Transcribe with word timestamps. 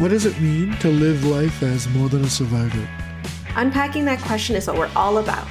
What 0.00 0.08
does 0.08 0.24
it 0.24 0.40
mean 0.40 0.72
to 0.78 0.88
live 0.88 1.24
life 1.26 1.62
as 1.62 1.86
more 1.90 2.08
than 2.08 2.24
a 2.24 2.30
survivor? 2.30 2.88
Unpacking 3.56 4.06
that 4.06 4.18
question 4.22 4.56
is 4.56 4.66
what 4.66 4.78
we're 4.78 4.90
all 4.96 5.18
about. 5.18 5.46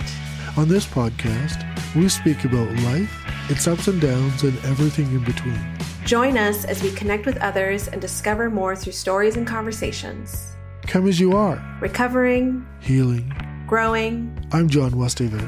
On 0.57 0.67
this 0.67 0.87
podcast, 0.87 1.63
we 1.95 2.09
speak 2.09 2.43
about 2.45 2.67
life, 2.81 3.11
its 3.51 3.67
ups 3.67 3.87
and 3.87 4.01
downs, 4.01 4.41
and 4.41 4.57
everything 4.65 5.05
in 5.13 5.23
between. 5.23 5.59
Join 6.03 6.35
us 6.35 6.65
as 6.65 6.81
we 6.81 6.89
connect 6.93 7.27
with 7.27 7.37
others 7.37 7.87
and 7.89 8.01
discover 8.01 8.49
more 8.49 8.75
through 8.75 8.93
stories 8.93 9.35
and 9.37 9.45
conversations. 9.45 10.51
Come 10.87 11.07
as 11.07 11.19
you 11.19 11.33
are, 11.33 11.63
Recovering, 11.79 12.65
healing. 12.79 13.31
growing, 13.67 14.35
I'm 14.51 14.67
John 14.67 14.91
Westhaver. 14.93 15.47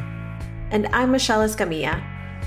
and 0.69 0.85
I'm 0.93 1.11
Michelle 1.11 1.39
Escamilla. 1.41 1.99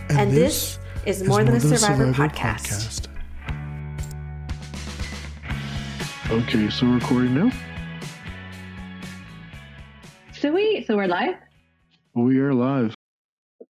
And 0.08 0.30
this 0.30 0.78
is 1.04 1.24
More 1.24 1.42
Than 1.42 1.56
a 1.56 1.60
Survivor 1.60 2.12
podcast. 2.12 3.08
Okay, 6.30 6.70
so 6.70 6.86
we're 6.86 6.94
recording 6.94 7.34
now? 7.34 7.50
So 10.32 10.52
we 10.52 10.82
so 10.86 10.96
we're 10.96 11.06
live? 11.06 11.34
We 12.14 12.38
are 12.38 12.54
live. 12.54 12.94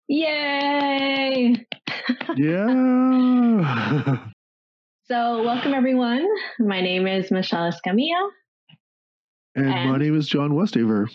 Yay! 0.09 1.67
Yeah. 2.37 4.19
So 5.07 5.43
welcome 5.45 5.75
everyone. 5.75 6.27
My 6.59 6.81
name 6.81 7.07
is 7.07 7.31
Michelle 7.31 7.71
Escamilla, 7.71 8.31
and 9.55 9.91
my 9.91 9.99
name 9.99 10.17
is 10.17 10.27
John 10.27 10.53
Westhaver. 10.53 11.15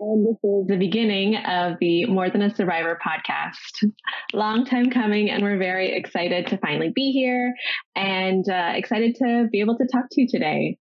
And 0.00 0.26
this 0.26 0.36
is 0.42 0.66
the 0.66 0.76
beginning 0.78 1.36
of 1.36 1.78
the 1.80 2.06
More 2.06 2.30
Than 2.30 2.42
a 2.42 2.54
Survivor 2.54 2.98
podcast. 3.04 3.84
Long 4.32 4.64
time 4.64 4.90
coming, 4.90 5.30
and 5.30 5.42
we're 5.42 5.58
very 5.58 5.92
excited 5.92 6.46
to 6.48 6.58
finally 6.58 6.92
be 6.94 7.12
here 7.12 7.54
and 7.96 8.48
uh, 8.48 8.72
excited 8.74 9.16
to 9.16 9.48
be 9.50 9.60
able 9.60 9.76
to 9.78 9.86
talk 9.86 10.04
to 10.12 10.20
you 10.20 10.28
today. 10.28 10.78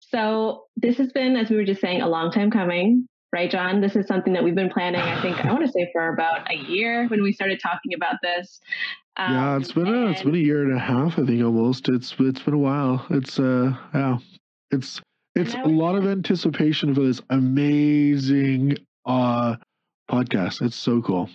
So 0.00 0.64
this 0.76 0.96
has 0.98 1.12
been, 1.12 1.36
as 1.36 1.50
we 1.50 1.56
were 1.56 1.64
just 1.64 1.80
saying, 1.80 2.00
a 2.00 2.08
long 2.08 2.30
time 2.30 2.50
coming. 2.50 3.06
Right, 3.30 3.50
John? 3.50 3.82
This 3.82 3.94
is 3.94 4.06
something 4.06 4.32
that 4.32 4.42
we've 4.42 4.54
been 4.54 4.70
planning, 4.70 5.02
I 5.02 5.20
think, 5.20 5.44
I 5.44 5.52
want 5.52 5.66
to 5.66 5.70
say 5.70 5.90
for 5.92 6.08
about 6.08 6.50
a 6.50 6.56
year 6.56 7.06
when 7.08 7.22
we 7.22 7.32
started 7.34 7.60
talking 7.62 7.92
about 7.94 8.14
this. 8.22 8.58
yeah, 9.18 9.56
Um, 9.56 9.60
it's 9.60 9.72
been 9.72 9.86
a, 9.86 10.10
it's 10.10 10.22
been 10.22 10.34
a 10.34 10.38
year 10.38 10.62
and 10.62 10.74
a 10.74 10.78
half, 10.78 11.18
I 11.18 11.26
think 11.26 11.44
almost. 11.44 11.90
It's 11.90 12.14
it's 12.18 12.40
been 12.40 12.54
a 12.54 12.58
while. 12.58 13.04
It's 13.10 13.38
uh 13.38 13.74
yeah. 13.92 14.16
It's 14.70 15.02
it's 15.38 15.54
a 15.54 15.68
lot 15.68 15.94
of 15.94 16.06
anticipation 16.06 16.94
for 16.94 17.02
this 17.02 17.20
amazing 17.30 18.76
uh 19.04 19.56
podcast. 20.10 20.62
It's 20.62 20.76
so 20.76 21.02
cool. 21.02 21.28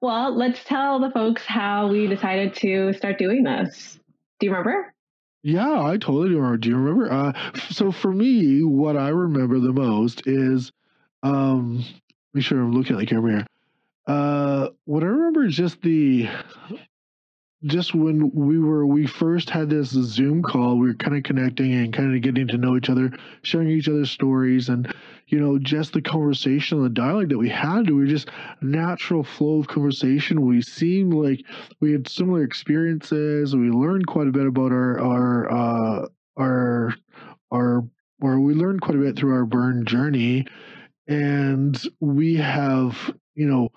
Well, 0.00 0.36
let's 0.36 0.64
tell 0.64 1.00
the 1.00 1.10
folks 1.10 1.44
how 1.44 1.88
we 1.88 2.06
decided 2.06 2.54
to 2.56 2.92
start 2.92 3.18
doing 3.18 3.44
this. 3.44 3.98
Do 4.38 4.46
you 4.46 4.52
remember? 4.52 4.92
Yeah, 5.42 5.82
I 5.82 5.96
totally 5.96 6.30
do 6.30 6.36
remember. 6.36 6.56
Do 6.58 6.68
you 6.68 6.76
remember? 6.76 7.12
Uh, 7.12 7.32
so 7.70 7.92
for 7.92 8.12
me, 8.12 8.62
what 8.62 8.96
I 8.96 9.08
remember 9.08 9.58
the 9.58 9.72
most 9.72 10.26
is, 10.26 10.72
um, 11.22 11.84
make 12.34 12.44
sure 12.44 12.58
I'm 12.58 12.72
looking 12.72 12.96
at 12.96 13.00
the 13.00 13.06
camera 13.06 13.32
here. 13.32 13.46
Uh, 14.06 14.70
what 14.84 15.02
I 15.02 15.06
remember 15.06 15.44
is 15.46 15.56
just 15.56 15.80
the, 15.82 16.28
just 17.64 17.94
when 17.94 18.30
we 18.32 18.58
were 18.58 18.86
we 18.86 19.06
first 19.06 19.50
had 19.50 19.68
this 19.68 19.90
Zoom 19.90 20.42
call, 20.42 20.78
we 20.78 20.88
were 20.88 20.94
kind 20.94 21.16
of 21.16 21.22
connecting 21.24 21.74
and 21.74 21.92
kind 21.92 22.14
of 22.14 22.22
getting 22.22 22.48
to 22.48 22.56
know 22.56 22.76
each 22.76 22.88
other, 22.88 23.12
sharing 23.42 23.68
each 23.68 23.88
other's 23.88 24.10
stories, 24.10 24.68
and 24.70 24.92
you 25.26 25.38
know, 25.38 25.58
just 25.58 25.92
the 25.92 26.00
conversation, 26.00 26.82
the 26.82 26.88
dialogue 26.88 27.28
that 27.28 27.38
we 27.38 27.50
had. 27.50 27.88
We 27.88 27.96
were 27.96 28.06
just 28.06 28.30
natural 28.62 29.22
flow 29.22 29.60
of 29.60 29.68
conversation. 29.68 30.46
We 30.46 30.62
seemed 30.62 31.12
like 31.12 31.44
we 31.80 31.92
had 31.92 32.08
similar 32.08 32.42
experiences. 32.44 33.54
We 33.54 33.70
learned 33.70 34.06
quite 34.06 34.28
a 34.28 34.32
bit 34.32 34.46
about 34.46 34.72
our 34.72 34.98
our 34.98 35.52
uh, 35.52 36.06
our 36.38 36.94
our 37.52 37.84
or 38.22 38.40
we 38.40 38.54
learned 38.54 38.80
quite 38.80 38.96
a 38.96 39.00
bit 39.00 39.16
through 39.16 39.34
our 39.34 39.44
burn 39.44 39.84
journey, 39.84 40.46
and 41.06 41.78
we 42.00 42.36
have 42.36 43.14
you 43.34 43.46
know 43.46 43.68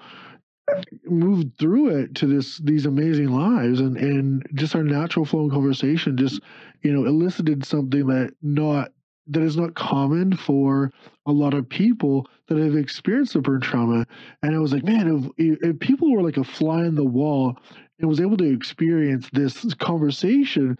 moved 1.05 1.57
through 1.59 1.89
it 1.89 2.15
to 2.15 2.27
this 2.27 2.57
these 2.59 2.85
amazing 2.85 3.27
lives 3.27 3.79
and 3.79 3.97
and 3.97 4.45
just 4.53 4.75
our 4.75 4.83
natural 4.83 5.25
flowing 5.25 5.49
conversation 5.49 6.17
just 6.17 6.41
you 6.81 6.91
know 6.93 7.05
elicited 7.05 7.65
something 7.65 8.07
that 8.07 8.33
not 8.41 8.91
that 9.27 9.43
is 9.43 9.55
not 9.57 9.75
common 9.75 10.35
for 10.35 10.91
a 11.25 11.31
lot 11.31 11.53
of 11.53 11.67
people 11.69 12.27
that 12.47 12.57
have 12.57 12.75
experienced 12.75 13.41
burn 13.41 13.61
trauma. 13.61 14.05
And 14.41 14.55
i 14.55 14.59
was 14.59 14.73
like 14.73 14.83
man 14.83 15.31
if, 15.37 15.57
if 15.61 15.79
people 15.79 16.11
were 16.11 16.23
like 16.23 16.37
a 16.37 16.43
fly 16.43 16.85
in 16.85 16.95
the 16.95 17.03
wall 17.05 17.57
and 17.99 18.09
was 18.09 18.21
able 18.21 18.37
to 18.37 18.51
experience 18.53 19.29
this 19.33 19.73
conversation 19.75 20.77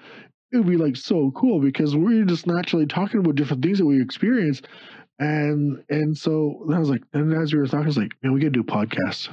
it 0.52 0.58
would 0.58 0.68
be 0.68 0.78
like 0.78 0.96
so 0.96 1.32
cool 1.32 1.60
because 1.60 1.96
we're 1.96 2.26
just 2.26 2.48
naturally 2.48 2.86
talking 2.86 3.20
about 3.20 3.36
different 3.36 3.64
things 3.64 3.80
that 3.80 3.86
we 3.86 4.00
experience. 4.02 4.62
And 5.20 5.84
and 5.90 6.18
so 6.18 6.66
i 6.74 6.80
was 6.80 6.90
like 6.90 7.04
and 7.14 7.34
as 7.34 7.54
we 7.54 7.60
were 7.60 7.68
talking 7.68 7.84
i 7.84 7.88
was 7.88 7.98
like 7.98 8.14
man 8.24 8.34
we 8.34 8.40
gotta 8.40 8.50
do 8.52 8.64
podcasts 8.64 9.30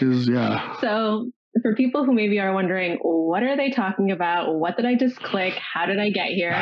yeah 0.00 0.78
So, 0.80 1.30
for 1.62 1.74
people 1.74 2.04
who 2.04 2.12
maybe 2.12 2.38
are 2.38 2.54
wondering, 2.54 2.98
what 3.02 3.42
are 3.42 3.56
they 3.56 3.70
talking 3.70 4.12
about? 4.12 4.54
What 4.54 4.76
did 4.76 4.86
I 4.86 4.94
just 4.94 5.16
click? 5.20 5.54
How 5.54 5.84
did 5.84 5.98
I 5.98 6.10
get 6.10 6.28
here? 6.28 6.52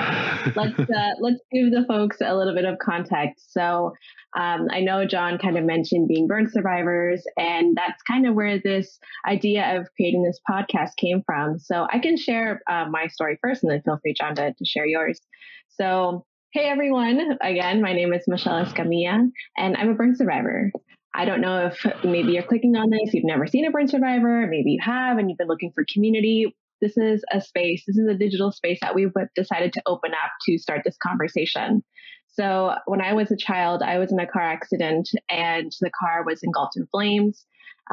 Let's 0.57 0.79
uh, 0.81 1.11
let's 1.21 1.41
give 1.53 1.71
the 1.73 1.85
folks 1.87 2.19
a 2.25 2.35
little 2.35 2.55
bit 2.55 2.65
of 2.65 2.79
context. 2.79 3.53
So, 3.53 3.93
um, 4.39 4.69
I 4.71 4.81
know 4.81 5.05
John 5.05 5.39
kind 5.39 5.59
of 5.59 5.65
mentioned 5.65 6.09
being 6.09 6.27
burn 6.27 6.49
survivors, 6.51 7.23
and 7.37 7.77
that's 7.77 8.03
kind 8.03 8.27
of 8.27 8.35
where 8.35 8.59
this 8.59 8.99
idea 9.29 9.79
of 9.79 9.89
creating 9.95 10.23
this 10.23 10.41
podcast 10.49 10.97
came 10.97 11.23
from. 11.27 11.59
So, 11.59 11.87
I 11.93 11.99
can 11.99 12.17
share 12.17 12.63
uh, 12.71 12.87
my 12.91 13.09
story 13.09 13.39
first, 13.43 13.63
and 13.63 13.71
then 13.71 13.83
feel 13.83 13.99
free, 14.03 14.15
John, 14.19 14.35
to, 14.37 14.53
to 14.53 14.65
share 14.65 14.87
yours. 14.87 15.21
So, 15.69 16.25
hey 16.53 16.65
everyone! 16.65 17.37
Again, 17.43 17.83
my 17.83 17.93
name 17.93 18.13
is 18.15 18.25
Michelle 18.27 18.65
Escamilla, 18.65 19.29
and 19.57 19.77
I'm 19.77 19.91
a 19.91 19.95
burn 19.95 20.17
survivor. 20.17 20.73
I 21.15 21.25
don't 21.25 21.41
know 21.41 21.67
if 21.67 21.87
maybe 22.05 22.33
you're 22.33 22.43
clicking 22.43 22.77
on 22.77 22.91
this, 22.91 23.15
you've 23.15 23.25
never 23.25 23.47
seen 23.47 23.67
a 23.67 23.71
burn 23.71 23.89
survivor, 23.89 24.47
maybe 24.47 24.73
you 24.73 24.79
have, 24.83 25.19
and 25.19 25.29
you've 25.29 25.39
been 25.39 25.49
looking 25.49 25.73
for 25.75 25.85
community. 25.93 26.55
This 26.81 26.97
is 26.97 27.25
a 27.33 27.41
space, 27.41 27.85
this 27.87 27.97
is 27.97 28.09
a 28.09 28.15
digital 28.15 28.53
space 28.53 28.79
that 28.83 28.95
we've 28.95 29.13
decided 29.35 29.73
to 29.73 29.83
open 29.87 30.13
up 30.13 30.31
to 30.47 30.59
start 30.59 30.83
this 30.85 30.97
conversation. 31.03 31.83
So, 32.29 32.75
when 32.87 33.01
I 33.01 33.15
was 33.15 33.33
a 33.33 33.37
child, 33.37 33.83
I 33.83 33.99
was 33.99 34.13
in 34.13 34.21
a 34.21 34.27
car 34.27 34.43
accident 34.43 35.09
and 35.29 35.73
the 35.81 35.91
car 35.91 36.23
was 36.25 36.43
engulfed 36.43 36.77
in 36.77 36.87
flames. 36.87 37.45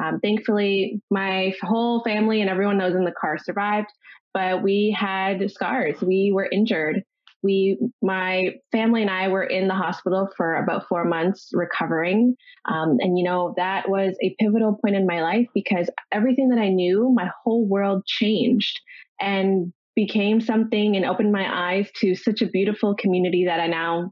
Um, 0.02 0.20
thankfully, 0.20 1.02
my 1.10 1.54
whole 1.62 2.04
family 2.04 2.42
and 2.42 2.50
everyone 2.50 2.78
that 2.78 2.86
was 2.86 2.96
in 2.96 3.06
the 3.06 3.14
car 3.20 3.38
survived, 3.38 3.88
but 4.34 4.62
we 4.62 4.96
had 4.96 5.50
scars. 5.50 6.02
We 6.02 6.32
were 6.34 6.48
injured 6.52 7.04
we 7.46 7.78
my 8.02 8.50
family 8.72 9.02
and 9.02 9.12
i 9.12 9.28
were 9.28 9.44
in 9.44 9.68
the 9.68 9.74
hospital 9.74 10.28
for 10.36 10.56
about 10.56 10.88
four 10.90 11.06
months 11.06 11.50
recovering. 11.54 12.36
Um, 12.66 12.98
and 13.00 13.18
you 13.18 13.24
know 13.24 13.54
that 13.56 13.88
was 13.88 14.18
a 14.22 14.36
pivotal 14.40 14.78
point 14.84 14.96
in 14.96 15.06
my 15.06 15.22
life 15.22 15.48
because 15.54 15.90
everything 16.12 16.50
that 16.50 16.60
i 16.60 16.68
knew 16.68 17.14
my 17.16 17.30
whole 17.44 17.66
world 17.66 18.06
changed 18.06 18.82
and 19.22 19.72
became 19.96 20.42
something 20.42 20.96
and 20.98 21.06
opened 21.06 21.32
my 21.32 21.48
eyes 21.48 21.90
to 21.98 22.16
such 22.16 22.42
a 22.42 22.48
beautiful 22.48 22.96
community 22.96 23.46
that 23.46 23.60
i 23.60 23.68
now 23.68 24.12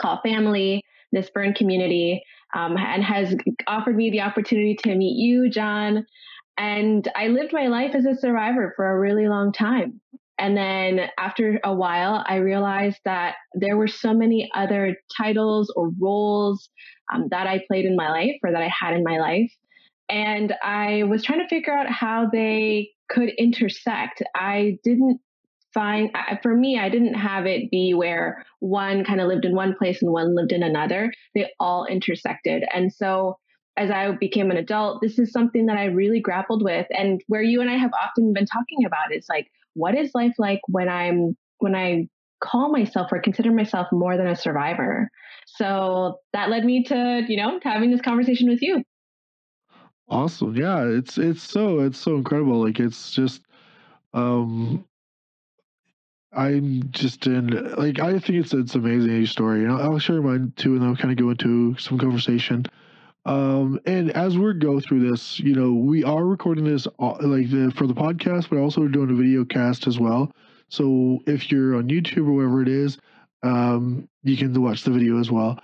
call 0.00 0.20
family 0.22 0.82
this 1.10 1.28
burn 1.28 1.52
community 1.52 2.22
um, 2.54 2.76
and 2.76 3.02
has 3.02 3.34
offered 3.66 3.96
me 3.96 4.10
the 4.10 4.20
opportunity 4.20 4.76
to 4.76 4.94
meet 4.94 5.16
you 5.18 5.50
john. 5.50 6.06
And 6.56 7.06
i 7.16 7.26
lived 7.26 7.52
my 7.52 7.66
life 7.66 7.94
as 7.94 8.06
a 8.06 8.14
survivor 8.14 8.72
for 8.76 8.88
a 8.88 8.98
really 8.98 9.28
long 9.28 9.52
time 9.52 10.00
and 10.38 10.56
then 10.56 11.08
after 11.18 11.60
a 11.62 11.74
while, 11.74 12.24
I 12.26 12.36
realized 12.36 12.98
that 13.04 13.36
there 13.54 13.76
were 13.76 13.88
so 13.88 14.14
many 14.14 14.50
other 14.54 14.96
titles 15.16 15.72
or 15.76 15.90
roles 16.00 16.68
um, 17.12 17.28
that 17.30 17.46
I 17.46 17.64
played 17.68 17.84
in 17.84 17.96
my 17.96 18.10
life 18.10 18.36
or 18.42 18.52
that 18.52 18.62
I 18.62 18.70
had 18.78 18.94
in 18.94 19.04
my 19.04 19.18
life. 19.18 19.52
And 20.08 20.54
I 20.62 21.04
was 21.04 21.22
trying 21.22 21.40
to 21.40 21.48
figure 21.48 21.72
out 21.72 21.90
how 21.90 22.28
they 22.32 22.90
could 23.08 23.30
intersect. 23.38 24.22
I 24.34 24.78
didn't 24.84 25.20
find, 25.72 26.10
for 26.42 26.54
me, 26.56 26.78
I 26.78 26.88
didn't 26.88 27.14
have 27.14 27.46
it 27.46 27.70
be 27.70 27.94
where 27.94 28.44
one 28.60 29.04
kind 29.04 29.20
of 29.20 29.28
lived 29.28 29.44
in 29.44 29.54
one 29.54 29.74
place 29.78 30.02
and 30.02 30.12
one 30.12 30.34
lived 30.34 30.52
in 30.52 30.62
another. 30.62 31.12
They 31.34 31.50
all 31.60 31.86
intersected. 31.86 32.64
And 32.74 32.92
so 32.92 33.38
as 33.76 33.90
I 33.90 34.10
became 34.12 34.50
an 34.50 34.58
adult, 34.58 35.00
this 35.00 35.18
is 35.18 35.32
something 35.32 35.66
that 35.66 35.78
I 35.78 35.84
really 35.84 36.20
grappled 36.20 36.62
with. 36.62 36.86
And 36.90 37.22
where 37.28 37.42
you 37.42 37.60
and 37.60 37.70
I 37.70 37.76
have 37.76 37.92
often 38.02 38.32
been 38.34 38.46
talking 38.46 38.84
about 38.86 39.14
is 39.14 39.26
like, 39.30 39.48
what 39.74 39.96
is 39.96 40.10
life 40.14 40.34
like 40.38 40.60
when 40.68 40.88
I'm 40.88 41.36
when 41.58 41.74
I 41.74 42.08
call 42.42 42.70
myself 42.70 43.12
or 43.12 43.20
consider 43.20 43.52
myself 43.52 43.86
more 43.92 44.16
than 44.16 44.26
a 44.26 44.36
survivor? 44.36 45.08
So 45.46 46.18
that 46.32 46.50
led 46.50 46.64
me 46.64 46.84
to, 46.84 47.24
you 47.28 47.36
know, 47.36 47.60
having 47.62 47.90
this 47.90 48.00
conversation 48.00 48.48
with 48.48 48.62
you. 48.62 48.82
awesome 50.08 50.54
yeah 50.56 50.84
it's 50.84 51.16
it's 51.16 51.42
so 51.42 51.80
it's 51.80 51.98
so 51.98 52.16
incredible 52.16 52.62
like 52.64 52.78
it's 52.80 53.12
just 53.12 53.42
um 54.12 54.84
i'm 56.32 56.82
just 56.90 57.26
in 57.26 57.48
like 57.76 57.98
i 57.98 58.18
think 58.18 58.44
it's 58.44 58.52
it's 58.52 58.74
amazing 58.74 59.24
story 59.26 59.64
and 59.64 59.72
I'll, 59.72 59.92
I'll 59.92 59.98
share 59.98 60.20
mine 60.20 60.52
too 60.56 60.76
and 60.76 60.84
i'll 60.84 60.96
kind 60.96 61.10
of 61.12 61.16
go 61.16 61.30
into 61.30 61.76
some 61.78 61.98
conversation 61.98 62.66
um 63.24 63.78
and 63.86 64.10
as 64.12 64.36
we 64.36 64.52
go 64.54 64.80
through 64.80 65.08
this 65.08 65.38
you 65.38 65.54
know 65.54 65.72
we 65.72 66.02
are 66.02 66.24
recording 66.24 66.64
this 66.64 66.86
uh, 66.98 67.14
like 67.20 67.48
the, 67.50 67.72
for 67.76 67.86
the 67.86 67.94
podcast 67.94 68.48
but 68.50 68.58
also 68.58 68.88
doing 68.88 69.10
a 69.10 69.14
video 69.14 69.44
cast 69.44 69.86
as 69.86 69.98
well 69.98 70.32
So 70.68 71.20
if 71.26 71.50
you're 71.50 71.76
on 71.76 71.88
YouTube 71.88 72.26
or 72.28 72.32
wherever 72.32 72.62
it 72.62 72.68
is, 72.68 72.98
um, 73.42 74.08
you 74.22 74.36
can 74.36 74.52
watch 74.60 74.84
the 74.84 74.90
video 74.90 75.18
as 75.20 75.30
well. 75.30 75.58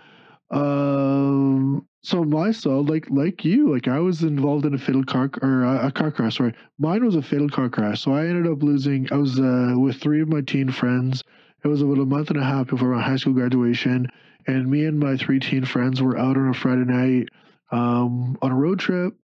Um, 0.51 1.87
so 2.03 2.25
myself, 2.25 2.89
like 2.89 3.07
like 3.11 3.45
you, 3.45 3.73
like 3.73 3.89
I 3.89 4.01
was 4.01 4.23
involved 4.23 4.65
in 4.67 4.75
a 4.75 4.79
fatal 4.79 5.05
car 5.05 5.31
or 5.43 5.65
a, 5.65 5.89
a 5.89 5.93
car 5.93 6.11
crash. 6.11 6.37
Sorry, 6.37 6.55
mine 6.79 7.05
was 7.05 7.17
a 7.17 7.23
fatal 7.23 7.49
car 7.49 7.69
crash. 7.69 8.03
So 8.03 8.13
I 8.13 8.27
ended 8.27 8.51
up 8.51 8.63
losing. 8.63 9.09
I 9.13 9.17
was 9.17 9.39
uh, 9.41 9.75
with 9.79 9.97
three 10.01 10.21
of 10.23 10.29
my 10.29 10.41
teen 10.43 10.71
friends. 10.71 11.25
It 11.65 11.69
was 11.69 11.83
about 11.83 11.99
a 11.99 12.07
month 12.07 12.31
and 12.31 12.39
a 12.41 12.45
half 12.45 12.69
before 12.69 12.95
my 12.95 13.03
high 13.03 13.17
school 13.17 13.35
graduation, 13.35 14.09
and 14.47 14.71
me 14.71 14.85
and 14.87 14.99
my 14.99 15.17
three 15.17 15.41
teen 15.41 15.65
friends 15.65 16.01
were 16.03 16.19
out 16.19 16.37
on 16.37 16.49
a 16.49 16.55
Friday 16.55 16.85
night 16.85 17.29
um, 17.71 18.37
on 18.43 18.53
a 18.53 18.57
road 18.57 18.79
trip. 18.79 19.15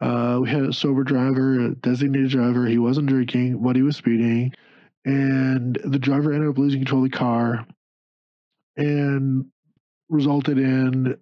Uh, 0.00 0.38
we 0.42 0.50
had 0.50 0.62
a 0.62 0.72
sober 0.72 1.04
driver, 1.04 1.60
a 1.60 1.74
designated 1.76 2.30
driver. 2.30 2.66
He 2.66 2.78
wasn't 2.78 3.08
drinking, 3.08 3.62
but 3.62 3.76
he 3.76 3.82
was 3.82 3.96
speeding, 3.96 4.52
and 5.04 5.78
the 5.84 5.98
driver 5.98 6.32
ended 6.32 6.50
up 6.50 6.58
losing 6.58 6.80
control 6.80 7.04
of 7.04 7.10
the 7.10 7.16
car, 7.16 7.66
and 8.76 9.46
resulted 10.10 10.58
in 10.58 11.16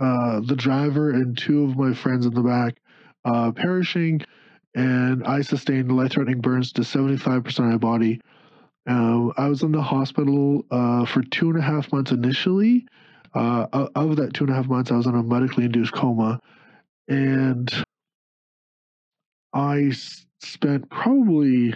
uh, 0.00 0.40
the 0.40 0.56
driver 0.56 1.10
and 1.10 1.36
two 1.36 1.64
of 1.64 1.76
my 1.76 1.92
friends 1.92 2.24
in 2.26 2.34
the 2.34 2.42
back 2.42 2.76
uh, 3.24 3.52
perishing, 3.52 4.22
and 4.74 5.24
I 5.24 5.42
sustained 5.42 5.94
life-threatening 5.94 6.40
burns 6.40 6.72
to 6.72 6.82
75% 6.82 7.46
of 7.46 7.58
my 7.58 7.76
body. 7.76 8.20
Um, 8.86 9.32
I 9.36 9.48
was 9.48 9.62
in 9.62 9.72
the 9.72 9.82
hospital 9.82 10.64
uh, 10.70 11.06
for 11.06 11.22
two 11.22 11.50
and 11.50 11.58
a 11.58 11.62
half 11.62 11.92
months 11.92 12.10
initially. 12.10 12.86
Uh, 13.34 13.88
of 13.94 14.16
that 14.16 14.32
two 14.32 14.44
and 14.44 14.52
a 14.52 14.56
half 14.56 14.66
months, 14.66 14.90
I 14.92 14.96
was 14.96 15.06
in 15.06 15.14
a 15.14 15.22
medically 15.22 15.64
induced 15.64 15.92
coma, 15.92 16.40
and 17.08 17.72
I 19.52 19.92
spent 20.40 20.88
probably 20.90 21.74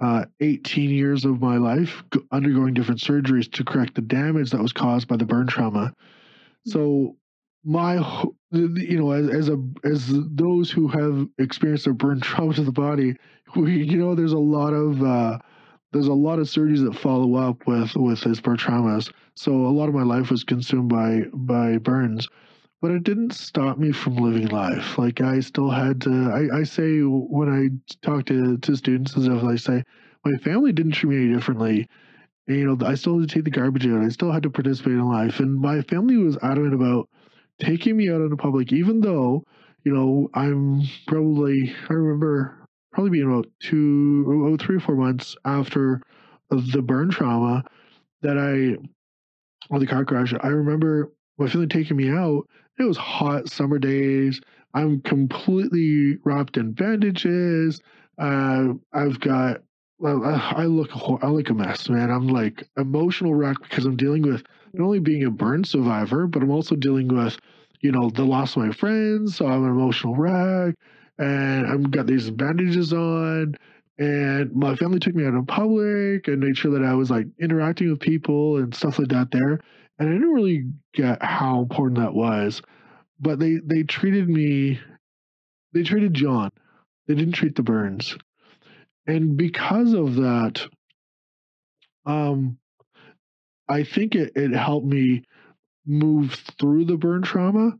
uh, 0.00 0.24
18 0.40 0.90
years 0.90 1.24
of 1.24 1.40
my 1.40 1.56
life 1.56 2.02
undergoing 2.32 2.74
different 2.74 3.00
surgeries 3.00 3.50
to 3.52 3.64
correct 3.64 3.94
the 3.94 4.02
damage 4.02 4.50
that 4.50 4.60
was 4.60 4.72
caused 4.72 5.06
by 5.08 5.16
the 5.16 5.24
burn 5.24 5.46
trauma. 5.46 5.94
So 6.66 7.16
my 7.64 7.94
you 8.50 8.98
know 8.98 9.10
as 9.12 9.28
as 9.30 9.48
a 9.48 9.58
as 9.84 10.12
those 10.12 10.70
who 10.70 10.86
have 10.88 11.26
experienced 11.38 11.86
a 11.86 11.94
burn 11.94 12.20
trauma 12.22 12.52
to 12.52 12.62
the 12.62 12.72
body 12.72 13.16
we 13.56 13.82
you 13.82 13.96
know 13.96 14.14
there's 14.14 14.32
a 14.32 14.38
lot 14.38 14.74
of 14.74 15.02
uh 15.02 15.38
there's 15.92 16.08
a 16.08 16.12
lot 16.12 16.38
of 16.38 16.46
surgeries 16.46 16.84
that 16.84 16.98
follow 16.98 17.36
up 17.36 17.66
with 17.66 17.94
with 17.96 18.20
his 18.20 18.40
burn 18.40 18.58
traumas 18.58 19.10
so 19.36 19.52
a 19.52 19.74
lot 19.76 19.88
of 19.88 19.94
my 19.94 20.02
life 20.02 20.30
was 20.30 20.44
consumed 20.44 20.88
by 20.88 21.22
by 21.32 21.78
burns 21.78 22.28
but 22.80 22.90
it 22.90 23.02
didn't 23.02 23.32
stop 23.32 23.78
me 23.78 23.92
from 23.92 24.16
living 24.16 24.48
life 24.48 24.98
like 24.98 25.20
i 25.20 25.40
still 25.40 25.70
had 25.70 26.00
to 26.00 26.30
i, 26.32 26.58
I 26.58 26.62
say 26.64 27.00
when 27.00 27.48
i 27.48 27.96
talk 28.06 28.26
to 28.26 28.58
to 28.58 28.76
students 28.76 29.14
and 29.14 29.24
stuff 29.24 29.44
i 29.44 29.56
say 29.56 29.82
my 30.24 30.36
family 30.38 30.72
didn't 30.72 30.92
treat 30.92 31.10
me 31.10 31.16
any 31.24 31.34
differently 31.34 31.88
and, 32.46 32.58
you 32.58 32.66
know, 32.66 32.86
I 32.86 32.94
still 32.94 33.18
had 33.18 33.28
to 33.28 33.34
take 33.34 33.44
the 33.44 33.50
garbage 33.50 33.86
out. 33.86 34.02
I 34.02 34.08
still 34.08 34.30
had 34.30 34.42
to 34.42 34.50
participate 34.50 34.92
in 34.92 35.08
life. 35.08 35.40
And 35.40 35.60
my 35.60 35.82
family 35.82 36.16
was 36.16 36.36
adamant 36.42 36.74
about 36.74 37.08
taking 37.58 37.96
me 37.96 38.10
out 38.10 38.20
in 38.20 38.28
the 38.28 38.36
public, 38.36 38.72
even 38.72 39.00
though, 39.00 39.44
you 39.84 39.92
know, 39.94 40.28
I'm 40.34 40.82
probably, 41.06 41.74
I 41.88 41.92
remember 41.94 42.66
probably 42.92 43.10
being 43.10 43.26
about 43.30 43.48
two, 43.60 44.46
oh, 44.46 44.56
three 44.56 44.76
or 44.76 44.80
four 44.80 44.96
months 44.96 45.36
after 45.44 46.02
the 46.50 46.82
burn 46.82 47.10
trauma 47.10 47.64
that 48.22 48.38
I, 48.38 48.76
or 49.70 49.78
the 49.78 49.86
car 49.86 50.04
crash, 50.04 50.34
I 50.40 50.48
remember 50.48 51.12
my 51.38 51.48
family 51.48 51.66
taking 51.66 51.96
me 51.96 52.10
out. 52.10 52.48
It 52.78 52.84
was 52.84 52.96
hot 52.96 53.48
summer 53.48 53.78
days. 53.78 54.40
I'm 54.74 55.00
completely 55.02 56.18
wrapped 56.24 56.56
in 56.56 56.72
bandages. 56.72 57.80
Uh, 58.18 58.74
I've 58.92 59.20
got 59.20 59.62
I 60.04 60.64
look 60.66 60.90
I 61.22 61.28
look 61.28 61.50
a 61.50 61.54
mess, 61.54 61.88
man. 61.88 62.10
I'm 62.10 62.28
like 62.28 62.68
emotional 62.76 63.34
wreck 63.34 63.56
because 63.62 63.86
I'm 63.86 63.96
dealing 63.96 64.22
with 64.22 64.42
not 64.72 64.84
only 64.84 64.98
being 64.98 65.24
a 65.24 65.30
burn 65.30 65.64
survivor, 65.64 66.26
but 66.26 66.42
I'm 66.42 66.50
also 66.50 66.74
dealing 66.74 67.08
with, 67.08 67.38
you 67.80 67.92
know, 67.92 68.10
the 68.10 68.24
loss 68.24 68.56
of 68.56 68.64
my 68.64 68.72
friends. 68.72 69.36
So 69.36 69.46
I'm 69.46 69.64
an 69.64 69.70
emotional 69.70 70.16
wreck, 70.16 70.74
and 71.18 71.66
I've 71.66 71.90
got 71.90 72.06
these 72.06 72.30
bandages 72.30 72.92
on, 72.92 73.54
and 73.98 74.54
my 74.54 74.74
family 74.76 74.98
took 74.98 75.14
me 75.14 75.24
out 75.24 75.34
in 75.34 75.46
public 75.46 76.28
and 76.28 76.40
made 76.40 76.56
sure 76.56 76.72
that 76.72 76.84
I 76.86 76.94
was 76.94 77.10
like 77.10 77.26
interacting 77.40 77.90
with 77.90 78.00
people 78.00 78.58
and 78.58 78.74
stuff 78.74 78.98
like 78.98 79.08
that 79.08 79.30
there. 79.30 79.60
And 79.98 80.08
I 80.08 80.12
didn't 80.12 80.32
really 80.32 80.64
get 80.94 81.22
how 81.22 81.60
important 81.60 82.00
that 82.00 82.14
was, 82.14 82.62
but 83.20 83.38
they 83.38 83.58
they 83.64 83.84
treated 83.84 84.28
me, 84.28 84.80
they 85.72 85.82
treated 85.84 86.14
John. 86.14 86.50
They 87.06 87.14
didn't 87.14 87.34
treat 87.34 87.54
the 87.54 87.62
burns 87.62 88.16
and 89.06 89.36
because 89.36 89.92
of 89.92 90.16
that, 90.16 90.66
um, 92.06 92.58
I 93.68 93.84
think 93.84 94.14
it, 94.14 94.32
it 94.36 94.52
helped 94.52 94.86
me 94.86 95.24
move 95.86 96.34
through 96.58 96.86
the 96.86 96.96
burn 96.96 97.22
trauma 97.22 97.72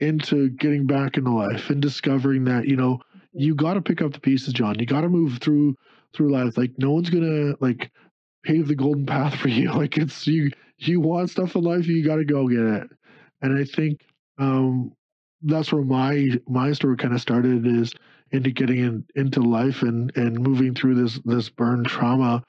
into 0.00 0.48
getting 0.50 0.86
back 0.86 1.16
into 1.16 1.30
life 1.30 1.70
and 1.70 1.80
discovering 1.80 2.44
that 2.44 2.66
you 2.66 2.76
know 2.76 3.00
you 3.32 3.54
got 3.54 3.74
to 3.74 3.82
pick 3.82 4.02
up 4.02 4.12
the 4.12 4.20
pieces 4.20 4.52
john. 4.52 4.78
You 4.78 4.86
got 4.86 5.02
to 5.02 5.08
move 5.08 5.38
through 5.38 5.76
through 6.14 6.32
life 6.32 6.56
like 6.58 6.72
no 6.78 6.92
one's 6.92 7.10
gonna 7.10 7.54
like 7.60 7.90
pave 8.44 8.68
the 8.68 8.74
golden 8.74 9.06
path 9.06 9.34
for 9.40 9.48
you. 9.48 9.72
Like 9.72 9.96
it's 9.98 10.26
you 10.26 10.50
you 10.78 11.00
want 11.00 11.30
stuff 11.30 11.54
in 11.56 11.62
life 11.62 11.86
you 11.86 12.04
got 12.04 12.16
to 12.16 12.24
go 12.24 12.48
get 12.48 12.60
it. 12.60 12.88
And 13.42 13.58
i 13.58 13.64
think 13.64 14.00
um 14.38 14.92
that's 15.42 15.72
where 15.72 15.82
my 15.84 16.28
my 16.48 16.72
story 16.72 16.96
kind 16.96 17.14
of 17.14 17.20
started 17.20 17.66
is 17.66 17.92
into 18.30 18.50
getting 18.50 18.78
in, 18.78 19.04
into 19.16 19.40
life 19.42 19.82
and 19.82 20.16
and 20.16 20.38
moving 20.38 20.74
through 20.74 20.94
this 20.94 21.20
this 21.24 21.48
burn 21.50 21.84
trauma 21.84 22.42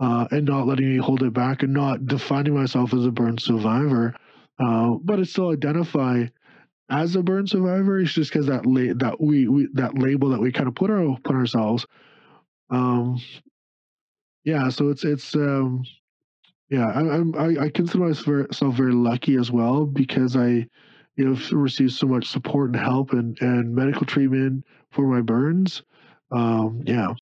uh, 0.00 0.26
and 0.30 0.46
not 0.46 0.66
letting 0.66 0.90
me 0.90 0.98
hold 0.98 1.22
it 1.22 1.32
back 1.32 1.62
and 1.62 1.72
not 1.72 2.06
defining 2.06 2.54
myself 2.54 2.94
as 2.94 3.04
a 3.04 3.10
burn 3.10 3.38
survivor. 3.38 4.14
Uh, 4.58 4.92
but 5.02 5.18
I 5.18 5.22
still 5.24 5.50
identify 5.50 6.24
as 6.90 7.16
a 7.16 7.22
burn 7.22 7.46
survivor 7.46 8.00
it's 8.00 8.12
just 8.12 8.32
because 8.32 8.46
that 8.46 8.66
la- 8.66 8.94
that 8.94 9.20
we, 9.20 9.48
we 9.48 9.68
that 9.74 9.98
label 9.98 10.30
that 10.30 10.40
we 10.40 10.52
kind 10.52 10.68
of 10.68 10.74
put 10.74 10.90
our 10.90 11.16
put 11.24 11.36
ourselves 11.36 11.86
um 12.70 13.20
yeah 14.44 14.68
so 14.68 14.88
it's 14.88 15.04
it's 15.04 15.34
um 15.34 15.84
yeah 16.70 16.86
I, 16.86 17.22
I, 17.38 17.64
I 17.64 17.68
consider 17.70 18.06
myself 18.06 18.74
very 18.74 18.92
lucky 18.92 19.36
as 19.36 19.50
well 19.50 19.84
because 19.86 20.36
I 20.36 20.66
you 21.16 21.24
know 21.24 21.38
received 21.52 21.92
so 21.92 22.06
much 22.06 22.28
support 22.28 22.70
and 22.70 22.76
help 22.76 23.12
and 23.12 23.36
and 23.40 23.74
medical 23.74 24.06
treatment 24.06 24.64
for 24.90 25.06
my 25.06 25.20
burns. 25.20 25.82
Um, 26.30 26.82
yeah. 26.86 27.14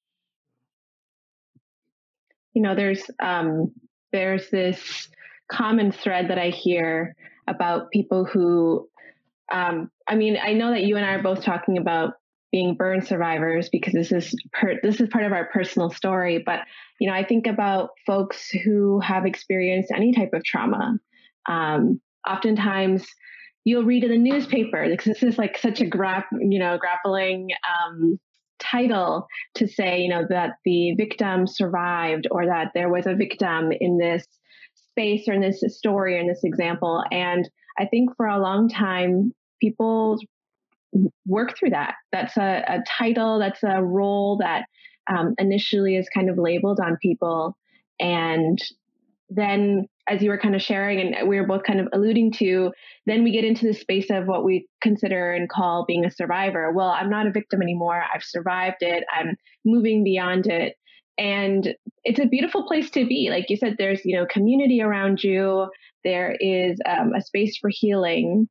You 2.55 2.63
know, 2.63 2.75
there's 2.75 3.03
um, 3.21 3.73
there's 4.13 4.51
this 4.51 5.09
common 5.51 5.93
thread 5.93 6.29
that 6.31 6.39
I 6.39 6.51
hear 6.51 7.15
about 7.49 7.91
people 7.91 8.25
who, 8.25 8.89
um, 9.53 9.91
I 10.09 10.17
mean, 10.17 10.39
I 10.43 10.53
know 10.53 10.71
that 10.71 10.83
you 10.83 10.97
and 10.97 11.05
I 11.05 11.15
are 11.15 11.23
both 11.23 11.43
talking 11.43 11.79
about 11.79 12.15
being 12.53 12.75
burn 12.75 13.05
survivors 13.05 13.69
because 13.71 13.93
this 13.93 14.13
is 14.13 14.35
per, 14.53 14.81
this 14.83 15.01
is 15.01 15.09
part 15.09 15.25
of 15.25 15.33
our 15.33 15.47
personal 15.47 15.91
story. 15.91 16.43
But 16.45 16.61
you 17.01 17.09
know, 17.09 17.15
I 17.15 17.25
think 17.25 17.47
about 17.47 17.91
folks 18.07 18.49
who 18.51 19.01
have 19.01 19.27
experienced 19.27 19.93
any 19.95 20.13
type 20.13 20.31
of 20.33 20.45
trauma. 20.45 20.99
Um, 21.49 22.01
oftentimes, 22.29 23.07
you'll 23.65 23.85
read 23.85 24.05
in 24.05 24.11
the 24.11 24.19
newspaper 24.19 24.89
because 24.89 25.07
this 25.07 25.23
is 25.23 25.39
like 25.39 25.59
such 25.59 25.81
a 25.81 25.85
grap, 25.85 26.25
you 26.41 26.59
know, 26.59 26.79
grappling 26.79 27.49
um, 27.69 28.19
title 28.59 29.27
to 29.55 29.67
say, 29.67 30.01
you 30.01 30.09
know, 30.09 30.25
that 30.29 30.53
the 30.65 30.95
victim 30.95 31.47
survived 31.47 32.27
or 32.31 32.47
that 32.47 32.71
there 32.75 32.89
was 32.89 33.07
a 33.07 33.15
victim 33.15 33.71
in 33.81 33.99
this 33.99 34.27
space 34.75 35.29
or 35.29 35.35
in 35.35 35.41
this 35.41 35.63
story 35.77 36.15
or 36.15 36.19
in 36.19 36.29
this 36.29 36.45
example. 36.45 37.03
And 37.11 37.49
I 37.79 37.87
think 37.87 38.17
for 38.17 38.27
a 38.27 38.39
long 38.39 38.69
time, 38.69 39.33
people 39.61 40.19
work 41.27 41.57
through 41.59 41.71
that. 41.71 41.95
That's 42.13 42.37
a, 42.37 42.65
a 42.67 42.85
title, 42.99 43.39
that's 43.39 43.63
a 43.63 43.83
role 43.83 44.39
that 44.39 44.65
um, 45.09 45.35
initially 45.39 45.97
is 45.97 46.09
kind 46.09 46.31
of 46.31 46.39
labeled 46.39 46.81
on 46.81 46.97
people. 47.01 47.57
And 48.01 48.59
then 49.29 49.87
as 50.09 50.23
you 50.23 50.31
were 50.31 50.39
kind 50.39 50.55
of 50.55 50.63
sharing 50.63 51.01
and 51.01 51.29
we 51.29 51.41
were 51.41 51.47
both 51.47 51.65
kind 51.65 51.81
of 51.81 51.89
alluding 51.93 52.33
to, 52.33 52.71
then 53.07 53.25
we 53.25 53.33
get 53.33 53.45
into 53.45 53.67
the 53.67 53.75
space 53.75 54.09
of 54.11 54.27
what 54.27 54.45
we 54.45 54.69
consider 54.81 55.33
and 55.33 55.49
call 55.49 55.85
being 55.87 56.05
a 56.05 56.11
survivor. 56.11 56.73
Well, 56.73 56.89
I'm 56.89 57.11
not 57.11 57.27
a 57.27 57.33
victim 57.33 57.61
anymore. 57.61 58.03
I've 58.15 58.23
survived 58.23 58.79
it. 58.81 59.05
I'm 59.13 59.37
moving 59.65 60.05
beyond 60.05 60.47
it. 60.47 60.77
And 61.19 61.75
it's 62.05 62.21
a 62.21 62.27
beautiful 62.27 62.67
place 62.67 62.91
to 62.91 63.07
be. 63.07 63.29
Like 63.31 63.47
you 63.49 63.57
said, 63.57 63.77
there's, 63.79 64.05
you 64.05 64.17
know, 64.17 64.27
community 64.27 64.83
around 64.83 65.25
you. 65.25 65.69
There 66.07 66.37
is 66.39 66.79
um, 66.87 67.15
a 67.15 67.21
space 67.21 67.59
for 67.59 67.69
healing. 67.69 68.49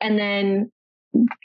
And 0.00 0.16
then, 0.16 0.70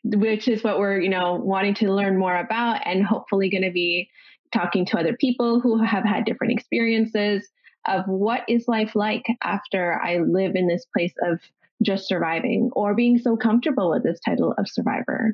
which 0.04 0.48
is 0.48 0.64
what 0.64 0.78
we're, 0.78 1.00
you 1.00 1.10
know, 1.10 1.34
wanting 1.34 1.74
to 1.76 1.92
learn 1.92 2.20
more 2.20 2.38
about 2.38 2.86
and 2.86 3.04
hopefully 3.04 3.50
going 3.50 3.64
to 3.64 3.72
be 3.72 4.10
talking 4.54 4.86
to 4.86 5.00
other 5.00 5.18
people 5.18 5.60
who 5.60 5.84
have 5.84 6.04
had 6.04 6.24
different 6.24 6.54
experiences 6.54 7.50
of 7.88 8.06
what 8.06 8.44
is 8.48 8.68
life 8.68 8.96
like 8.96 9.26
after 9.44 10.00
I 10.00 10.20
live 10.20 10.52
in 10.54 10.68
this 10.68 10.86
place 10.96 11.14
of 11.24 11.40
just 11.82 12.08
surviving 12.08 12.70
or 12.74 12.94
being 12.94 13.18
so 13.18 13.38
comfortable 13.38 13.90
with 13.90 14.04
this 14.04 14.20
title 14.20 14.54
of 14.56 14.70
survivor. 14.70 15.34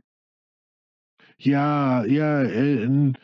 Yeah, 1.40 2.06
yeah, 2.06 2.40
and 2.40 3.18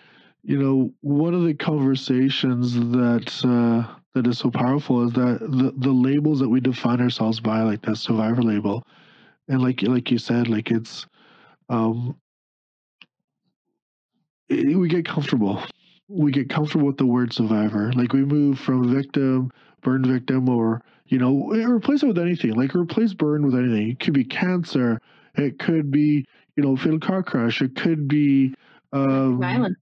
you 0.43 0.57
know, 0.57 0.91
one 1.01 1.33
of 1.33 1.43
the 1.43 1.53
conversations 1.53 2.73
that 2.73 3.41
uh, 3.45 3.98
that 4.13 4.27
is 4.27 4.37
so 4.39 4.49
powerful 4.49 5.05
is 5.05 5.13
that 5.13 5.39
the 5.39 5.73
the 5.77 5.91
labels 5.91 6.39
that 6.39 6.49
we 6.49 6.59
define 6.59 7.01
ourselves 7.01 7.39
by, 7.39 7.61
like 7.61 7.81
that 7.83 7.97
survivor 7.97 8.41
label, 8.41 8.83
and 9.47 9.61
like 9.61 9.81
like 9.83 10.11
you 10.11 10.17
said, 10.17 10.47
like 10.47 10.71
it's, 10.71 11.05
um, 11.69 12.17
it, 14.49 14.77
we 14.77 14.87
get 14.89 15.05
comfortable. 15.05 15.61
We 16.07 16.31
get 16.31 16.49
comfortable 16.49 16.87
with 16.87 16.97
the 16.97 17.05
word 17.05 17.33
survivor. 17.33 17.91
Like 17.93 18.13
we 18.13 18.25
move 18.25 18.59
from 18.59 18.93
victim, 18.93 19.51
burn 19.81 20.03
victim, 20.05 20.49
or 20.49 20.81
you 21.07 21.19
know, 21.19 21.51
replace 21.51 22.03
it 22.03 22.07
with 22.07 22.19
anything. 22.19 22.53
Like 22.53 22.75
replace 22.75 23.13
burn 23.13 23.45
with 23.45 23.55
anything. 23.55 23.91
It 23.91 23.99
could 23.99 24.13
be 24.13 24.23
cancer. 24.25 24.99
It 25.35 25.59
could 25.59 25.91
be 25.91 26.25
you 26.55 26.63
know, 26.63 26.75
fatal 26.75 26.99
car 26.99 27.23
crash. 27.23 27.61
It 27.61 27.75
could 27.75 28.07
be 28.07 28.53
um, 28.91 29.39
violence 29.39 29.77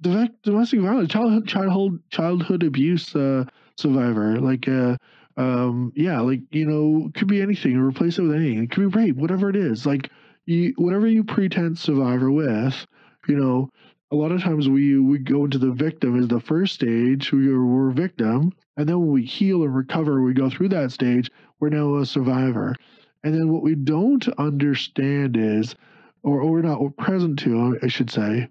domestic 0.00 0.80
violence, 0.80 1.08
childhood 1.10 1.46
childhood 1.46 2.02
childhood 2.10 2.62
abuse 2.62 3.14
uh, 3.14 3.44
survivor, 3.76 4.40
like 4.40 4.68
uh, 4.68 4.96
um, 5.36 5.92
yeah, 5.94 6.20
like 6.20 6.40
you 6.50 6.66
know, 6.66 7.10
could 7.14 7.28
be 7.28 7.42
anything. 7.42 7.76
Replace 7.76 8.18
it 8.18 8.22
with 8.22 8.36
anything. 8.36 8.64
It 8.64 8.70
could 8.70 8.90
be 8.90 8.98
rape, 8.98 9.16
whatever 9.16 9.50
it 9.50 9.56
is. 9.56 9.86
Like 9.86 10.10
you, 10.46 10.74
whatever 10.76 11.06
you 11.06 11.24
pretend 11.24 11.78
survivor 11.78 12.30
with, 12.30 12.86
you 13.28 13.36
know. 13.36 13.70
A 14.12 14.14
lot 14.14 14.30
of 14.30 14.40
times 14.40 14.68
we 14.68 15.00
we 15.00 15.18
go 15.18 15.44
into 15.44 15.58
the 15.58 15.72
victim 15.72 16.16
as 16.18 16.28
the 16.28 16.38
first 16.38 16.74
stage. 16.74 17.32
We 17.32 17.48
are, 17.48 17.64
we're 17.64 17.90
victim, 17.90 18.52
and 18.76 18.88
then 18.88 19.00
when 19.00 19.10
we 19.10 19.24
heal 19.24 19.64
and 19.64 19.74
recover, 19.74 20.22
we 20.22 20.32
go 20.32 20.48
through 20.48 20.68
that 20.70 20.92
stage. 20.92 21.28
We're 21.58 21.70
now 21.70 21.96
a 21.96 22.06
survivor. 22.06 22.76
And 23.24 23.34
then 23.34 23.52
what 23.52 23.64
we 23.64 23.74
don't 23.74 24.26
understand 24.38 25.36
is, 25.36 25.74
or, 26.22 26.40
or 26.40 26.52
we're 26.52 26.62
not 26.62 26.96
present 26.96 27.40
to, 27.40 27.76
I 27.82 27.88
should 27.88 28.08
say, 28.08 28.48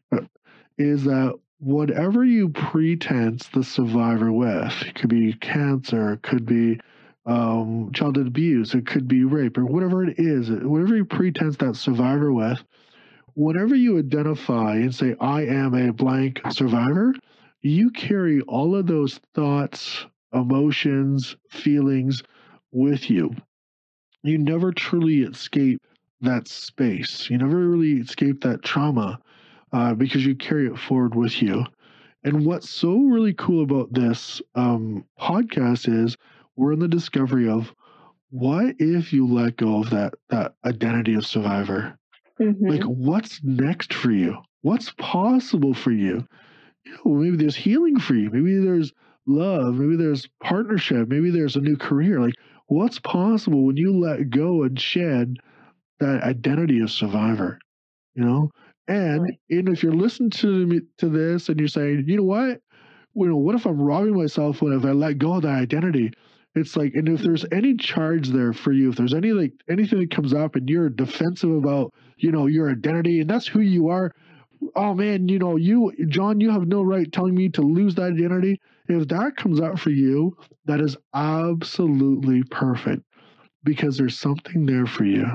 is 0.78 1.06
that 1.06 1.40
whatever 1.66 2.24
you 2.24 2.48
pretense 2.50 3.48
the 3.48 3.64
survivor 3.64 4.32
with, 4.32 4.72
it 4.84 4.94
could 4.94 5.10
be 5.10 5.34
cancer, 5.34 6.14
it 6.14 6.22
could 6.22 6.46
be 6.46 6.80
um, 7.26 7.92
childhood 7.92 8.28
abuse, 8.28 8.76
it 8.76 8.86
could 8.86 9.08
be 9.08 9.24
rape, 9.24 9.58
or 9.58 9.66
whatever 9.66 10.04
it 10.04 10.20
is, 10.20 10.52
whatever 10.52 10.96
you 10.96 11.06
pretense 11.06 11.58
that 11.58 11.76
survivor 11.76 12.32
with, 12.32 12.64
whenever 13.34 13.74
you 13.74 13.98
identify 13.98 14.76
and 14.76 14.94
say, 14.94 15.16
I 15.20 15.46
am 15.46 15.74
a 15.74 15.92
blank 15.92 16.40
survivor, 16.52 17.16
you 17.64 17.90
carry 17.90 18.42
all 18.42 18.76
of 18.76 18.86
those 18.86 19.20
thoughts, 19.34 20.06
emotions, 20.34 21.36
feelings 21.50 22.22
with 22.72 23.10
you. 23.10 23.36
You 24.22 24.38
never 24.38 24.72
truly 24.72 25.24
escape 25.24 25.82
that 26.22 26.48
space. 26.48 27.28
You 27.28 27.40
never 27.40 27.58
really 27.58 28.02
escape 28.02 28.42
that 28.42 28.62
trauma 28.62 29.20
uh, 29.72 29.94
because 29.94 30.26
you 30.26 30.36
carry 30.36 30.68
it 30.68 30.78
forward 30.78 31.16
with 31.16 31.42
you. 31.42 31.66
And 32.24 32.46
what's 32.46 32.70
so 32.70 32.98
really 32.98 33.34
cool 33.34 33.64
about 33.64 33.94
this 33.94 34.42
um, 34.56 35.06
podcast 35.20 35.88
is 35.88 36.18
we're 36.56 36.74
in 36.74 36.80
the 36.80 36.88
discovery 36.88 37.48
of 37.48 37.74
what 38.32 38.76
if 38.80 39.14
you 39.14 39.28
let 39.28 39.58
go 39.58 39.82
of 39.82 39.92
that 39.92 40.16
that 40.30 40.56
identity 40.66 41.14
of 41.14 41.26
survivor? 41.26 41.98
Mm-hmm. 42.40 42.68
Like, 42.68 42.84
what's 42.84 43.42
next 43.44 43.94
for 43.94 44.12
you? 44.12 44.38
What's 44.62 44.92
possible 44.98 45.74
for 45.74 45.92
you? 45.92 46.28
You 46.86 46.92
know, 47.06 47.12
maybe 47.14 47.38
there's 47.38 47.56
healing 47.56 48.00
for 48.00 48.16
you. 48.16 48.30
Maybe 48.30 48.58
there's 48.58 48.92
love. 49.28 49.76
Maybe 49.76 49.96
there's 49.96 50.28
partnership. 50.42 51.08
Maybe 51.08 51.30
there's 51.30 51.56
a 51.56 51.62
new 51.62 51.78
career. 51.78 52.20
Like, 52.20 52.34
what's 52.68 53.00
possible 53.00 53.66
when 53.66 53.78
you 53.78 53.98
let 53.98 54.30
go 54.30 54.64
and 54.64 54.80
shed 54.80 55.38
that 56.00 56.24
identity 56.24 56.82
of 56.82 56.92
survivor? 56.92 57.60
You 58.16 58.26
know, 58.26 58.52
and 58.88 59.24
right. 59.24 59.40
and 59.50 59.70
if 59.70 59.84
you're 59.84 59.94
listening 59.94 60.30
to 60.32 60.66
me 60.68 60.82
to 60.98 61.10
this 61.10 61.50
and 61.50 61.60
you're 61.60 61.68
saying, 61.68 62.06
you 62.08 62.18
know 62.18 62.24
what, 62.24 62.62
you 63.16 63.28
know, 63.28 63.38
what 63.38 63.56
if 63.56 63.66
I'm 63.66 63.82
robbing 63.82 64.16
myself 64.16 64.62
when 64.62 64.74
if 64.74 64.86
I 64.86 64.92
let 64.92 65.18
go 65.18 65.36
of 65.36 65.44
that 65.44 65.50
identity? 65.50 66.12
It's 66.54 66.78
like, 66.78 66.94
and 66.94 67.10
if 67.10 67.22
there's 67.22 67.44
mm-hmm. 67.44 67.58
any 67.58 67.76
charge 67.76 68.30
there 68.30 68.54
for 68.54 68.72
you, 68.72 68.90
if 68.90 68.96
there's 68.96 69.14
any 69.14 69.32
like 69.32 69.54
anything 69.70 70.00
that 70.00 70.12
comes 70.12 70.34
up 70.34 70.56
and 70.56 70.70
you're 70.70 70.90
defensive 70.90 71.52
about, 71.52 71.94
you 72.18 72.32
know, 72.32 72.48
your 72.48 72.70
identity 72.70 73.20
and 73.20 73.30
that's 73.30 73.48
who 73.48 73.60
you 73.60 73.90
are, 73.90 74.12
oh 74.76 74.94
man, 74.94 75.28
you 75.28 75.40
know, 75.40 75.56
you 75.56 75.92
John, 76.08 76.40
you 76.40 76.52
have 76.52 76.68
no 76.68 76.82
right 76.82 77.12
telling 77.12 77.36
me 77.36 77.50
to 77.50 77.62
lose 77.62 77.96
that 77.96 78.14
identity. 78.14 78.60
If 78.88 79.08
that 79.08 79.36
comes 79.36 79.60
up 79.60 79.80
for 79.80 79.90
you, 79.90 80.38
that 80.66 80.80
is 80.80 80.96
absolutely 81.14 82.44
perfect 82.44 83.02
because 83.64 83.98
there's 83.98 84.18
something 84.18 84.66
there 84.66 84.86
for 84.86 85.06
you. 85.06 85.26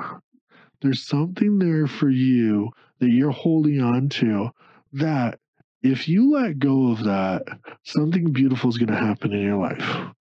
There's 0.81 1.05
something 1.07 1.59
there 1.59 1.87
for 1.87 2.09
you 2.09 2.71
that 3.01 3.11
you're 3.11 3.31
holding 3.31 3.81
on 3.81 4.09
to 4.09 4.51
that 4.93 5.39
if 5.83 6.09
you 6.09 6.33
let 6.33 6.59
go 6.59 6.93
of 6.93 7.05
that, 7.05 7.43
something 7.85 8.33
beautiful 8.33 8.71
is 8.71 8.79
going 8.79 8.93
to 8.93 8.97
happen 8.97 9.33
in 9.33 9.41
your 9.41 9.59
life. 9.59 10.13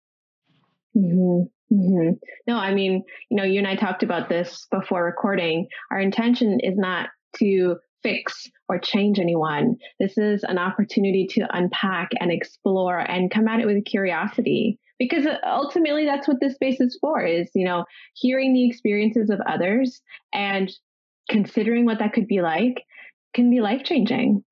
Mm-hmm. 0.96 1.44
Mm-hmm. 1.72 2.14
No, 2.48 2.56
I 2.56 2.74
mean, 2.74 3.04
you 3.30 3.38
know, 3.38 3.44
you 3.44 3.60
and 3.60 3.68
I 3.68 3.76
talked 3.76 4.02
about 4.02 4.30
this 4.30 4.66
before 4.72 5.04
recording. 5.04 5.68
Our 5.92 6.00
intention 6.00 6.60
is 6.62 6.78
not 6.78 7.10
to 7.38 7.78
fix 8.02 8.50
or 8.68 8.80
change 8.80 9.20
anyone. 9.20 9.78
This 10.00 10.18
is 10.18 10.44
an 10.44 10.58
opportunity 10.58 11.28
to 11.32 11.48
unpack 11.52 12.10
and 12.20 12.32
explore 12.32 12.98
and 12.98 13.30
come 13.30 13.48
at 13.48 13.60
it 13.60 13.66
with 13.66 13.86
curiosity 13.86 14.80
because 14.98 15.26
ultimately 15.46 16.06
that's 16.06 16.28
what 16.28 16.40
this 16.42 16.56
space 16.56 16.80
is 16.80 16.98
for 17.00 17.24
is, 17.24 17.50
you 17.54 17.66
know, 17.66 17.86
hearing 18.16 18.54
the 18.54 18.68
experiences 18.68 19.30
of 19.30 19.40
others 19.48 20.02
and 20.34 20.72
considering 21.30 21.86
what 21.86 22.00
that 22.00 22.14
could 22.14 22.28
be 22.28 22.42
like 22.42 22.84
can 23.34 23.50
be 23.50 23.62
life 23.62 23.84
changing. 23.84 24.44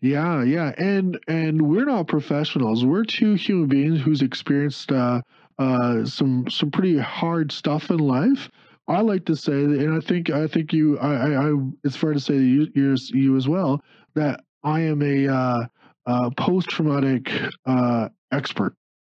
Yeah, 0.00 0.42
yeah, 0.42 0.72
and 0.76 1.18
and 1.26 1.62
we're 1.62 1.86
not 1.86 2.06
professionals. 2.06 2.84
We're 2.84 3.04
two 3.04 3.34
human 3.34 3.68
beings 3.68 4.00
who's 4.00 4.22
experienced 4.22 4.92
uh, 4.92 5.22
uh, 5.58 6.04
some 6.04 6.48
some 6.50 6.70
pretty 6.70 6.98
hard 6.98 7.50
stuff 7.50 7.90
in 7.90 7.98
life. 7.98 8.50
I 8.88 9.00
like 9.00 9.24
to 9.26 9.36
say, 9.36 9.52
and 9.52 9.94
I 9.94 10.00
think 10.00 10.30
I 10.30 10.46
think 10.46 10.72
you, 10.72 10.98
I, 10.98 11.14
I, 11.14 11.48
I 11.48 11.54
it's 11.82 11.96
fair 11.96 12.12
to 12.12 12.20
say 12.20 12.36
that 12.38 12.44
you, 12.44 12.68
you're, 12.74 12.96
you 13.08 13.36
as 13.36 13.48
well, 13.48 13.82
that 14.14 14.40
I 14.62 14.80
am 14.80 15.02
a 15.02 15.28
uh, 15.28 15.66
uh, 16.06 16.30
post 16.36 16.68
traumatic 16.68 17.32
uh, 17.64 18.08
expert. 18.30 18.74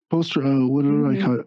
Post, 0.09 0.37
uh, 0.37 0.41
what 0.41 0.83
do 0.83 0.91
mm-hmm. 0.91 1.21
I 1.21 1.25
call 1.25 1.39
it? 1.41 1.45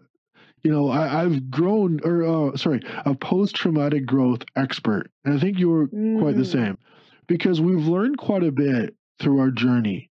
You 0.63 0.71
know, 0.71 0.89
I, 0.89 1.21
have 1.21 1.51
grown, 1.51 1.99
or 2.03 2.23
uh, 2.23 2.57
sorry, 2.57 2.81
a 3.05 3.13
post 3.13 3.55
traumatic 3.55 4.05
growth 4.05 4.43
expert. 4.55 5.11
And 5.25 5.35
I 5.35 5.39
think 5.39 5.59
you're 5.59 5.87
mm. 5.87 6.19
quite 6.19 6.37
the 6.37 6.43
mm. 6.43 6.51
same 6.51 6.77
because 7.27 7.59
we've 7.59 7.85
learned 7.85 8.17
quite 8.17 8.43
a 8.43 8.51
bit 8.51 8.95
through 9.19 9.39
our 9.39 9.51
journey, 9.51 10.09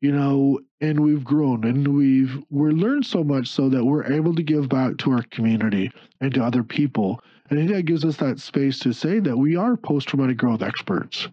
you 0.00 0.10
know, 0.10 0.60
and 0.80 0.98
we've 0.98 1.24
grown 1.24 1.64
and 1.64 1.96
we've, 1.96 2.36
we're 2.50 2.72
learned 2.72 3.06
so 3.06 3.22
much 3.22 3.48
so 3.48 3.68
that 3.68 3.84
we're 3.84 4.12
able 4.12 4.34
to 4.34 4.42
give 4.42 4.68
back 4.68 4.96
to 4.98 5.12
our 5.12 5.22
community 5.30 5.90
and 6.20 6.34
to 6.34 6.44
other 6.44 6.64
people. 6.64 7.20
And 7.48 7.58
I 7.58 7.62
think 7.62 7.76
that 7.76 7.82
gives 7.84 8.04
us 8.04 8.16
that 8.16 8.40
space 8.40 8.80
to 8.80 8.92
say 8.92 9.20
that 9.20 9.36
we 9.36 9.54
are 9.54 9.76
post 9.76 10.08
traumatic 10.08 10.38
growth 10.38 10.62
experts. 10.62 11.28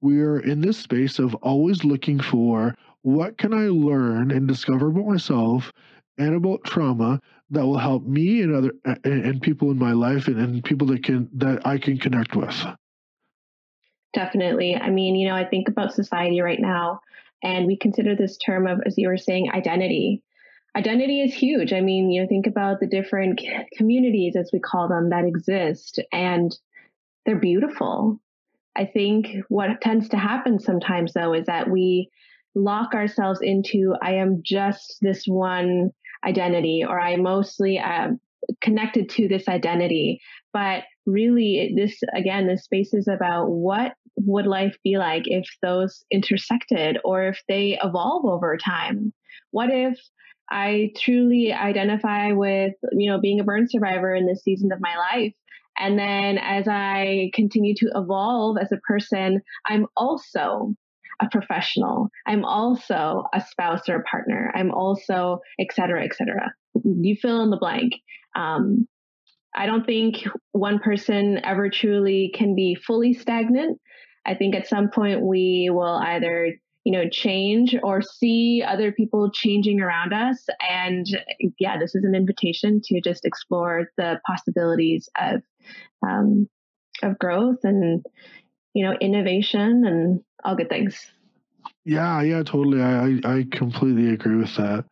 We 0.00 0.20
are 0.20 0.38
in 0.38 0.60
this 0.60 0.78
space 0.78 1.18
of 1.18 1.34
always 1.36 1.84
looking 1.84 2.20
for 2.20 2.76
what 3.02 3.38
can 3.38 3.52
I 3.52 3.68
learn 3.68 4.30
and 4.30 4.46
discover 4.46 4.88
about 4.88 5.06
myself 5.06 5.72
and 6.18 6.34
about 6.34 6.64
trauma 6.64 7.20
that 7.50 7.64
will 7.64 7.78
help 7.78 8.04
me 8.06 8.42
and 8.42 8.54
other 8.54 8.72
and, 9.04 9.40
people 9.42 9.70
in 9.70 9.78
my 9.78 9.92
life 9.92 10.28
and, 10.28 10.38
and 10.38 10.64
people 10.64 10.86
that 10.88 11.04
can 11.04 11.28
that 11.34 11.66
I 11.66 11.78
can 11.78 11.98
connect 11.98 12.34
with. 12.34 12.64
Definitely. 14.12 14.76
I 14.76 14.90
mean, 14.90 15.16
you 15.16 15.28
know, 15.28 15.34
I 15.34 15.44
think 15.44 15.68
about 15.68 15.92
society 15.92 16.40
right 16.40 16.60
now 16.60 17.00
and 17.44 17.66
we 17.66 17.76
consider 17.76 18.16
this 18.16 18.38
term 18.38 18.66
of, 18.66 18.80
as 18.86 18.96
you 18.96 19.08
were 19.08 19.18
saying, 19.18 19.50
identity. 19.52 20.22
Identity 20.76 21.20
is 21.20 21.34
huge. 21.34 21.72
I 21.72 21.80
mean, 21.80 22.10
you 22.10 22.22
know, 22.22 22.28
think 22.28 22.46
about 22.46 22.80
the 22.80 22.86
different 22.86 23.40
communities, 23.76 24.34
as 24.34 24.50
we 24.52 24.58
call 24.58 24.88
them, 24.88 25.10
that 25.10 25.26
exist, 25.26 26.00
and 26.10 26.56
they're 27.26 27.38
beautiful. 27.38 28.18
I 28.74 28.86
think 28.86 29.28
what 29.48 29.80
tends 29.80 30.08
to 30.08 30.16
happen 30.16 30.58
sometimes, 30.58 31.12
though, 31.12 31.34
is 31.34 31.46
that 31.46 31.70
we 31.70 32.10
lock 32.56 32.94
ourselves 32.94 33.40
into, 33.42 33.94
I 34.02 34.14
am 34.14 34.40
just 34.42 34.98
this 35.00 35.26
one 35.26 35.90
identity 36.26 36.84
or 36.86 37.00
I 37.00 37.16
mostly 37.16 37.78
um, 37.78 38.20
connected 38.60 39.08
to 39.10 39.28
this 39.28 39.48
identity. 39.48 40.20
But 40.52 40.84
really, 41.06 41.74
this 41.76 42.00
again, 42.14 42.46
this 42.46 42.64
space 42.64 42.94
is 42.94 43.08
about 43.08 43.50
what 43.50 43.94
would 44.16 44.46
life 44.46 44.76
be 44.84 44.96
like 44.96 45.24
if 45.26 45.46
those 45.62 46.04
intersected 46.10 46.98
or 47.04 47.24
if 47.24 47.42
they 47.48 47.78
evolve 47.82 48.24
over 48.24 48.56
time? 48.56 49.12
What 49.50 49.70
if 49.70 49.98
I 50.50 50.92
truly 50.96 51.52
identify 51.52 52.32
with, 52.32 52.74
you 52.92 53.10
know, 53.10 53.20
being 53.20 53.40
a 53.40 53.44
burn 53.44 53.66
survivor 53.68 54.14
in 54.14 54.26
this 54.26 54.42
season 54.42 54.72
of 54.72 54.80
my 54.80 54.96
life? 54.96 55.34
And 55.78 55.98
then 55.98 56.38
as 56.38 56.68
I 56.68 57.30
continue 57.34 57.74
to 57.76 57.90
evolve 57.94 58.58
as 58.60 58.70
a 58.70 58.80
person, 58.86 59.40
I'm 59.66 59.86
also 59.96 60.74
a 61.20 61.28
professional. 61.30 62.08
I'm 62.26 62.44
also 62.44 63.24
a 63.34 63.40
spouse 63.40 63.88
or 63.88 63.96
a 63.96 64.02
partner. 64.04 64.52
I'm 64.54 64.70
also 64.70 65.40
et 65.58 65.68
cetera, 65.72 66.04
et 66.04 66.14
cetera. 66.14 66.52
You 66.84 67.16
fill 67.16 67.42
in 67.42 67.50
the 67.50 67.56
blank. 67.56 67.94
Um, 68.36 68.88
I 69.54 69.66
don't 69.66 69.86
think 69.86 70.26
one 70.52 70.80
person 70.80 71.40
ever 71.44 71.70
truly 71.70 72.32
can 72.34 72.54
be 72.54 72.74
fully 72.74 73.14
stagnant. 73.14 73.80
I 74.26 74.34
think 74.34 74.54
at 74.54 74.66
some 74.66 74.90
point 74.90 75.22
we 75.22 75.70
will 75.70 76.00
either 76.02 76.54
you 76.86 76.92
know, 76.92 77.08
change 77.08 77.74
or 77.82 78.02
see 78.02 78.62
other 78.62 78.92
people 78.92 79.30
changing 79.30 79.80
around 79.80 80.12
us. 80.12 80.44
And 80.68 81.06
yeah, 81.58 81.78
this 81.78 81.94
is 81.94 82.04
an 82.04 82.14
invitation 82.14 82.82
to 82.84 83.00
just 83.00 83.24
explore 83.24 83.88
the 83.96 84.20
possibilities 84.26 85.08
of, 85.18 85.40
um, 86.06 86.46
of 87.02 87.18
growth 87.18 87.60
and, 87.62 88.04
you 88.74 88.84
know, 88.84 88.92
innovation 89.00 89.84
and 89.86 90.22
all 90.44 90.56
good 90.56 90.68
things. 90.68 91.10
Yeah, 91.84 92.22
yeah, 92.22 92.42
totally. 92.42 92.82
I, 92.82 93.20
I 93.24 93.46
completely 93.50 94.12
agree 94.12 94.36
with 94.36 94.54
that. 94.56 94.84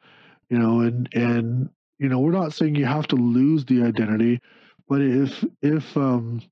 You 0.49 0.59
know, 0.59 0.81
and 0.81 1.09
and 1.15 1.71
you 1.99 2.09
know, 2.09 2.21
we're 2.21 2.33
not 2.33 2.53
saying 2.53 2.75
you 2.75 2.87
have 2.87 3.07
to 3.09 3.17
lose 3.17 3.65
the 3.65 3.83
identity, 3.83 4.41
but 4.89 5.01
if 5.01 5.45
if 5.63 5.97
um 5.97 6.43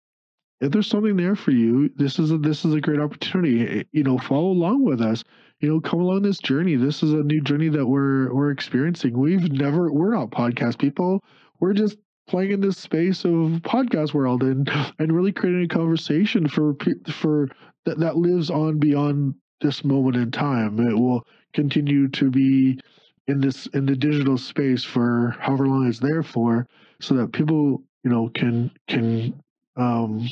if 0.61 0.73
there's 0.73 0.89
something 0.89 1.17
there 1.17 1.37
for 1.37 1.53
you, 1.53 1.91
this 1.97 2.19
is 2.19 2.31
a 2.31 2.39
this 2.39 2.65
is 2.65 2.75
a 2.75 2.81
great 2.81 3.01
opportunity. 3.01 3.81
Eh, 3.81 3.83
you 3.93 4.03
know, 4.03 4.19
follow 4.19 4.51
along 4.51 4.85
with 4.85 5.01
us. 5.01 5.25
You 5.61 5.69
know, 5.69 5.81
come 5.81 6.01
along 6.01 6.23
this 6.23 6.39
journey. 6.39 6.77
This 6.77 7.03
is 7.03 7.13
a 7.13 7.23
new 7.23 7.41
journey 7.41 7.69
that 7.71 7.87
we're 7.87 8.33
we're 8.35 8.51
experiencing. 8.51 9.19
We've 9.19 9.51
never 9.53 9.93
we're 9.93 10.15
not 10.15 10.31
podcast 10.31 10.79
people. 10.79 11.23
We're 11.61 11.75
just 11.75 11.99
playing 12.31 12.53
in 12.53 12.61
this 12.61 12.79
space 12.79 13.25
of 13.25 13.61
podcast 13.63 14.15
world 14.15 14.45
and 14.45 14.71
and 15.01 15.13
really 15.13 15.33
creating 15.33 15.65
a 15.65 15.69
conversation 15.69 16.49
for 16.49 16.77
for 17.13 17.49
that 17.85 17.99
that 17.99 18.17
lives 18.17 18.51
on 18.51 18.79
beyond 18.79 19.35
this 19.61 19.85
moment 19.85 20.17
in 20.17 20.31
time. 20.31 20.79
It 20.79 20.97
will 20.97 21.27
continue 21.53 22.09
to 22.09 22.31
be 22.31 22.79
in 23.27 23.41
this 23.41 23.67
in 23.75 23.85
the 23.85 23.97
digital 23.97 24.39
space 24.39 24.85
for 24.85 25.37
however 25.41 25.67
long 25.67 25.89
it's 25.89 25.99
there 25.99 26.23
for, 26.23 26.67
so 27.01 27.15
that 27.17 27.33
people 27.33 27.83
you 28.05 28.11
know 28.11 28.31
can 28.33 28.71
can 28.87 29.35
um, 29.77 30.25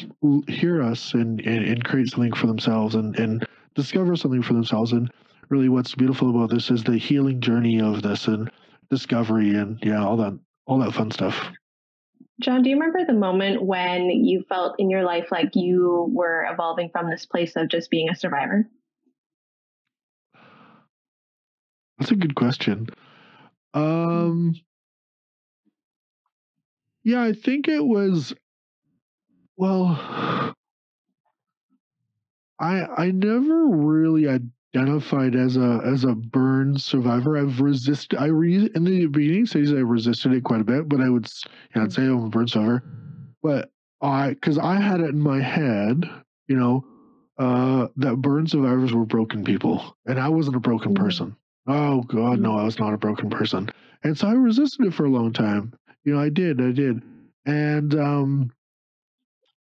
hear 0.46 0.82
us 0.82 1.14
and, 1.14 1.40
and, 1.40 1.64
and 1.64 1.84
create 1.84 2.08
something 2.08 2.32
for 2.32 2.46
themselves 2.46 2.94
and 2.94 3.18
and 3.18 3.44
discover 3.74 4.14
something 4.14 4.42
for 4.42 4.52
themselves. 4.52 4.92
And 4.92 5.10
really, 5.48 5.68
what's 5.68 5.96
beautiful 5.96 6.30
about 6.30 6.50
this 6.50 6.70
is 6.70 6.84
the 6.84 6.96
healing 6.96 7.40
journey 7.40 7.80
of 7.80 8.02
this 8.02 8.28
and 8.28 8.50
discovery 8.88 9.56
and 9.56 9.80
yeah, 9.82 10.04
all 10.04 10.16
that 10.18 10.38
all 10.66 10.78
that 10.78 10.94
fun 10.94 11.10
stuff. 11.10 11.50
John, 12.40 12.62
do 12.62 12.70
you 12.70 12.76
remember 12.76 13.04
the 13.04 13.18
moment 13.18 13.62
when 13.62 14.10
you 14.10 14.44
felt 14.48 14.76
in 14.78 14.90
your 14.90 15.02
life 15.02 15.32
like 15.32 15.56
you 15.56 16.08
were 16.12 16.46
evolving 16.50 16.88
from 16.90 17.10
this 17.10 17.26
place 17.26 17.56
of 17.56 17.68
just 17.68 17.90
being 17.90 18.08
a 18.10 18.14
survivor? 18.14 18.68
That's 21.98 22.12
a 22.12 22.16
good 22.16 22.36
question. 22.36 22.88
Um, 23.74 24.54
yeah, 27.02 27.22
I 27.22 27.32
think 27.32 27.66
it 27.66 27.84
was. 27.84 28.32
Well, 29.56 29.86
I 32.60 32.84
I 32.84 33.10
never 33.10 33.66
really 33.66 34.28
identified 34.78 35.34
as 35.34 35.56
a 35.56 35.80
as 35.84 36.04
a 36.04 36.14
burn 36.14 36.78
survivor. 36.78 37.36
I've 37.36 37.60
resisted. 37.60 38.18
I 38.18 38.26
re 38.26 38.70
in 38.74 38.84
the 38.84 39.06
beginning 39.06 39.46
stages 39.46 39.72
I 39.72 39.76
resisted 39.76 40.32
it 40.32 40.44
quite 40.44 40.60
a 40.60 40.64
bit, 40.64 40.88
but 40.88 41.00
I 41.00 41.08
would 41.08 41.28
know, 41.74 41.82
I'd 41.82 41.92
say 41.92 42.02
I'm 42.02 42.24
a 42.24 42.28
burn 42.28 42.48
survivor. 42.48 42.82
But 43.42 43.70
I 44.00 44.30
because 44.30 44.58
I 44.58 44.76
had 44.76 45.00
it 45.00 45.10
in 45.10 45.20
my 45.20 45.40
head, 45.40 46.08
you 46.46 46.56
know, 46.56 46.84
uh, 47.38 47.88
that 47.96 48.16
burn 48.16 48.46
survivors 48.46 48.92
were 48.92 49.04
broken 49.04 49.44
people, 49.44 49.96
and 50.06 50.18
I 50.18 50.28
wasn't 50.28 50.56
a 50.56 50.60
broken 50.60 50.94
mm-hmm. 50.94 51.04
person. 51.04 51.36
Oh 51.66 52.02
God, 52.02 52.40
no, 52.40 52.56
I 52.56 52.64
was 52.64 52.78
not 52.78 52.94
a 52.94 52.98
broken 52.98 53.28
person. 53.28 53.70
And 54.02 54.16
so 54.16 54.28
I 54.28 54.32
resisted 54.32 54.86
it 54.86 54.94
for 54.94 55.04
a 55.04 55.10
long 55.10 55.32
time. 55.32 55.74
You 56.04 56.14
know, 56.14 56.20
I 56.20 56.30
did, 56.30 56.60
I 56.60 56.72
did. 56.72 57.02
And 57.44 57.94
um 57.94 58.52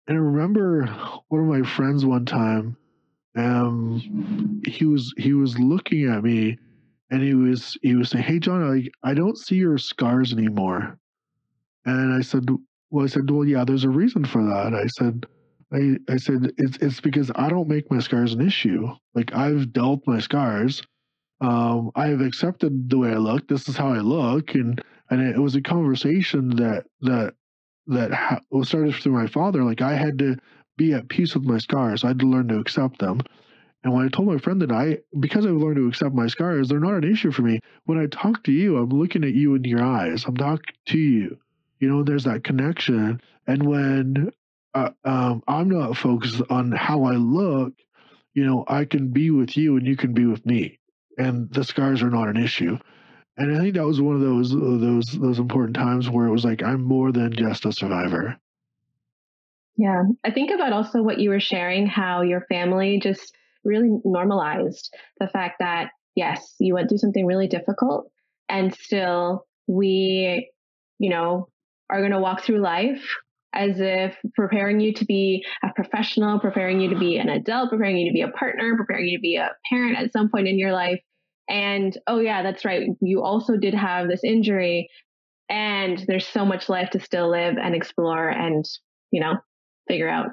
and 0.07 0.19
I 0.19 0.21
remember 0.21 0.87
one 1.29 1.41
of 1.41 1.47
my 1.47 1.63
friends 1.69 2.05
one 2.05 2.27
time, 2.27 2.77
um 3.37 4.63
he 4.67 4.85
was 4.85 5.13
he 5.19 5.33
was 5.33 5.59
looking 5.59 6.09
at 6.09 6.23
me 6.23 6.59
and 7.11 7.23
he 7.23 7.35
was 7.35 7.77
he 7.83 7.95
was 7.97 8.11
saying, 8.11 8.25
Hey 8.25 8.39
John, 8.39 8.63
I 8.63 9.09
I 9.09 9.15
don't 9.15 9.39
see 9.39 9.57
your 9.57 9.79
scars 9.79 10.33
anymore. 10.33 10.99
And 11.87 12.15
I 12.15 12.23
said, 12.23 12.49
Well, 12.91 13.05
I 13.05 13.09
said, 13.09 13.31
Well, 13.31 13.45
yeah, 13.45 13.65
there's 13.65 13.85
a 13.85 13.89
reason 13.91 14.25
for 14.25 14.43
that. 14.45 14.75
I 14.75 14.87
said, 14.87 15.27
I, 15.73 15.99
I 16.13 16.17
said 16.17 16.53
it's 16.59 16.79
it's 16.79 17.01
because 17.01 17.31
I 17.35 17.49
don't 17.49 17.69
make 17.69 17.91
my 17.91 18.01
scars 18.01 18.33
an 18.35 18.41
issue. 18.41 18.89
Like 19.15 19.35
I've 19.35 19.73
dealt 19.73 20.03
my 20.07 20.21
scars 20.21 20.83
um, 21.41 21.91
I 21.95 22.09
have 22.09 22.21
accepted 22.23 22.89
the 22.89 22.99
way 22.99 23.11
I 23.11 23.17
look. 23.17 23.49
This 23.49 23.69
is 23.69 23.77
how 23.77 23.93
I 23.93 23.99
look, 23.99 24.55
and 24.55 24.83
and 25.11 25.21
it 25.21 25.39
was 25.39 25.55
a 25.57 25.61
conversation 25.61 26.51
that 26.57 26.87
that 27.03 27.35
that 27.89 28.43
started 28.63 28.95
through 28.95 29.13
my 29.13 29.27
father. 29.27 29.63
Like 29.65 29.83
I 29.83 29.95
had 29.95 30.19
to 30.21 30.37
be 30.77 30.93
at 30.93 31.09
peace 31.09 31.35
with 31.35 31.45
my 31.45 31.59
scars. 31.59 32.05
I 32.05 32.09
had 32.09 32.19
to 32.21 32.27
learn 32.27 32.49
to 32.49 32.59
accept 32.59 32.99
them. 32.99 33.21
And 33.83 33.93
when 33.93 34.07
I 34.07 34.09
told 34.09 34.29
my 34.29 34.39
friend 34.39 34.63
that 34.63 34.73
I, 34.73 34.99
because 35.19 35.45
I've 35.45 35.53
learned 35.53 35.77
to 35.77 35.89
accept 35.89 36.15
my 36.15 36.27
scars, 36.27 36.69
they're 36.69 36.81
not 36.81 37.05
an 37.05 37.11
issue 37.11 37.31
for 37.31 37.43
me. 37.43 37.61
When 37.85 37.99
I 37.99 38.07
talk 38.07 38.43
to 38.45 38.53
you, 38.53 38.79
I'm 38.79 38.89
looking 38.89 39.25
at 39.25 39.35
you 39.35 39.55
in 39.55 39.65
your 39.65 39.83
eyes. 39.83 40.25
I'm 40.25 40.37
talking 40.37 40.75
to 40.87 40.99
you. 40.99 41.39
You 41.81 41.89
know, 41.89 42.03
there's 42.03 42.25
that 42.25 42.45
connection. 42.45 43.21
And 43.47 43.67
when 43.67 44.31
uh, 44.73 44.91
um, 45.05 45.43
I'm 45.47 45.69
not 45.69 45.99
focused 45.99 46.41
on 46.49 46.73
how 46.73 47.05
I 47.05 47.17
look, 47.17 47.75
you 48.33 48.45
know, 48.47 48.65
I 48.67 48.87
can 48.87 49.11
be 49.11 49.31
with 49.31 49.57
you 49.57 49.77
and 49.77 49.87
you 49.87 49.97
can 49.97 50.15
be 50.15 50.25
with 50.25 50.47
me 50.47 50.79
and 51.19 51.53
the 51.53 51.65
scars 51.65 52.03
are 52.03 52.11
not 52.11 52.29
an 52.29 52.37
issue. 52.37 52.79
And 53.37 53.57
I 53.57 53.61
think 53.61 53.75
that 53.75 53.87
was 53.87 54.01
one 54.01 54.15
of 54.15 54.21
those 54.21 54.51
those 54.51 55.07
those 55.07 55.39
important 55.39 55.75
times 55.77 56.09
where 56.09 56.27
it 56.27 56.31
was 56.31 56.45
like 56.45 56.63
I'm 56.63 56.83
more 56.83 57.13
than 57.13 57.33
just 57.33 57.67
a 57.67 57.73
survivor. 57.73 58.39
Yeah, 59.77 60.03
I 60.25 60.31
think 60.31 60.51
about 60.51 60.73
also 60.73 61.03
what 61.03 61.19
you 61.19 61.31
were 61.31 61.41
sharing, 61.41 61.87
how 61.87 62.23
your 62.23 62.43
family 62.49 63.01
just 63.01 63.35
really 63.65 63.91
normalized 64.05 64.95
the 65.19 65.27
fact 65.27 65.57
that 65.59 65.91
yes, 66.15 66.55
you 66.61 66.75
went 66.75 66.89
through 66.89 66.99
something 66.99 67.27
really 67.27 67.49
difficult, 67.49 68.09
and 68.49 68.73
still 68.75 69.47
we, 69.67 70.51
you 70.99 71.11
know, 71.11 71.49
are 71.91 72.01
going 72.01 72.13
to 72.13 72.21
walk 72.21 72.43
through 72.45 72.61
life 72.61 73.03
as 73.53 73.81
if 73.81 74.17
preparing 74.35 74.81
you 74.81 74.93
to 74.95 75.05
be 75.05 75.45
a 75.65 75.73
professional, 75.75 76.39
preparing 76.39 76.81
you 76.81 76.91
to 76.91 76.99
be 76.99 77.17
an 77.19 77.29
adult, 77.29 77.71
preparing 77.71 77.97
you 77.97 78.11
to 78.11 78.15
be 78.15 78.21
a 78.23 78.29
partner, 78.29 78.77
preparing 78.77 79.07
you 79.07 79.19
to 79.19 79.23
be 79.23 79.37
a 79.37 79.51
parent 79.71 79.97
at 79.99 80.13
some 80.13 80.29
point 80.29 80.47
in 80.49 80.59
your 80.59 80.73
life. 80.73 81.01
And 81.49 81.97
oh, 82.07 82.21
yeah, 82.21 82.43
that's 82.43 82.65
right. 82.65 82.89
You 83.01 83.23
also 83.23 83.57
did 83.57 83.75
have 83.75 84.09
this 84.09 84.23
injury, 84.25 84.89
and 85.49 86.03
there's 86.07 86.27
so 86.29 86.45
much 86.45 86.69
life 86.69 86.91
to 86.91 87.01
still 87.01 87.29
live 87.31 87.57
and 87.61 87.75
explore 87.75 88.29
and, 88.29 88.65
you 89.11 89.21
know, 89.21 89.35
figure 89.89 90.09
out. 90.09 90.31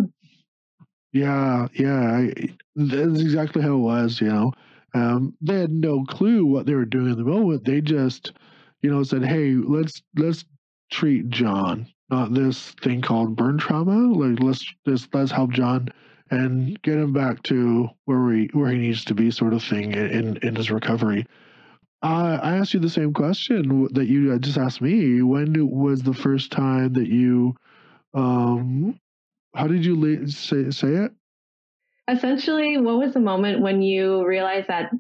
Yeah, 1.14 1.68
yeah. 1.74 2.02
I, 2.02 2.34
that's 2.76 3.20
exactly 3.20 3.62
how 3.62 3.74
it 3.74 3.78
was, 3.78 4.22
you 4.22 4.30
know. 4.30 4.52
Um, 4.94 5.36
they 5.42 5.60
had 5.60 5.72
no 5.72 6.04
clue 6.06 6.46
what 6.46 6.66
they 6.66 6.74
were 6.74 6.86
doing 6.86 7.12
in 7.12 7.18
the 7.18 7.24
moment. 7.24 7.66
They 7.66 7.82
just, 7.82 8.34
you 8.82 8.92
know, 8.92 9.04
said, 9.04 9.24
"Hey, 9.24 9.54
let's 9.54 10.02
let's 10.16 10.46
treat 10.90 11.30
John 11.30 11.88
not 12.12 12.34
this 12.34 12.72
thing 12.84 13.02
called 13.02 13.36
burn 13.36 13.58
trauma. 13.58 14.14
Like 14.14 14.40
let's 14.42 14.64
just 14.86 15.08
let's 15.16 15.32
help 15.32 15.52
John 15.52 15.88
and 16.30 16.80
get 16.82 16.98
him 16.98 17.14
back 17.14 17.42
to 17.44 17.90
where 18.06 18.20
we 18.20 18.50
where 18.54 18.70
he 18.70 18.78
needs 18.78 19.06
to 19.06 19.16
be, 19.16 19.32
sort 19.32 19.54
of 19.54 19.64
thing 19.64 19.94
in 19.94 20.38
in 20.38 20.56
his 20.56 20.70
recovery. 20.70 21.26
Uh, 22.04 22.40
I 22.42 22.58
asked 22.58 22.74
you 22.74 22.80
the 22.80 22.90
same 22.90 23.14
question 23.14 23.88
that 23.94 24.08
you 24.08 24.38
just 24.40 24.58
asked 24.58 24.82
me. 24.82 25.22
When 25.22 25.70
was 25.70 26.02
the 26.02 26.14
first 26.14 26.52
time 26.52 26.94
that 26.94 27.08
you, 27.08 27.56
um, 28.14 29.00
how 29.54 29.68
did 29.68 29.86
you 29.86 30.28
say 30.28 30.70
say 30.72 30.88
it? 30.88 31.12
Essentially, 32.08 32.78
what 32.78 32.98
was 32.98 33.14
the 33.14 33.20
moment 33.20 33.62
when 33.62 33.82
you 33.82 34.26
realized 34.26 34.68
that 34.68 34.92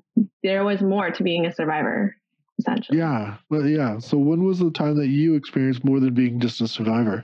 there 0.43 0.63
was 0.63 0.81
more 0.81 1.09
to 1.11 1.23
being 1.23 1.45
a 1.45 1.53
survivor? 1.53 2.15
essentially. 2.61 2.97
Yeah, 2.97 3.37
well, 3.49 3.67
yeah. 3.67 3.99
So 3.99 4.17
when 4.17 4.43
was 4.43 4.59
the 4.59 4.71
time 4.71 4.95
that 4.97 5.07
you 5.07 5.35
experienced 5.35 5.83
more 5.83 5.99
than 5.99 6.13
being 6.13 6.39
just 6.39 6.61
a 6.61 6.67
survivor? 6.67 7.23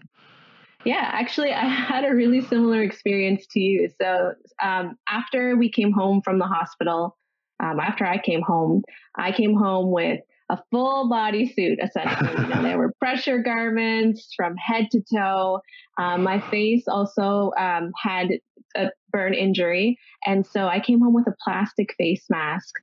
Yeah, 0.85 1.09
actually, 1.11 1.53
I 1.53 1.67
had 1.67 2.05
a 2.05 2.13
really 2.13 2.41
similar 2.41 2.81
experience 2.83 3.45
to 3.51 3.59
you. 3.59 3.89
So 3.99 4.33
um, 4.61 4.97
after 5.07 5.55
we 5.55 5.71
came 5.71 5.91
home 5.91 6.21
from 6.21 6.39
the 6.39 6.45
hospital, 6.45 7.17
um, 7.59 7.79
after 7.79 8.05
I 8.05 8.17
came 8.19 8.41
home, 8.41 8.83
I 9.15 9.31
came 9.31 9.55
home 9.55 9.91
with 9.91 10.19
a 10.49 10.57
full 10.71 11.09
body 11.09 11.51
suit 11.51 11.79
essentially. 11.81 12.43
you 12.43 12.47
know, 12.47 12.61
there 12.61 12.77
were 12.77 12.93
pressure 12.99 13.39
garments 13.39 14.29
from 14.35 14.55
head 14.55 14.87
to 14.91 15.01
toe. 15.13 15.61
Um, 15.97 16.23
my 16.23 16.39
face 16.39 16.87
also 16.87 17.51
um, 17.57 17.91
had 18.01 18.29
a 18.75 18.91
burn 19.11 19.33
injury. 19.33 19.97
And 20.25 20.45
so 20.45 20.67
I 20.67 20.79
came 20.79 21.01
home 21.01 21.13
with 21.13 21.27
a 21.27 21.35
plastic 21.43 21.93
face 21.97 22.25
mask. 22.29 22.75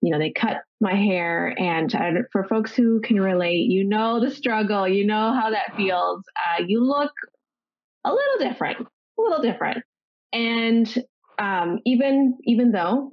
You 0.00 0.10
know, 0.10 0.18
they 0.18 0.30
cut 0.30 0.62
my 0.80 0.94
hair. 0.94 1.54
And 1.58 1.94
for 2.32 2.44
folks 2.44 2.74
who 2.74 3.00
can 3.00 3.20
relate, 3.20 3.70
you 3.70 3.84
know 3.84 4.20
the 4.20 4.30
struggle, 4.30 4.88
you 4.88 5.06
know 5.06 5.32
how 5.32 5.50
that 5.50 5.76
feels. 5.76 6.22
Uh, 6.36 6.62
you 6.66 6.84
look 6.84 7.12
a 8.04 8.12
little 8.12 8.50
different, 8.50 8.78
a 8.80 9.22
little 9.22 9.42
different. 9.42 9.84
And 10.32 10.92
um, 11.38 11.78
even 11.84 12.38
even 12.44 12.72
though 12.72 13.12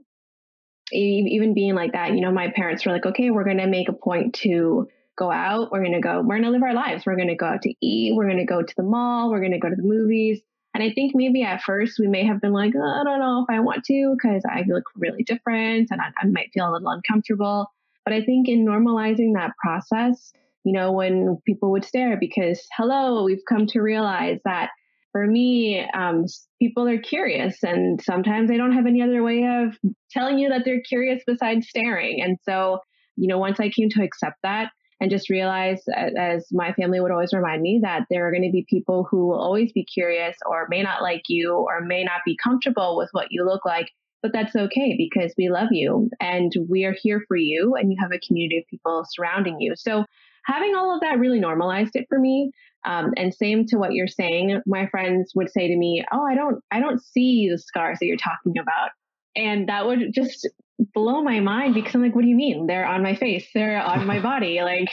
even 0.92 1.54
being 1.54 1.76
like 1.76 1.94
that, 1.94 2.14
you 2.14 2.22
know, 2.22 2.32
my 2.32 2.50
parents 2.50 2.86
were 2.86 2.92
like, 2.92 3.06
okay, 3.06 3.30
we're 3.30 3.44
going 3.44 3.58
to 3.58 3.68
make 3.68 3.90
a 3.90 3.94
point 3.94 4.36
to 4.36 4.88
go 5.18 5.32
out. 5.32 5.72
We're 5.72 5.82
going 5.84 5.94
to 5.94 6.00
go, 6.00 6.22
we're 6.22 6.40
going 6.40 6.44
to 6.44 6.50
live 6.50 6.64
our 6.64 6.74
lives. 6.74 7.06
We're 7.06 7.16
going 7.16 7.28
to 7.28 7.36
go 7.36 7.46
out 7.46 7.62
to 7.64 7.74
eat. 7.82 8.16
We're 8.16 8.26
going 8.26 8.38
to 8.38 8.46
go 8.46 8.62
to 8.62 8.74
the 8.76 8.84
mall. 8.84 9.30
We're 9.30 9.42
going 9.42 9.52
to 9.52 9.60
go 9.60 9.70
to 9.70 9.76
the 9.76 9.84
movies. 9.84 10.42
And 10.74 10.84
I 10.84 10.92
think 10.92 11.14
maybe 11.16 11.44
at 11.44 11.62
first 11.62 12.00
we 12.00 12.08
may 12.08 12.26
have 12.26 12.42
been 12.42 12.54
like, 12.54 12.74
oh, 12.76 12.82
I 12.82 13.04
don't 13.04 13.20
know 13.20 13.46
if 13.48 13.54
I 13.54 13.60
want 13.60 13.84
to 13.86 14.16
because 14.16 14.44
I 14.50 14.64
look 14.68 14.84
really 14.96 15.24
different 15.24 15.90
and 15.92 16.00
I, 16.00 16.12
I 16.22 16.28
might 16.28 16.52
feel 16.54 16.70
a 16.70 16.74
little 16.74 16.90
uncomfortable. 16.90 17.68
But 18.06 18.14
I 18.14 18.24
think 18.24 18.48
in 18.48 18.66
normalizing 18.66 19.34
that 19.34 19.52
process, 19.62 20.32
you 20.64 20.74
know, 20.74 20.92
when 20.92 21.38
people 21.46 21.72
would 21.72 21.86
stare 21.86 22.18
because, 22.18 22.66
hello, 22.78 23.24
we've 23.24 23.44
come 23.48 23.66
to 23.68 23.82
realize 23.82 24.40
that 24.46 24.70
for 25.12 25.26
me, 25.26 25.86
um, 25.94 26.26
people 26.62 26.88
are 26.88 27.00
curious 27.00 27.64
and 27.64 28.02
sometimes 28.02 28.50
they 28.50 28.58
don't 28.58 28.74
have 28.74 28.86
any 28.86 29.02
other 29.02 29.24
way 29.24 29.44
of 29.44 29.78
telling 30.12 30.38
you 30.38 30.50
that 30.50 30.64
they're 30.66 30.82
curious 30.82 31.24
besides 31.26 31.68
staring. 31.68 32.22
And 32.22 32.38
so, 32.44 32.80
you 33.16 33.28
know, 33.28 33.38
once 33.38 33.60
I 33.60 33.70
came 33.70 33.90
to 33.92 34.04
accept 34.04 34.38
that 34.44 34.72
and 35.02 35.10
just 35.10 35.30
realize, 35.30 35.82
as 36.18 36.48
my 36.52 36.74
family 36.74 37.00
would 37.00 37.12
always 37.12 37.34
remind 37.34 37.62
me, 37.62 37.80
that 37.84 38.06
there 38.10 38.28
are 38.28 38.32
going 38.32 38.44
to 38.44 38.52
be 38.52 38.66
people 38.70 39.08
who 39.10 39.28
will 39.28 39.40
always 39.40 39.72
be 39.72 39.86
curious 39.86 40.36
or 40.46 40.68
may 40.70 40.84
not 40.84 41.02
like 41.02 41.24
you 41.28 41.54
or 41.56 41.82
may 41.82 42.04
not 42.04 42.22
be 42.26 42.38
comfortable 42.42 42.98
with 42.98 43.10
what 43.14 43.28
you 43.32 43.46
look 43.46 43.66
like. 43.66 43.90
But 44.22 44.34
that's 44.34 44.56
okay 44.56 44.96
because 44.98 45.34
we 45.38 45.50
love 45.50 45.70
you 45.72 46.10
and 46.20 46.52
we 46.70 46.84
are 46.84 46.96
here 47.02 47.24
for 47.26 47.38
you 47.38 47.76
and 47.76 47.90
you 47.90 47.98
have 48.02 48.12
a 48.12 48.20
community 48.20 48.58
of 48.58 48.68
people 48.70 49.06
surrounding 49.10 49.62
you. 49.62 49.76
So 49.78 50.04
having 50.46 50.76
all 50.76 50.94
of 50.94 51.02
that 51.02 51.20
really 51.20 51.40
normalized 51.40 51.96
it 51.96 52.08
for 52.10 52.20
me. 52.20 52.52
Um, 52.86 53.14
and 53.18 53.34
same 53.34 53.66
to 53.68 53.78
what 53.78 53.94
you're 53.94 54.08
saying, 54.08 54.62
my 54.66 54.88
friends 54.88 55.34
would 55.36 55.52
say 55.52 55.68
to 55.68 55.76
me, 55.76 56.04
"Oh, 56.12 56.26
I 56.26 56.36
don't, 56.36 56.64
I 56.72 56.80
don't 56.80 57.02
see 57.02 57.50
the 57.50 57.58
scars 57.58 58.00
that 58.00 58.06
you're 58.06 58.18
talking 58.18 58.58
about," 58.58 58.92
and 59.36 59.68
that 59.68 59.86
would 59.86 60.14
just 60.14 60.48
blow 60.94 61.22
my 61.22 61.42
mind 61.42 61.74
because 61.74 61.94
I'm 61.94 62.02
like, 62.02 62.16
"What 62.16 62.22
do 62.22 62.30
you 62.30 62.36
mean? 62.36 62.68
They're 62.68 62.86
on 62.86 63.04
my 63.04 63.16
face. 63.16 63.48
They're 63.54 63.82
on 63.82 64.08
my 64.08 64.20
body. 64.22 64.62
Like, 64.62 64.90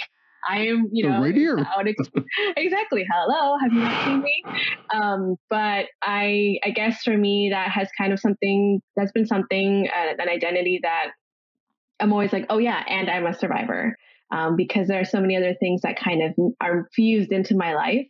I 0.49 0.67
am, 0.67 0.89
you 0.93 1.09
know, 1.09 1.21
right 1.21 1.35
here. 1.35 1.59
exactly. 2.57 3.07
Hello, 3.11 3.57
have 3.59 3.73
you 3.73 3.81
not 3.81 4.05
seen 4.05 4.23
me? 4.23 4.45
Um, 4.95 5.37
but 5.51 5.87
I, 6.03 6.59
I 6.65 6.71
guess 6.71 7.03
for 7.03 7.17
me, 7.17 7.51
that 7.51 7.71
has 7.71 7.89
kind 7.99 8.13
of 8.13 8.21
something 8.21 8.81
that's 8.97 9.13
been 9.13 9.27
something, 9.27 9.89
uh, 9.89 10.15
an 10.19 10.29
identity 10.29 10.81
that 10.83 11.09
I'm 12.01 12.13
always 12.13 12.33
like, 12.33 12.47
oh 12.51 12.59
yeah, 12.59 12.83
and 12.87 13.11
I'm 13.11 13.27
a 13.27 13.35
survivor 13.35 13.97
um, 14.31 14.57
because 14.57 14.89
there 14.89 15.01
are 15.01 15.05
so 15.05 15.21
many 15.21 15.37
other 15.37 15.55
things 15.55 15.83
that 15.83 15.99
kind 15.99 16.23
of 16.23 16.55
are 16.61 16.89
fused 16.95 17.33
into 17.33 17.57
my 17.57 17.75
life. 17.75 18.07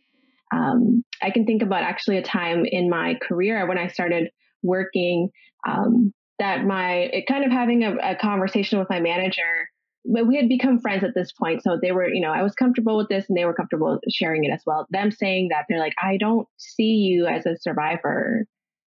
Um, 0.53 1.03
I 1.21 1.31
can 1.31 1.45
think 1.45 1.61
about 1.61 1.83
actually 1.83 2.17
a 2.17 2.23
time 2.23 2.63
in 2.65 2.89
my 2.89 3.15
career 3.21 3.67
when 3.67 3.77
I 3.77 3.87
started 3.87 4.29
working 4.63 5.29
um, 5.67 6.13
that 6.39 6.65
my 6.65 7.11
kind 7.27 7.43
of 7.43 7.51
having 7.51 7.83
a, 7.83 7.95
a 7.95 8.15
conversation 8.15 8.79
with 8.79 8.89
my 8.89 8.99
manager. 8.99 9.69
But 10.09 10.25
we 10.25 10.37
had 10.37 10.47
become 10.47 10.79
friends 10.79 11.03
at 11.03 11.13
this 11.13 11.33
point, 11.33 11.63
so 11.63 11.77
they 11.81 11.91
were, 11.91 12.07
you 12.07 12.21
know, 12.21 12.31
I 12.31 12.41
was 12.41 12.53
comfortable 12.53 12.95
with 12.95 13.09
this, 13.09 13.25
and 13.27 13.37
they 13.37 13.43
were 13.43 13.53
comfortable 13.53 13.99
sharing 14.09 14.45
it 14.45 14.51
as 14.51 14.61
well. 14.65 14.87
Them 14.89 15.11
saying 15.11 15.49
that 15.49 15.65
they're 15.67 15.79
like, 15.79 15.95
I 16.01 16.15
don't 16.15 16.47
see 16.55 16.93
you 16.93 17.25
as 17.25 17.45
a 17.45 17.57
survivor 17.57 18.45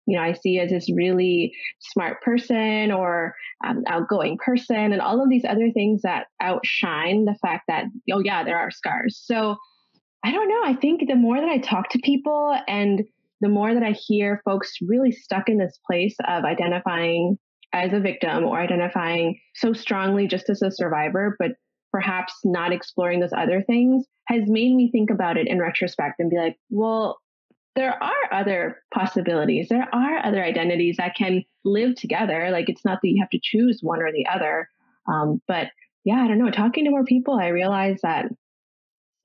you 0.06 0.18
know, 0.18 0.24
I 0.24 0.34
see 0.34 0.60
as 0.60 0.70
this 0.70 0.92
really 0.94 1.54
smart 1.80 2.22
person 2.22 2.92
or 2.92 3.36
um, 3.66 3.84
outgoing 3.88 4.38
person 4.38 4.92
and 4.92 5.02
all 5.02 5.24
of 5.24 5.30
these 5.30 5.46
other 5.46 5.72
things 5.74 6.02
that 6.02 6.28
outshine 6.42 7.26
the 7.26 7.36
fact 7.42 7.66
that, 7.68 7.86
oh, 8.12 8.20
yeah, 8.20 8.44
there 8.44 8.58
are 8.58 8.72
scars. 8.72 9.22
So 9.24 9.56
I 10.26 10.32
don't 10.32 10.50
know. 10.50 10.62
I 10.64 10.76
think 10.76 11.08
the 11.08 11.16
more 11.16 11.40
that 11.40 11.50
I 11.50 11.58
talk 11.58 11.90
to 11.90 12.00
people 12.04 12.58
and 12.68 13.04
the 13.42 13.50
more 13.50 13.74
that 13.74 13.84
I 13.84 13.92
hear 13.92 14.42
folks 14.46 14.74
really 14.82 15.12
stuck 15.12 15.50
in 15.50 15.58
this 15.58 15.78
place 15.86 16.16
of 16.26 16.46
identifying 16.46 17.38
as 17.74 17.92
a 17.92 18.00
victim 18.00 18.46
or 18.46 18.60
identifying 18.60 19.40
so 19.56 19.74
strongly 19.74 20.28
just 20.28 20.50
as 20.50 20.62
a 20.62 20.72
survivor, 20.72 21.36
but 21.40 21.52
perhaps 21.92 22.34
not 22.44 22.72
exploring 22.72 23.20
those 23.20 23.34
other 23.36 23.62
things 23.62 24.06
has 24.28 24.44
made 24.48 24.74
me 24.74 24.90
think 24.92 25.10
about 25.10 25.38
it 25.38 25.48
in 25.48 25.60
retrospect 25.60 26.20
and 26.20 26.30
be 26.30 26.38
like, 26.38 26.58
well, 26.70 27.18
there 27.76 28.02
are 28.02 28.34
other 28.34 28.84
possibilities. 28.94 29.70
There 29.70 29.88
are 29.92 30.26
other 30.26 30.44
identities 30.44 30.98
that 30.98 31.16
can 31.16 31.44
live 31.66 31.96
together. 31.96 32.50
Like 32.52 32.70
it's 32.70 32.86
not 32.86 33.00
that 33.02 33.10
you 33.10 33.22
have 33.22 33.30
to 33.32 33.40
choose 33.42 33.80
one 33.82 34.02
or 34.02 34.12
the 34.12 34.28
other. 34.28 34.70
Um, 35.12 35.42
but 35.48 35.68
yeah, 36.04 36.16
I 36.16 36.28
don't 36.28 36.38
know. 36.38 36.52
Talking 36.52 36.86
to 36.86 36.92
more 36.92 37.06
people, 37.06 37.36
I 37.36 37.48
realize 37.48 38.00
that 38.04 38.26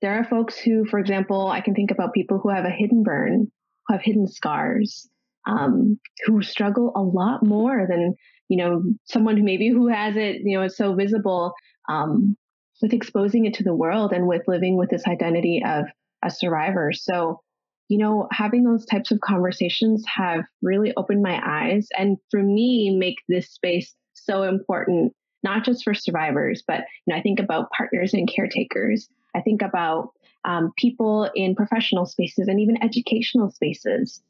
there 0.01 0.19
are 0.19 0.23
folks 0.23 0.57
who, 0.57 0.85
for 0.85 0.99
example, 0.99 1.47
I 1.47 1.61
can 1.61 1.75
think 1.75 1.91
about 1.91 2.13
people 2.13 2.39
who 2.39 2.49
have 2.49 2.65
a 2.65 2.69
hidden 2.69 3.03
burn, 3.03 3.51
who 3.87 3.93
have 3.93 4.01
hidden 4.01 4.27
scars, 4.27 5.07
um, 5.47 5.99
who 6.25 6.41
struggle 6.41 6.93
a 6.95 7.01
lot 7.01 7.45
more 7.45 7.85
than 7.87 8.15
you 8.47 8.57
know 8.57 8.81
someone 9.05 9.37
who 9.37 9.43
maybe 9.43 9.69
who 9.69 9.87
has 9.87 10.15
it, 10.15 10.37
you 10.43 10.57
know, 10.57 10.63
is 10.63 10.77
so 10.77 10.95
visible 10.95 11.53
um, 11.89 12.35
with 12.81 12.93
exposing 12.93 13.45
it 13.45 13.55
to 13.55 13.63
the 13.63 13.75
world 13.75 14.13
and 14.13 14.25
with 14.25 14.41
living 14.47 14.77
with 14.77 14.89
this 14.89 15.05
identity 15.05 15.61
of 15.65 15.85
a 16.23 16.31
survivor. 16.31 16.91
So 16.93 17.41
you 17.89 17.97
know, 17.97 18.27
having 18.31 18.63
those 18.63 18.85
types 18.85 19.11
of 19.11 19.19
conversations 19.19 20.05
have 20.07 20.45
really 20.61 20.93
opened 20.95 21.23
my 21.23 21.41
eyes 21.43 21.87
and 21.97 22.17
for 22.29 22.41
me 22.41 22.95
make 22.95 23.17
this 23.27 23.49
space 23.49 23.95
so 24.13 24.43
important, 24.43 25.13
not 25.43 25.65
just 25.65 25.83
for 25.83 25.95
survivors, 25.95 26.63
but 26.65 26.81
you 27.05 27.13
know, 27.13 27.19
I 27.19 27.21
think 27.21 27.39
about 27.39 27.71
partners 27.71 28.13
and 28.13 28.31
caretakers. 28.31 29.09
I 29.35 29.41
think 29.41 29.63
about 29.63 30.11
um, 30.45 30.71
people 30.77 31.29
in 31.35 31.55
professional 31.55 32.05
spaces 32.05 32.47
and 32.47 32.59
even 32.59 32.81
educational 32.83 33.49
spaces, 33.49 34.21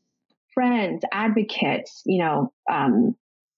friends, 0.54 1.04
advocates, 1.12 2.02
you 2.06 2.20
know, 2.20 2.54
um, 2.72 3.16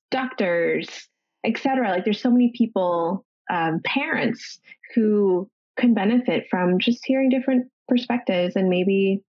doctors, 0.09 1.07
etc. 1.45 1.89
Like 1.91 2.05
there's 2.05 2.21
so 2.21 2.31
many 2.31 2.51
people, 2.55 3.23
um, 3.51 3.81
parents 3.85 4.59
who 4.95 5.47
can 5.77 5.93
benefit 5.93 6.47
from 6.49 6.79
just 6.79 7.05
hearing 7.05 7.29
different 7.29 7.67
perspectives 7.87 8.55
and 8.55 8.67
maybe 8.67 9.21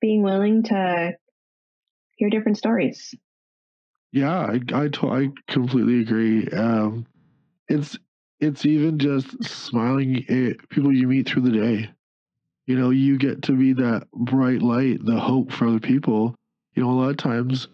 being 0.00 0.22
willing 0.22 0.62
to 0.64 1.12
hear 2.16 2.30
different 2.30 2.58
stories. 2.58 3.14
Yeah, 4.12 4.38
I 4.38 4.60
I, 4.74 4.88
to, 4.88 5.10
I 5.10 5.28
completely 5.48 6.00
agree. 6.00 6.48
Um, 6.48 7.06
it's 7.68 7.98
it's 8.40 8.64
even 8.64 8.98
just 8.98 9.42
smiling 9.44 10.24
at 10.28 10.68
people 10.68 10.92
you 10.92 11.06
meet 11.06 11.28
through 11.28 11.42
the 11.42 11.50
day. 11.50 11.90
You 12.66 12.78
know, 12.78 12.90
you 12.90 13.18
get 13.18 13.42
to 13.42 13.52
be 13.52 13.72
that 13.74 14.08
bright 14.12 14.62
light, 14.62 15.04
the 15.04 15.18
hope 15.18 15.52
for 15.52 15.68
other 15.68 15.80
people. 15.80 16.34
You 16.74 16.82
know, 16.82 16.90
a 16.90 16.92
lot 16.92 17.10
of 17.10 17.16
times 17.16 17.68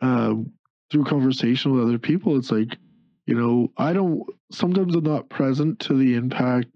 um, 0.00 0.52
through 0.90 1.04
conversation 1.04 1.72
with 1.72 1.84
other 1.84 1.98
people, 1.98 2.36
it's 2.36 2.50
like, 2.50 2.76
you 3.26 3.34
know, 3.34 3.72
I 3.76 3.92
don't. 3.92 4.22
Sometimes 4.52 4.94
I'm 4.94 5.04
not 5.04 5.28
present 5.28 5.80
to 5.80 5.94
the 5.94 6.14
impact 6.14 6.68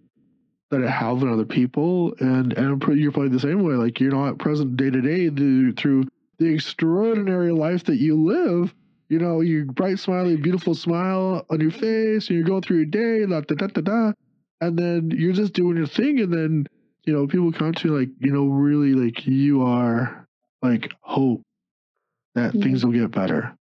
that 0.70 0.82
it 0.82 0.88
have 0.88 1.22
on 1.22 1.32
other 1.32 1.44
people, 1.44 2.14
and 2.20 2.52
and 2.52 2.82
you're 2.98 3.12
probably 3.12 3.30
the 3.30 3.40
same 3.40 3.62
way. 3.62 3.74
Like 3.74 4.00
you're 4.00 4.12
not 4.12 4.38
present 4.38 4.76
day 4.76 4.90
to 4.90 5.00
day 5.00 5.30
through 5.72 6.04
the 6.38 6.46
extraordinary 6.46 7.52
life 7.52 7.84
that 7.84 7.96
you 7.96 8.22
live. 8.22 8.74
You 9.08 9.18
know, 9.18 9.40
you 9.40 9.64
bright, 9.64 9.98
smiley, 9.98 10.36
beautiful 10.36 10.74
smile 10.74 11.46
on 11.50 11.60
your 11.60 11.70
face, 11.70 12.28
and 12.28 12.36
you're 12.36 12.44
going 12.44 12.62
through 12.62 12.76
your 12.78 12.86
day, 12.86 13.24
da 13.24 13.40
da 13.40 13.54
da 13.54 13.66
da 13.68 13.80
da, 13.80 14.12
and 14.60 14.78
then 14.78 15.10
you're 15.10 15.32
just 15.32 15.54
doing 15.54 15.78
your 15.78 15.86
thing, 15.86 16.20
and 16.20 16.32
then 16.32 16.66
you 17.08 17.14
know 17.14 17.26
people 17.26 17.50
come 17.50 17.72
to 17.72 17.88
you 17.88 17.98
like 17.98 18.10
you 18.18 18.30
know 18.30 18.44
really 18.44 18.92
like 18.92 19.26
you 19.26 19.62
are 19.62 20.26
like 20.60 20.92
hope 21.00 21.40
that 22.34 22.52
mm-hmm. 22.52 22.60
things 22.60 22.84
will 22.84 22.92
get 22.92 23.10
better 23.10 23.56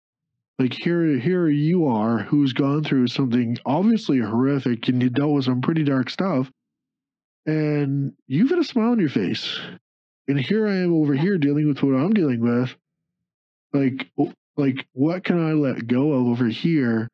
like 0.60 0.72
here 0.72 1.18
here 1.18 1.48
you 1.48 1.86
are 1.86 2.18
who's 2.18 2.52
gone 2.52 2.84
through 2.84 3.08
something 3.08 3.58
obviously 3.66 4.18
horrific 4.18 4.86
and 4.86 5.02
you 5.02 5.10
dealt 5.10 5.32
with 5.32 5.44
some 5.44 5.60
pretty 5.60 5.82
dark 5.82 6.08
stuff 6.08 6.48
and 7.46 8.12
you've 8.26 8.50
got 8.50 8.58
a 8.58 8.64
smile 8.64 8.90
on 8.90 9.00
your 9.00 9.08
face. 9.08 9.58
And 10.28 10.38
here 10.38 10.66
I 10.66 10.76
am 10.76 10.94
over 10.94 11.14
here 11.14 11.38
dealing 11.38 11.66
with 11.66 11.82
what 11.82 11.94
I'm 11.94 12.12
dealing 12.12 12.40
with. 12.40 12.74
Like, 13.72 14.10
like 14.56 14.86
what 14.92 15.24
can 15.24 15.44
I 15.44 15.52
let 15.52 15.86
go 15.86 16.12
of 16.12 16.26
over 16.28 16.46
here 16.46 17.08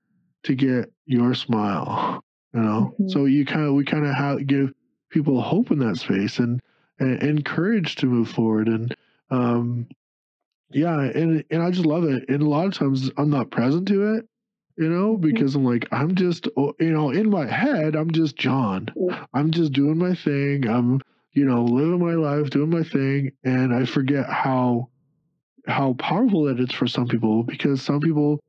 to 0.44 0.54
get 0.54 0.92
your 1.06 1.34
smile? 1.34 2.22
You 2.52 2.60
know, 2.60 2.94
mm-hmm. 2.94 3.08
so 3.08 3.24
you 3.26 3.44
kind 3.44 3.66
of 3.66 3.74
we 3.74 3.84
kind 3.84 4.06
of 4.06 4.14
have 4.14 4.46
give 4.46 4.72
people 5.10 5.40
hope 5.40 5.70
in 5.70 5.78
that 5.80 5.96
space 5.96 6.38
and, 6.38 6.60
and 6.98 7.22
encourage 7.22 7.96
to 7.96 8.06
move 8.06 8.28
forward 8.28 8.68
and 8.68 8.94
um 9.30 9.86
yeah 10.70 11.00
and 11.00 11.44
and 11.50 11.62
I 11.62 11.70
just 11.70 11.86
love 11.86 12.04
it 12.04 12.28
and 12.28 12.42
a 12.42 12.48
lot 12.48 12.66
of 12.66 12.74
times 12.74 13.10
I'm 13.16 13.30
not 13.30 13.50
present 13.50 13.88
to 13.88 14.14
it 14.14 14.28
you 14.78 14.88
know, 14.88 15.14
mm-hmm. 15.14 15.22
because 15.22 15.56
I'm 15.56 15.64
like, 15.64 15.88
I'm 15.90 16.14
just, 16.14 16.46
you 16.56 16.92
know, 16.92 17.10
in 17.10 17.28
my 17.28 17.46
head, 17.46 17.96
I'm 17.96 18.12
just 18.12 18.36
John. 18.36 18.88
I'm 19.34 19.50
just 19.50 19.72
doing 19.72 19.98
my 19.98 20.14
thing. 20.14 20.68
I'm, 20.68 21.00
you 21.32 21.44
know, 21.44 21.64
living 21.64 21.98
my 21.98 22.14
life, 22.14 22.50
doing 22.50 22.70
my 22.70 22.84
thing. 22.84 23.32
And 23.42 23.74
I 23.74 23.84
forget 23.84 24.26
how, 24.26 24.88
how 25.66 25.94
powerful 25.94 26.44
that 26.44 26.60
is 26.60 26.72
for 26.72 26.86
some 26.86 27.08
people 27.08 27.42
because 27.42 27.82
some 27.82 28.00
people, 28.00 28.40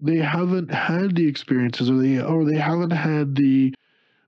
they 0.00 0.18
haven't 0.18 0.72
had 0.72 1.16
the 1.16 1.26
experiences 1.26 1.90
or 1.90 1.96
they, 1.96 2.20
or 2.20 2.44
they 2.44 2.56
haven't 2.56 2.92
had 2.92 3.34
the, 3.34 3.74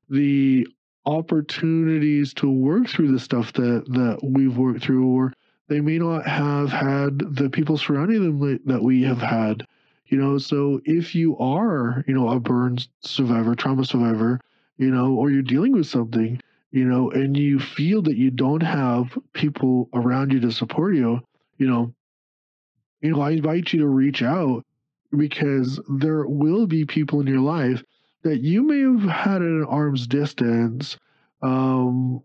the 0.08 0.66
opportunities 1.06 2.34
to 2.34 2.50
work 2.50 2.88
through 2.88 3.12
the 3.12 3.20
stuff 3.20 3.52
that, 3.52 3.84
that 3.86 4.18
we've 4.24 4.56
worked 4.56 4.82
through, 4.82 5.06
or 5.06 5.32
they 5.68 5.80
may 5.80 5.98
not 5.98 6.26
have 6.26 6.70
had 6.70 7.20
the 7.36 7.48
people 7.48 7.78
surrounding 7.78 8.40
them 8.40 8.60
that 8.64 8.82
we 8.82 9.04
have 9.04 9.22
had 9.22 9.64
you 10.10 10.18
know 10.18 10.38
so 10.38 10.80
if 10.84 11.14
you 11.14 11.38
are 11.38 12.04
you 12.06 12.14
know 12.14 12.28
a 12.28 12.40
burn 12.40 12.78
survivor 13.00 13.54
trauma 13.54 13.84
survivor 13.84 14.40
you 14.76 14.90
know 14.90 15.14
or 15.14 15.30
you're 15.30 15.42
dealing 15.42 15.72
with 15.72 15.86
something 15.86 16.40
you 16.72 16.84
know 16.84 17.10
and 17.10 17.36
you 17.36 17.58
feel 17.58 18.02
that 18.02 18.16
you 18.16 18.30
don't 18.30 18.62
have 18.62 19.18
people 19.32 19.88
around 19.94 20.32
you 20.32 20.40
to 20.40 20.52
support 20.52 20.94
you 20.94 21.20
you 21.60 21.66
know, 21.68 21.94
you 23.02 23.10
know, 23.10 23.20
I 23.20 23.32
invite 23.32 23.72
you 23.72 23.80
to 23.80 23.86
reach 23.86 24.22
out 24.22 24.64
because 25.16 25.78
there 25.88 26.26
will 26.26 26.66
be 26.66 26.86
people 26.86 27.20
in 27.20 27.26
your 27.26 27.40
life 27.40 27.84
that 28.22 28.40
you 28.40 28.62
may 28.62 28.80
have 28.80 29.02
had 29.02 29.42
at 29.42 29.48
an 29.48 29.64
arm's 29.64 30.06
distance 30.06 30.96
um, 31.42 32.22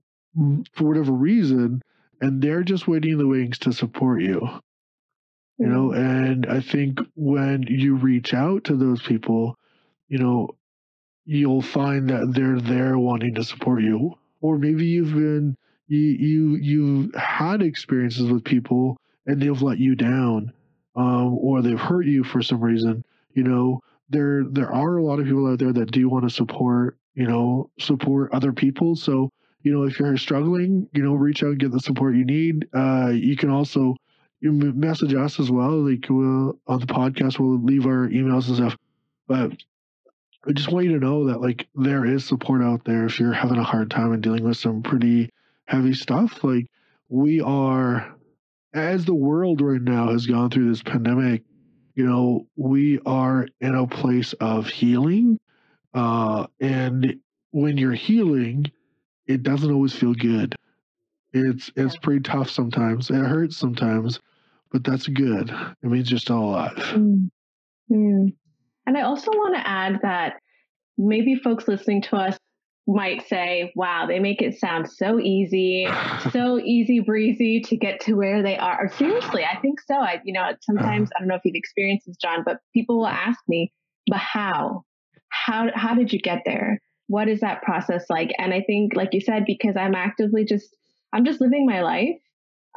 for 0.74 0.86
whatever 0.86 1.12
reason, 1.12 1.82
and 2.22 2.42
they're 2.42 2.64
just 2.64 2.88
waiting 2.88 3.14
in 3.14 3.18
the 3.18 3.28
wings 3.28 3.60
to 3.60 3.74
support 3.74 4.22
you. 4.22 4.42
You 5.58 5.68
know, 5.68 5.90
mm. 5.90 5.98
and 5.98 6.46
I 6.48 6.60
think 6.60 7.00
when 7.16 7.64
you 7.64 7.96
reach 7.96 8.34
out 8.34 8.66
to 8.66 8.76
those 8.76 9.02
people, 9.02 9.58
you 10.10 10.18
know, 10.18 10.50
you'll 11.26 11.62
find 11.62 12.10
that 12.10 12.34
they're 12.34 12.60
there 12.60 12.98
wanting 12.98 13.36
to 13.36 13.44
support 13.44 13.82
you. 13.82 14.18
Or 14.42 14.58
maybe 14.58 14.86
you've 14.86 15.14
been 15.14 15.56
you 15.88 16.00
you 16.00 16.56
you've 16.56 17.16
had 17.16 17.62
experiences 17.62 18.32
with 18.32 18.44
people 18.44 18.98
and 19.26 19.42
they've 19.42 19.62
let 19.62 19.80
you 19.80 19.96
down, 19.96 20.52
um, 20.96 21.38
or 21.38 21.62
they've 21.62 21.80
hurt 21.80 22.06
you 22.06 22.24
for 22.24 22.42
some 22.42 22.62
reason. 22.62 23.04
You 23.34 23.44
know, 23.44 23.82
there 24.10 24.44
there 24.44 24.72
are 24.72 24.98
a 24.98 25.04
lot 25.04 25.20
of 25.20 25.26
people 25.26 25.48
out 25.48 25.60
there 25.60 25.74
that 25.74 25.92
do 25.92 26.10
want 26.10 26.26
to 26.26 26.30
support, 26.30 26.98
you 27.14 27.28
know, 27.28 27.70
support 27.80 28.34
other 28.34 28.52
people. 28.52 28.96
So, 28.96 29.32
you 29.64 29.74
know, 29.74 29.84
if 29.84 30.00
you're 30.00 30.18
struggling, 30.18 30.88
you 30.94 31.02
know, 31.02 31.14
reach 31.14 31.44
out 31.44 31.52
and 31.52 31.60
get 31.60 31.72
the 31.72 31.80
support 31.80 32.16
you 32.16 32.26
need. 32.26 32.68
Uh, 32.74 33.10
you 33.10 33.36
can 33.36 33.50
also 33.50 33.96
you 34.46 34.52
message 34.52 35.14
us 35.16 35.40
as 35.40 35.50
well. 35.50 35.72
Like 35.72 36.06
we'll, 36.08 36.60
on 36.68 36.80
the 36.80 36.86
podcast, 36.86 37.40
we'll 37.40 37.60
leave 37.60 37.86
our 37.88 38.08
emails 38.08 38.48
and 38.48 38.58
stuff. 38.58 38.78
But 39.28 39.52
I 40.48 40.52
just 40.52 40.72
want 40.72 40.86
you 40.86 40.94
to 40.94 41.04
know 41.04 41.26
that 41.28 41.42
like 41.42 41.68
there 41.74 42.06
is 42.06 42.24
support 42.26 42.62
out 42.62 42.86
there 42.86 43.06
if 43.06 43.20
you're 43.20 43.34
having 43.34 43.58
a 43.58 43.64
hard 43.64 43.90
time 43.90 44.14
and 44.14 44.22
dealing 44.22 44.44
with 44.44 44.58
some 44.58 44.84
pretty 44.84 45.32
heavy 45.66 45.96
stuff. 45.96 46.44
Like 46.44 46.68
we 47.10 47.42
are, 47.42 48.16
as 48.74 49.06
the 49.06 49.16
world 49.16 49.62
right 49.62 49.82
now 49.82 50.12
has 50.12 50.28
gone 50.28 50.52
through 50.52 50.70
this 50.70 50.84
pandemic, 50.84 51.42
you 51.96 52.06
know, 52.06 52.46
we 52.56 53.00
are 53.06 53.48
in 53.62 53.74
a 53.74 53.88
place 53.88 54.34
of 54.34 54.68
healing. 54.68 55.40
Uh, 55.94 56.46
and 56.60 57.20
when 57.52 57.78
you're 57.78 57.94
healing, 57.94 58.66
it 59.26 59.42
doesn't 59.42 59.72
always 59.72 59.96
feel 59.96 60.14
good. 60.14 60.54
It's 61.34 61.72
it's 61.76 61.98
pretty 61.98 62.22
tough 62.22 62.50
sometimes. 62.50 63.10
It 63.10 63.16
hurts 63.16 63.58
sometimes, 63.58 64.20
but 64.76 64.84
that's 64.84 65.08
good. 65.08 65.50
It 65.84 65.88
means 65.88 66.12
you're 66.12 66.20
still 66.20 66.40
alive. 66.40 66.76
Mm. 66.76 67.30
Mm. 67.90 68.34
And 68.86 68.98
I 68.98 69.04
also 69.04 69.32
want 69.32 69.56
to 69.56 69.66
add 69.66 70.00
that 70.02 70.34
maybe 70.98 71.36
folks 71.36 71.66
listening 71.66 72.02
to 72.02 72.18
us 72.18 72.38
might 72.86 73.26
say, 73.30 73.72
wow, 73.74 74.06
they 74.06 74.20
make 74.20 74.42
it 74.42 74.60
sound 74.60 74.92
so 74.92 75.18
easy, 75.18 75.88
so 76.34 76.60
easy 76.60 77.00
breezy 77.00 77.62
to 77.62 77.78
get 77.78 78.02
to 78.02 78.16
where 78.16 78.44
they 78.44 78.58
are. 78.58 78.78
Or 78.84 78.90
seriously, 78.90 79.46
I 79.46 79.58
think 79.62 79.80
so. 79.80 79.96
I, 79.96 80.20
you 80.26 80.34
know, 80.34 80.52
sometimes 80.60 81.10
I 81.16 81.20
don't 81.20 81.30
know 81.30 81.36
if 81.36 81.42
you've 81.46 81.56
experienced 81.56 82.08
this, 82.08 82.18
John, 82.18 82.44
but 82.46 82.58
people 82.74 82.98
will 82.98 83.08
ask 83.08 83.40
me, 83.48 83.72
but 84.08 84.20
how? 84.20 84.84
How 85.30 85.70
how 85.74 85.96
did 85.96 86.12
you 86.12 86.20
get 86.20 86.42
there? 86.46 86.82
What 87.08 87.30
is 87.30 87.40
that 87.40 87.62
process 87.62 88.10
like? 88.10 88.32
And 88.38 88.54
I 88.54 88.60
think, 88.68 88.94
like 88.94 89.14
you 89.14 89.22
said, 89.22 89.46
because 89.48 89.78
I'm 89.78 89.96
actively 89.96 90.44
just 90.44 90.76
I'm 91.14 91.24
just 91.24 91.40
living 91.40 91.66
my 91.66 91.82
life. 91.82 92.18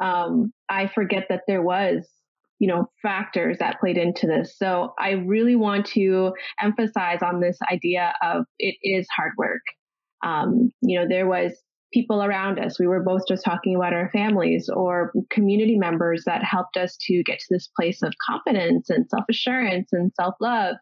Um, 0.01 0.53
I 0.69 0.87
forget 0.87 1.27
that 1.29 1.43
there 1.47 1.61
was 1.61 2.07
you 2.59 2.67
know, 2.67 2.89
factors 3.01 3.57
that 3.59 3.79
played 3.79 3.97
into 3.97 4.27
this. 4.27 4.55
So 4.57 4.93
I 4.99 5.11
really 5.11 5.55
want 5.55 5.85
to 5.87 6.33
emphasize 6.61 7.19
on 7.21 7.39
this 7.39 7.57
idea 7.71 8.13
of 8.21 8.45
it 8.59 8.75
is 8.83 9.07
hard 9.15 9.31
work. 9.37 9.61
Um, 10.23 10.71
you 10.81 10.99
know, 10.99 11.07
there 11.07 11.25
was 11.25 11.53
people 11.93 12.21
around 12.21 12.59
us. 12.59 12.77
We 12.77 12.85
were 12.85 13.01
both 13.01 13.21
just 13.27 13.45
talking 13.45 13.75
about 13.75 13.93
our 13.93 14.09
families 14.11 14.69
or 14.71 15.13
community 15.29 15.77
members 15.77 16.23
that 16.25 16.43
helped 16.43 16.75
us 16.75 16.97
to 17.07 17.23
get 17.23 17.39
to 17.39 17.45
this 17.49 17.69
place 17.79 18.03
of 18.03 18.13
confidence 18.29 18.89
and 18.89 19.09
self 19.09 19.23
assurance 19.29 19.89
and 19.93 20.11
self 20.19 20.35
love. 20.41 20.75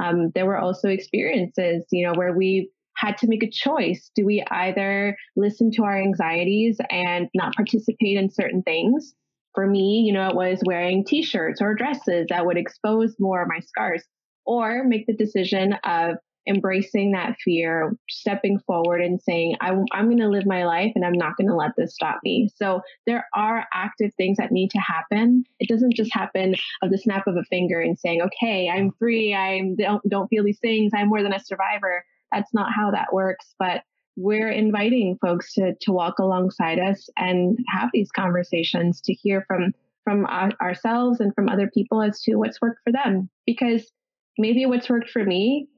Um, 0.00 0.30
there 0.34 0.46
were 0.46 0.58
also 0.58 0.88
experiences, 0.88 1.84
you 1.90 2.06
know, 2.06 2.14
where 2.14 2.32
we 2.32 2.70
had 3.00 3.16
to 3.18 3.28
make 3.28 3.42
a 3.42 3.50
choice. 3.50 4.10
Do 4.14 4.26
we 4.26 4.44
either 4.50 5.16
listen 5.36 5.70
to 5.72 5.84
our 5.84 5.96
anxieties 5.96 6.78
and 6.90 7.28
not 7.34 7.54
participate 7.54 8.18
in 8.18 8.30
certain 8.30 8.62
things? 8.62 9.14
For 9.54 9.66
me, 9.66 10.04
you 10.06 10.12
know, 10.12 10.28
it 10.28 10.36
was 10.36 10.62
wearing 10.64 11.04
t 11.04 11.22
shirts 11.22 11.60
or 11.60 11.74
dresses 11.74 12.26
that 12.28 12.46
would 12.46 12.56
expose 12.56 13.16
more 13.18 13.42
of 13.42 13.48
my 13.48 13.60
scars, 13.60 14.04
or 14.46 14.84
make 14.84 15.06
the 15.06 15.14
decision 15.16 15.74
of 15.84 16.16
embracing 16.46 17.12
that 17.12 17.36
fear, 17.44 17.96
stepping 18.08 18.58
forward 18.60 19.00
and 19.00 19.20
saying, 19.20 19.56
I, 19.60 19.70
am 19.70 20.06
going 20.06 20.18
to 20.18 20.28
live 20.28 20.46
my 20.46 20.64
life 20.64 20.92
and 20.94 21.04
I'm 21.04 21.12
not 21.12 21.36
going 21.36 21.48
to 21.48 21.54
let 21.54 21.72
this 21.76 21.94
stop 21.94 22.18
me. 22.24 22.48
So 22.56 22.80
there 23.06 23.26
are 23.34 23.66
active 23.74 24.12
things 24.16 24.38
that 24.38 24.50
need 24.50 24.70
to 24.70 24.78
happen. 24.78 25.44
It 25.58 25.68
doesn't 25.68 25.94
just 25.94 26.12
happen 26.12 26.54
of 26.82 26.90
the 26.90 26.98
snap 26.98 27.26
of 27.26 27.36
a 27.36 27.44
finger 27.44 27.80
and 27.80 27.98
saying, 27.98 28.22
okay, 28.22 28.68
I'm 28.68 28.90
free. 28.98 29.34
I 29.34 29.60
don't, 29.78 30.02
don't 30.08 30.28
feel 30.28 30.44
these 30.44 30.60
things. 30.60 30.92
I'm 30.94 31.08
more 31.08 31.22
than 31.22 31.34
a 31.34 31.40
survivor. 31.40 32.04
That's 32.32 32.52
not 32.54 32.72
how 32.74 32.90
that 32.92 33.12
works. 33.12 33.54
But 33.58 33.82
we're 34.16 34.50
inviting 34.50 35.18
folks 35.20 35.54
to, 35.54 35.74
to 35.80 35.92
walk 35.92 36.18
alongside 36.18 36.78
us 36.78 37.08
and 37.16 37.58
have 37.68 37.90
these 37.92 38.10
conversations 38.10 39.00
to 39.02 39.14
hear 39.14 39.44
from 39.46 39.72
from 40.04 40.26
ourselves 40.26 41.20
and 41.20 41.34
from 41.34 41.48
other 41.48 41.70
people 41.72 42.02
as 42.02 42.22
to 42.22 42.36
what's 42.36 42.60
worked 42.62 42.80
for 42.82 42.90
them 42.90 43.28
because 43.46 43.92
maybe 44.38 44.64
what's 44.64 44.88
worked 44.88 45.10
for 45.10 45.24
me 45.24 45.68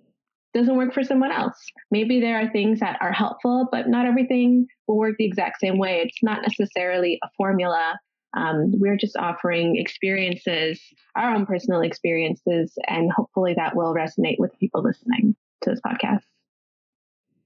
doesn't 0.55 0.77
work 0.77 0.93
for 0.93 1.03
someone 1.03 1.33
else. 1.33 1.59
Maybe 1.91 2.21
there 2.21 2.39
are 2.39 2.51
things 2.51 2.81
that 2.81 2.99
are 3.01 3.13
helpful, 3.13 3.69
but 3.73 3.89
not 3.89 4.07
everything 4.07 4.67
will 4.87 4.99
work 4.99 5.17
the 5.19 5.25
exact 5.25 5.61
same 5.61 5.79
way. 5.79 6.03
It's 6.05 6.23
not 6.23 6.43
necessarily 6.43 7.19
a 7.23 7.29
formula. 7.37 7.99
Um, 8.35 8.73
we're 8.79 8.97
just 8.97 9.17
offering 9.17 9.77
experiences, 9.77 10.81
our 11.17 11.35
own 11.35 11.47
personal 11.47 11.81
experiences, 11.81 12.73
and 12.87 13.11
hopefully 13.13 13.55
that 13.57 13.77
will 13.77 13.95
resonate 13.95 14.39
with 14.39 14.59
people 14.59 14.83
listening 14.83 15.35
to 15.63 15.71
this 15.71 15.81
podcast. 15.81 16.23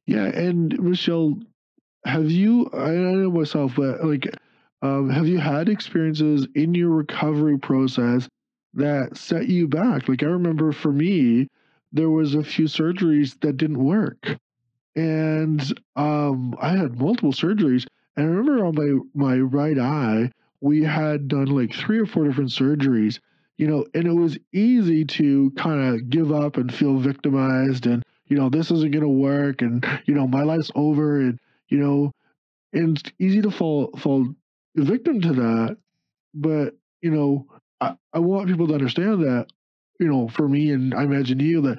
Yeah, 0.06 0.24
and 0.26 0.78
Michelle, 0.82 1.38
have 2.06 2.30
you? 2.30 2.66
I 2.72 2.86
don't 2.88 3.22
know 3.22 3.30
myself, 3.30 3.74
but 3.76 4.04
like, 4.04 4.28
um, 4.82 5.10
have 5.10 5.28
you 5.28 5.38
had 5.38 5.68
experiences 5.68 6.46
in 6.54 6.74
your 6.74 6.90
recovery 6.90 7.58
process 7.58 8.28
that 8.74 9.16
set 9.16 9.48
you 9.48 9.68
back? 9.68 10.08
Like, 10.08 10.22
I 10.22 10.26
remember 10.26 10.72
for 10.72 10.92
me, 10.92 11.48
there 11.92 12.10
was 12.10 12.34
a 12.34 12.44
few 12.44 12.66
surgeries 12.66 13.40
that 13.40 13.56
didn't 13.58 13.84
work, 13.84 14.38
and 14.96 15.62
um, 15.96 16.54
I 16.60 16.70
had 16.76 16.98
multiple 16.98 17.32
surgeries. 17.32 17.86
And 18.16 18.26
I 18.26 18.28
remember 18.30 18.64
on 18.64 18.74
my 19.14 19.34
my 19.36 19.38
right 19.40 19.78
eye, 19.78 20.30
we 20.60 20.82
had 20.82 21.28
done 21.28 21.46
like 21.46 21.74
three 21.74 21.98
or 21.98 22.06
four 22.06 22.24
different 22.24 22.50
surgeries, 22.50 23.20
you 23.58 23.66
know, 23.66 23.86
and 23.94 24.06
it 24.06 24.12
was 24.14 24.38
easy 24.52 25.04
to 25.04 25.50
kind 25.56 25.94
of 25.94 26.10
give 26.10 26.32
up 26.32 26.56
and 26.56 26.72
feel 26.74 26.96
victimized 26.98 27.86
and 27.86 28.02
you 28.28 28.36
know, 28.36 28.48
this 28.48 28.70
isn't 28.70 28.92
gonna 28.92 29.08
work, 29.08 29.62
and 29.62 29.84
you 30.06 30.14
know, 30.14 30.26
my 30.26 30.42
life's 30.42 30.70
over, 30.74 31.20
and 31.20 31.38
you 31.68 31.78
know, 31.78 32.12
and 32.72 32.98
it's 32.98 33.12
easy 33.18 33.42
to 33.42 33.50
fall 33.50 33.90
fall 33.98 34.26
victim 34.74 35.20
to 35.20 35.32
that. 35.34 35.76
But 36.34 36.74
you 37.00 37.10
know, 37.10 37.46
I, 37.80 37.96
I 38.12 38.18
want 38.18 38.48
people 38.48 38.66
to 38.68 38.74
understand 38.74 39.22
that, 39.22 39.46
you 40.00 40.08
know, 40.08 40.28
for 40.28 40.48
me 40.48 40.70
and 40.70 40.94
I 40.94 41.04
imagine 41.04 41.40
you 41.40 41.62
that 41.62 41.78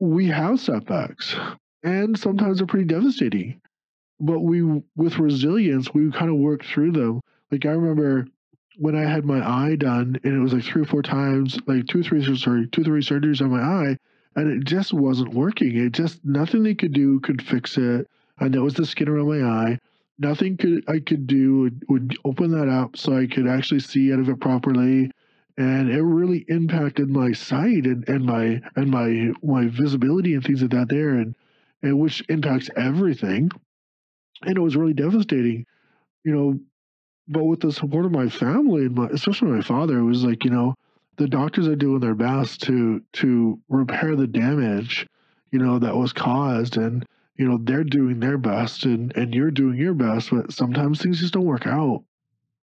we 0.00 0.26
have 0.28 0.60
setbacks, 0.60 1.34
and 1.82 2.18
sometimes 2.18 2.58
they're 2.58 2.66
pretty 2.66 2.86
devastating. 2.86 3.60
But 4.20 4.40
we, 4.40 4.62
with 4.96 5.18
resilience, 5.18 5.94
we 5.94 6.10
kind 6.10 6.28
of 6.28 6.36
work 6.36 6.64
through 6.64 6.92
them. 6.92 7.20
Like 7.52 7.66
I 7.66 7.70
remember 7.70 8.26
when 8.76 8.96
I 8.96 9.08
had 9.08 9.24
my 9.24 9.46
eye 9.48 9.76
done, 9.76 10.18
and 10.24 10.34
it 10.36 10.40
was 10.40 10.52
like 10.52 10.64
three 10.64 10.82
or 10.82 10.86
four 10.86 11.02
times, 11.02 11.58
like 11.66 11.86
two, 11.86 12.02
three, 12.02 12.36
sorry, 12.36 12.66
two, 12.66 12.82
three 12.82 13.00
surgeries 13.00 13.40
on 13.40 13.50
my 13.50 13.60
eye 13.60 13.96
and 14.38 14.62
it 14.62 14.64
just 14.64 14.92
wasn't 14.92 15.34
working. 15.34 15.76
It 15.76 15.92
just 15.92 16.24
nothing 16.24 16.62
they 16.62 16.74
could 16.74 16.92
do 16.92 17.20
could 17.20 17.42
fix 17.42 17.76
it. 17.76 18.06
And 18.38 18.54
that 18.54 18.62
was 18.62 18.74
the 18.74 18.86
skin 18.86 19.08
around 19.08 19.28
my 19.28 19.46
eye. 19.46 19.78
Nothing 20.18 20.56
could 20.56 20.84
I 20.88 21.00
could 21.00 21.26
do 21.26 21.60
would, 21.60 21.84
would 21.88 22.18
open 22.24 22.52
that 22.52 22.68
up 22.68 22.96
so 22.96 23.16
I 23.16 23.26
could 23.26 23.48
actually 23.48 23.80
see 23.80 24.12
out 24.12 24.20
of 24.20 24.28
it 24.28 24.40
properly. 24.40 25.10
And 25.56 25.90
it 25.90 26.02
really 26.02 26.44
impacted 26.48 27.10
my 27.10 27.32
sight 27.32 27.84
and, 27.84 28.08
and 28.08 28.24
my 28.24 28.60
and 28.76 28.90
my 28.90 29.32
my 29.42 29.66
visibility 29.66 30.34
and 30.34 30.44
things 30.44 30.62
like 30.62 30.70
that 30.70 30.88
there 30.88 31.14
and, 31.14 31.34
and 31.82 31.98
which 31.98 32.22
impacts 32.28 32.70
everything. 32.76 33.50
And 34.42 34.56
it 34.56 34.60
was 34.60 34.76
really 34.76 34.94
devastating, 34.94 35.66
you 36.24 36.32
know. 36.32 36.60
But 37.30 37.44
with 37.44 37.60
the 37.60 37.72
support 37.72 38.06
of 38.06 38.12
my 38.12 38.28
family 38.28 38.86
and 38.86 38.94
my 38.94 39.08
especially 39.08 39.50
my 39.50 39.62
father, 39.62 39.98
it 39.98 40.04
was 40.04 40.24
like, 40.24 40.44
you 40.44 40.50
know, 40.50 40.74
the 41.18 41.28
doctors 41.28 41.66
are 41.68 41.76
doing 41.76 42.00
their 42.00 42.14
best 42.14 42.62
to 42.62 43.02
to 43.14 43.60
repair 43.68 44.16
the 44.16 44.26
damage, 44.26 45.06
you 45.50 45.58
know, 45.58 45.78
that 45.78 45.96
was 45.96 46.12
caused, 46.12 46.76
and 46.76 47.04
you 47.36 47.46
know 47.46 47.58
they're 47.60 47.84
doing 47.84 48.20
their 48.20 48.38
best, 48.38 48.84
and 48.84 49.14
and 49.16 49.34
you're 49.34 49.50
doing 49.50 49.76
your 49.76 49.94
best, 49.94 50.30
but 50.30 50.52
sometimes 50.52 51.02
things 51.02 51.20
just 51.20 51.34
don't 51.34 51.44
work 51.44 51.66
out, 51.66 52.04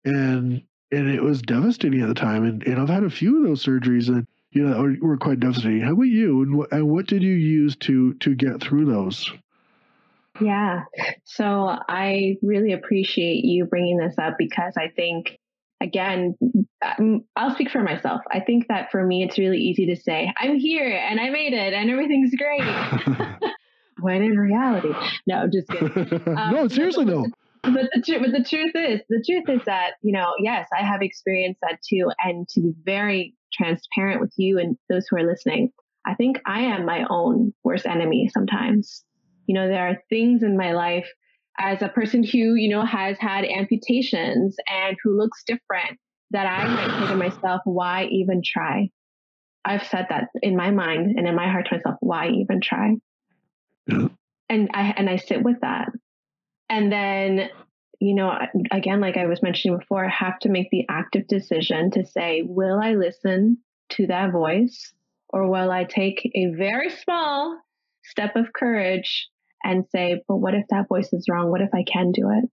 and 0.05 0.63
and 0.91 1.09
it 1.09 1.21
was 1.21 1.41
devastating 1.41 2.01
at 2.01 2.07
the 2.07 2.15
time, 2.15 2.43
and 2.45 2.63
and 2.63 2.79
I've 2.79 2.89
had 2.89 3.03
a 3.03 3.09
few 3.09 3.37
of 3.37 3.43
those 3.43 3.63
surgeries, 3.63 4.07
and 4.07 4.25
you 4.51 4.63
know 4.63 4.95
were 5.01 5.17
quite 5.17 5.39
devastating. 5.39 5.81
How 5.81 5.93
about 5.93 6.03
you, 6.03 6.41
and 6.41 6.57
what 6.57 6.71
and 6.71 6.89
what 6.89 7.07
did 7.07 7.21
you 7.21 7.33
use 7.33 7.75
to 7.77 8.13
to 8.15 8.35
get 8.35 8.61
through 8.61 8.85
those? 8.85 9.31
Yeah. 10.41 10.85
So 11.25 11.43
I 11.89 12.37
really 12.41 12.71
appreciate 12.71 13.43
you 13.43 13.65
bringing 13.65 13.97
this 13.97 14.17
up 14.17 14.35
because 14.37 14.73
I 14.77 14.87
think 14.87 15.37
again, 15.81 16.35
um, 16.85 17.23
I'll 17.35 17.53
speak 17.53 17.69
for 17.69 17.81
myself. 17.81 18.21
I 18.31 18.39
think 18.39 18.67
that 18.67 18.91
for 18.91 19.05
me, 19.05 19.23
it's 19.23 19.37
really 19.37 19.59
easy 19.59 19.85
to 19.87 19.95
say, 19.95 20.31
I'm 20.37 20.57
here 20.57 20.89
and 20.89 21.19
I 21.19 21.29
made 21.29 21.53
it 21.53 21.73
and 21.73 21.89
everything's 21.89 22.33
great. 22.35 22.63
when 24.01 24.21
in 24.21 24.37
reality, 24.37 24.93
no, 25.27 25.47
just 25.47 25.67
kidding. 25.67 26.21
Um, 26.39 26.51
no, 26.53 26.67
seriously, 26.67 27.05
no. 27.05 27.25
But 27.63 27.89
the, 27.93 28.01
tr- 28.05 28.19
but 28.19 28.31
the 28.31 28.43
truth 28.43 28.71
is, 28.75 29.01
the 29.09 29.23
truth 29.27 29.49
is 29.49 29.65
that, 29.65 29.93
you 30.01 30.13
know, 30.13 30.33
yes, 30.39 30.67
I 30.77 30.83
have 30.85 31.01
experienced 31.01 31.59
that 31.61 31.79
too. 31.81 32.09
And 32.19 32.47
to 32.49 32.61
be 32.61 32.73
very 32.83 33.35
transparent 33.51 34.21
with 34.21 34.33
you 34.37 34.59
and 34.59 34.77
those 34.89 35.07
who 35.09 35.17
are 35.17 35.27
listening, 35.27 35.71
I 36.05 36.15
think 36.15 36.39
I 36.45 36.61
am 36.61 36.85
my 36.85 37.05
own 37.09 37.53
worst 37.63 37.85
enemy 37.85 38.29
sometimes. 38.33 39.03
You 39.47 39.55
know, 39.55 39.67
there 39.67 39.87
are 39.87 40.03
things 40.09 40.43
in 40.43 40.55
my 40.55 40.71
life 40.71 41.09
as 41.59 41.81
a 41.81 41.89
person 41.89 42.23
who, 42.23 42.55
you 42.55 42.69
know, 42.69 42.85
has 42.85 43.17
had 43.19 43.43
amputations 43.43 44.55
and 44.67 44.95
who 45.03 45.17
looks 45.17 45.43
different 45.45 45.99
that 46.31 46.45
I 46.45 46.67
might 46.67 46.99
say 46.99 47.07
to 47.07 47.15
myself, 47.15 47.61
why 47.65 48.05
even 48.05 48.41
try? 48.43 48.89
I've 49.65 49.85
said 49.85 50.07
that 50.09 50.29
in 50.41 50.55
my 50.55 50.71
mind 50.71 51.17
and 51.17 51.27
in 51.27 51.35
my 51.35 51.49
heart 51.49 51.67
to 51.69 51.75
myself, 51.75 51.97
why 51.99 52.29
even 52.29 52.61
try? 52.61 52.95
Yeah. 53.87 54.07
And 54.47 54.69
I 54.73 54.93
and 54.95 55.09
I 55.09 55.17
sit 55.17 55.43
with 55.43 55.57
that. 55.61 55.89
And 56.69 56.91
then, 56.91 57.49
you 57.99 58.15
know, 58.15 58.31
again, 58.71 59.01
like 59.01 59.17
I 59.17 59.25
was 59.25 59.43
mentioning 59.43 59.77
before, 59.77 60.05
I 60.05 60.09
have 60.09 60.39
to 60.39 60.49
make 60.49 60.69
the 60.71 60.85
active 60.89 61.27
decision 61.27 61.91
to 61.91 62.05
say, 62.05 62.43
will 62.43 62.79
I 62.81 62.93
listen 62.93 63.57
to 63.91 64.07
that 64.07 64.31
voice 64.31 64.93
or 65.29 65.49
will 65.49 65.71
I 65.71 65.83
take 65.83 66.31
a 66.35 66.53
very 66.55 66.89
small 66.89 67.59
step 68.03 68.35
of 68.35 68.53
courage 68.53 69.27
and 69.69 69.85
say, 69.91 70.23
but 70.27 70.37
what 70.37 70.55
if 70.55 70.65
that 70.69 70.87
voice 70.87 71.13
is 71.13 71.27
wrong? 71.29 71.51
What 71.51 71.61
if 71.61 71.69
I 71.73 71.83
can 71.83 72.11
do 72.11 72.31
it? 72.31 72.49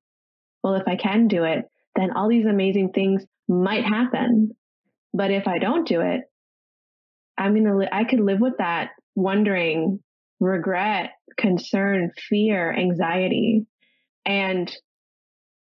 Well, 0.62 0.74
if 0.74 0.86
I 0.86 0.96
can 0.96 1.28
do 1.28 1.44
it, 1.44 1.64
then 1.94 2.10
all 2.14 2.28
these 2.28 2.44
amazing 2.44 2.92
things 2.92 3.24
might 3.48 3.84
happen. 3.84 4.50
But 5.14 5.30
if 5.30 5.48
I 5.48 5.58
don't 5.58 5.88
do 5.88 6.02
it, 6.02 6.22
I'm 7.38 7.52
going 7.52 7.64
to, 7.64 7.76
li- 7.76 7.88
I 7.90 8.04
could 8.04 8.20
live 8.20 8.40
with 8.40 8.58
that 8.58 8.90
wondering, 9.14 10.00
regret, 10.40 11.12
concern, 11.38 12.10
fear, 12.28 12.70
anxiety. 12.70 13.66
And 14.26 14.70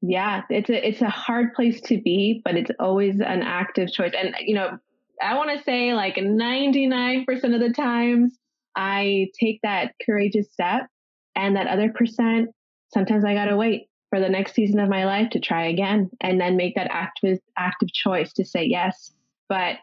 yeah, 0.02 0.42
it's 0.50 0.68
a, 0.68 0.86
it's 0.86 1.00
a 1.00 1.08
hard 1.08 1.54
place 1.54 1.80
to 1.82 1.98
be, 1.98 2.42
but 2.44 2.56
it's 2.56 2.70
always 2.78 3.20
an 3.20 3.42
active 3.42 3.90
choice. 3.90 4.12
And, 4.18 4.34
you 4.40 4.54
know, 4.54 4.78
I 5.22 5.34
want 5.36 5.56
to 5.56 5.64
say 5.64 5.94
like 5.94 6.16
99% 6.16 7.26
of 7.54 7.60
the 7.60 7.72
times 7.74 8.38
I 8.76 9.28
take 9.40 9.60
that 9.62 9.94
courageous 10.04 10.52
step 10.52 10.88
and 11.34 11.56
that 11.56 11.66
other 11.66 11.92
percent, 11.92 12.50
sometimes 12.92 13.24
I 13.24 13.34
got 13.34 13.46
to 13.46 13.56
wait 13.56 13.88
for 14.10 14.20
the 14.20 14.28
next 14.28 14.54
season 14.54 14.80
of 14.80 14.88
my 14.88 15.04
life 15.04 15.30
to 15.30 15.40
try 15.40 15.66
again 15.66 16.10
and 16.20 16.40
then 16.40 16.56
make 16.56 16.74
that 16.76 16.88
active, 16.90 17.38
active 17.56 17.92
choice 17.92 18.32
to 18.34 18.44
say 18.44 18.64
yes. 18.64 19.12
But, 19.48 19.76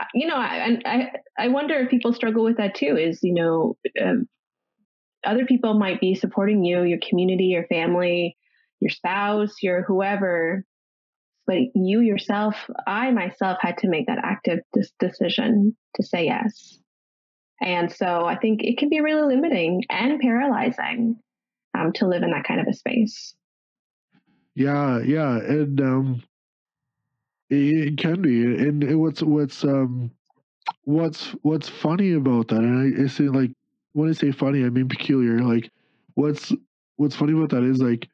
uh, 0.00 0.04
you 0.14 0.26
know, 0.26 0.36
I, 0.36 0.80
I, 0.84 1.10
I 1.38 1.48
wonder 1.48 1.74
if 1.74 1.90
people 1.90 2.12
struggle 2.12 2.42
with 2.42 2.56
that 2.56 2.74
too 2.74 2.96
is, 2.96 3.20
you 3.22 3.34
know, 3.34 3.76
uh, 4.00 4.14
other 5.24 5.44
people 5.44 5.78
might 5.78 6.00
be 6.00 6.14
supporting 6.14 6.64
you, 6.64 6.82
your 6.82 6.98
community, 7.08 7.44
your 7.44 7.66
family, 7.66 8.36
your 8.80 8.90
spouse, 8.90 9.62
your 9.62 9.82
whoever, 9.82 10.64
but 11.46 11.58
you 11.74 12.00
yourself, 12.00 12.56
I 12.86 13.10
myself 13.10 13.58
had 13.60 13.78
to 13.78 13.88
make 13.88 14.06
that 14.06 14.20
active 14.22 14.60
decision 14.98 15.76
to 15.96 16.02
say 16.02 16.24
yes. 16.24 16.79
And 17.60 17.92
so 17.92 18.24
I 18.24 18.36
think 18.36 18.62
it 18.62 18.78
can 18.78 18.88
be 18.88 19.00
really 19.00 19.34
limiting 19.34 19.84
and 19.90 20.18
paralyzing 20.20 21.18
um, 21.76 21.92
to 21.94 22.06
live 22.06 22.22
in 22.22 22.30
that 22.30 22.44
kind 22.44 22.60
of 22.60 22.66
a 22.66 22.72
space. 22.72 23.34
Yeah, 24.54 25.00
yeah, 25.00 25.36
and 25.36 25.80
um, 25.80 26.22
it, 27.50 27.88
it 27.88 27.98
can 27.98 28.22
be. 28.22 28.42
And, 28.44 28.82
and 28.82 29.00
what's 29.00 29.22
what's 29.22 29.64
um, 29.64 30.10
what's 30.84 31.28
what's 31.42 31.68
funny 31.68 32.12
about 32.14 32.48
that, 32.48 32.58
and 32.58 32.98
I, 32.98 33.04
I 33.04 33.06
say 33.06 33.24
like 33.24 33.52
when 33.92 34.08
I 34.08 34.12
say 34.12 34.32
funny, 34.32 34.64
I 34.64 34.70
mean 34.70 34.88
peculiar. 34.88 35.40
Like, 35.40 35.70
what's 36.14 36.52
what's 36.96 37.16
funny 37.16 37.32
about 37.32 37.50
that 37.50 37.62
is 37.62 37.80
like 37.80 38.08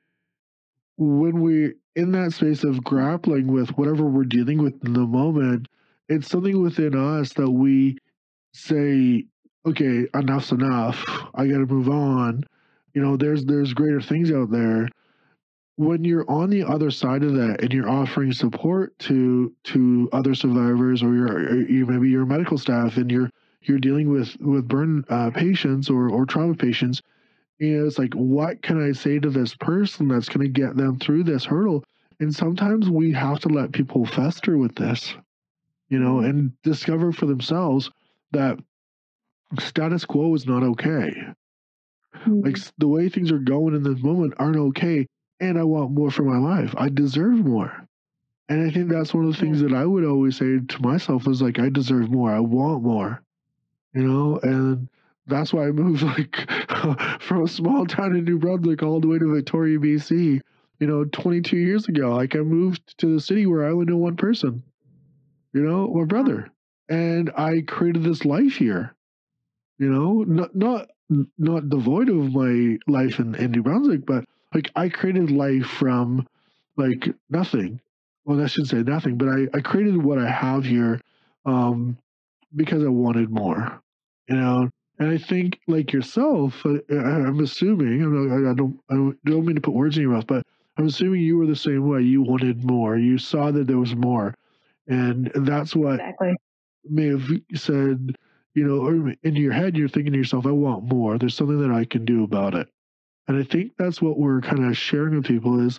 when 0.98 1.40
we're 1.40 1.74
in 1.94 2.12
that 2.12 2.32
space 2.32 2.64
of 2.64 2.85
grappling 2.85 3.46
with 3.46 3.70
whatever 3.70 4.04
we're 4.04 4.24
dealing 4.24 4.62
with 4.62 4.74
in 4.85 4.92
the 4.92 5.00
moment, 5.00 5.68
it's 6.09 6.28
something 6.28 6.62
within 6.62 6.94
us 6.94 7.32
that 7.35 7.50
we 7.50 7.98
say 8.52 9.24
okay, 9.66 10.07
enough's 10.14 10.52
enough. 10.52 11.05
I 11.35 11.46
got 11.46 11.59
to 11.59 11.66
move 11.66 11.88
on. 11.88 12.44
You 12.94 13.02
know, 13.02 13.16
there's 13.16 13.44
there's 13.44 13.74
greater 13.74 14.00
things 14.00 14.31
out 14.33 14.50
there. 14.50 14.88
When 15.76 16.05
you're 16.05 16.29
on 16.31 16.48
the 16.48 16.64
other 16.64 16.90
side 16.90 17.22
of 17.22 17.35
that 17.35 17.61
and 17.61 17.72
you're 17.72 17.90
offering 17.90 18.33
support 18.33 18.98
to 19.00 19.52
to 19.64 20.09
other 20.12 20.35
survivors 20.35 21.02
or 21.02 21.12
your 21.14 21.61
you 21.68 21.85
maybe 21.85 22.09
your 22.09 22.24
medical 22.24 22.57
staff 22.57 22.96
and 22.96 23.11
you're 23.11 23.31
you're 23.62 23.79
dealing 23.79 24.11
with 24.11 24.37
with 24.40 24.68
burn 24.68 25.05
uh, 25.11 25.31
patients 25.31 25.90
or 25.90 26.09
or 26.09 26.24
trauma 26.24 26.55
patients, 26.55 27.02
you 27.59 27.76
know, 27.76 27.87
it's 27.87 27.98
like 27.98 28.14
what 28.14 28.62
can 28.62 28.83
I 28.83 28.92
say 28.92 29.18
to 29.18 29.29
this 29.29 29.55
person 29.55 30.09
that's 30.09 30.29
going 30.29 30.46
to 30.46 30.61
get 30.61 30.76
them 30.76 30.98
through 30.98 31.24
this 31.24 31.44
hurdle? 31.44 31.85
And 32.20 32.35
sometimes 32.35 32.88
we 32.88 33.12
have 33.12 33.40
to 33.40 33.48
let 33.48 33.72
people 33.72 34.07
fester 34.07 34.57
with 34.57 34.74
this, 34.76 35.14
you 35.90 35.98
know, 35.98 36.20
and 36.20 36.52
discover 36.62 37.12
for 37.12 37.26
themselves 37.26 37.90
that 38.33 38.59
status 39.59 40.04
quo 40.04 40.35
is 40.35 40.46
not 40.46 40.62
okay. 40.62 41.12
Mm-hmm. 42.14 42.40
Like 42.40 42.59
the 42.78 42.88
way 42.88 43.09
things 43.09 43.30
are 43.30 43.38
going 43.38 43.74
in 43.74 43.82
this 43.82 44.02
moment 44.02 44.35
aren't 44.38 44.56
okay. 44.56 45.06
And 45.40 45.59
I 45.59 45.64
want 45.64 45.92
more 45.92 46.11
for 46.11 46.22
my 46.22 46.38
life. 46.38 46.74
I 46.76 46.88
deserve 46.88 47.35
more. 47.35 47.87
And 48.48 48.66
I 48.66 48.72
think 48.72 48.88
that's 48.88 49.12
one 49.12 49.26
of 49.26 49.32
the 49.32 49.40
things 49.40 49.61
that 49.61 49.72
I 49.72 49.85
would 49.85 50.04
always 50.04 50.37
say 50.37 50.59
to 50.61 50.82
myself 50.82 51.26
is 51.26 51.42
like, 51.42 51.59
I 51.59 51.68
deserve 51.68 52.11
more. 52.11 52.30
I 52.30 52.40
want 52.40 52.82
more. 52.82 53.22
You 53.92 54.02
know, 54.02 54.38
and 54.42 54.88
that's 55.26 55.52
why 55.52 55.66
I 55.66 55.72
moved 55.72 56.02
like 56.02 56.48
from 57.20 57.44
a 57.44 57.48
small 57.48 57.87
town 57.87 58.16
in 58.16 58.24
New 58.24 58.38
Brunswick 58.38 58.82
all 58.82 59.00
the 59.00 59.09
way 59.09 59.18
to 59.18 59.35
Victoria, 59.35 59.78
BC, 59.78 60.40
you 60.78 60.87
know, 60.87 61.04
22 61.04 61.56
years 61.56 61.88
ago. 61.88 62.14
Like 62.14 62.37
I 62.37 62.40
moved 62.40 62.98
to 62.98 63.14
the 63.14 63.20
city 63.20 63.46
where 63.46 63.66
I 63.66 63.70
only 63.70 63.87
know 63.87 63.96
one 63.96 64.16
person, 64.16 64.62
you 65.52 65.62
know, 65.62 65.88
my 65.88 66.04
brother. 66.04 66.50
And 66.88 67.32
I 67.37 67.62
created 67.66 68.04
this 68.04 68.24
life 68.24 68.56
here 68.56 68.95
you 69.78 69.90
know, 69.90 70.24
not 70.26 70.54
not 70.54 70.88
not 71.38 71.68
devoid 71.68 72.08
of 72.08 72.32
my 72.32 72.78
life 72.86 73.18
in, 73.18 73.34
in 73.36 73.52
New 73.52 73.62
Brunswick, 73.62 74.06
but 74.06 74.24
like 74.54 74.70
I 74.74 74.88
created 74.88 75.30
life 75.30 75.66
from 75.66 76.26
like 76.76 77.08
nothing. 77.30 77.80
Well, 78.24 78.42
I 78.42 78.46
shouldn't 78.46 78.70
say 78.70 78.82
nothing, 78.82 79.16
but 79.18 79.28
I, 79.28 79.46
I 79.54 79.60
created 79.60 79.96
what 79.96 80.18
I 80.18 80.28
have 80.28 80.64
here 80.64 81.00
um, 81.44 81.96
because 82.54 82.82
I 82.82 82.88
wanted 82.88 83.30
more, 83.30 83.80
you 84.28 84.36
know. 84.36 84.68
And 84.98 85.10
I 85.10 85.18
think, 85.18 85.60
like 85.68 85.92
yourself, 85.92 86.64
I, 86.64 86.80
am 86.90 87.40
assuming 87.40 88.02
I 88.02 88.54
don't 88.54 88.80
I 88.90 88.94
don't 88.94 89.44
mean 89.46 89.56
to 89.56 89.60
put 89.60 89.74
words 89.74 89.96
in 89.96 90.02
your 90.04 90.12
mouth, 90.12 90.26
but 90.26 90.42
I'm 90.78 90.86
assuming 90.86 91.20
you 91.20 91.36
were 91.36 91.46
the 91.46 91.54
same 91.54 91.86
way. 91.86 92.00
You 92.00 92.22
wanted 92.22 92.64
more. 92.64 92.96
You 92.96 93.18
saw 93.18 93.50
that 93.50 93.66
there 93.66 93.78
was 93.78 93.94
more, 93.94 94.34
and 94.88 95.30
that's 95.34 95.76
what 95.76 96.00
exactly. 96.00 96.34
may 96.88 97.08
have 97.08 97.28
said 97.54 98.16
you 98.57 98.66
know, 98.66 99.12
in 99.23 99.37
your 99.37 99.53
head, 99.53 99.77
you're 99.77 99.87
thinking 99.87 100.14
to 100.14 100.19
yourself, 100.19 100.47
I 100.47 100.51
want 100.51 100.85
more. 100.85 101.19
There's 101.19 101.35
something 101.35 101.61
that 101.61 101.71
I 101.71 101.85
can 101.85 102.07
do 102.07 102.25
about 102.25 102.55
it. 102.55 102.66
And 103.29 103.37
I 103.37 103.42
think 103.42 103.73
that's 103.77 104.01
what 104.01 104.19
we're 104.19 104.40
kind 104.40 104.64
of 104.64 104.79
sharing 104.79 105.14
with 105.14 105.27
people 105.27 105.61
is 105.61 105.79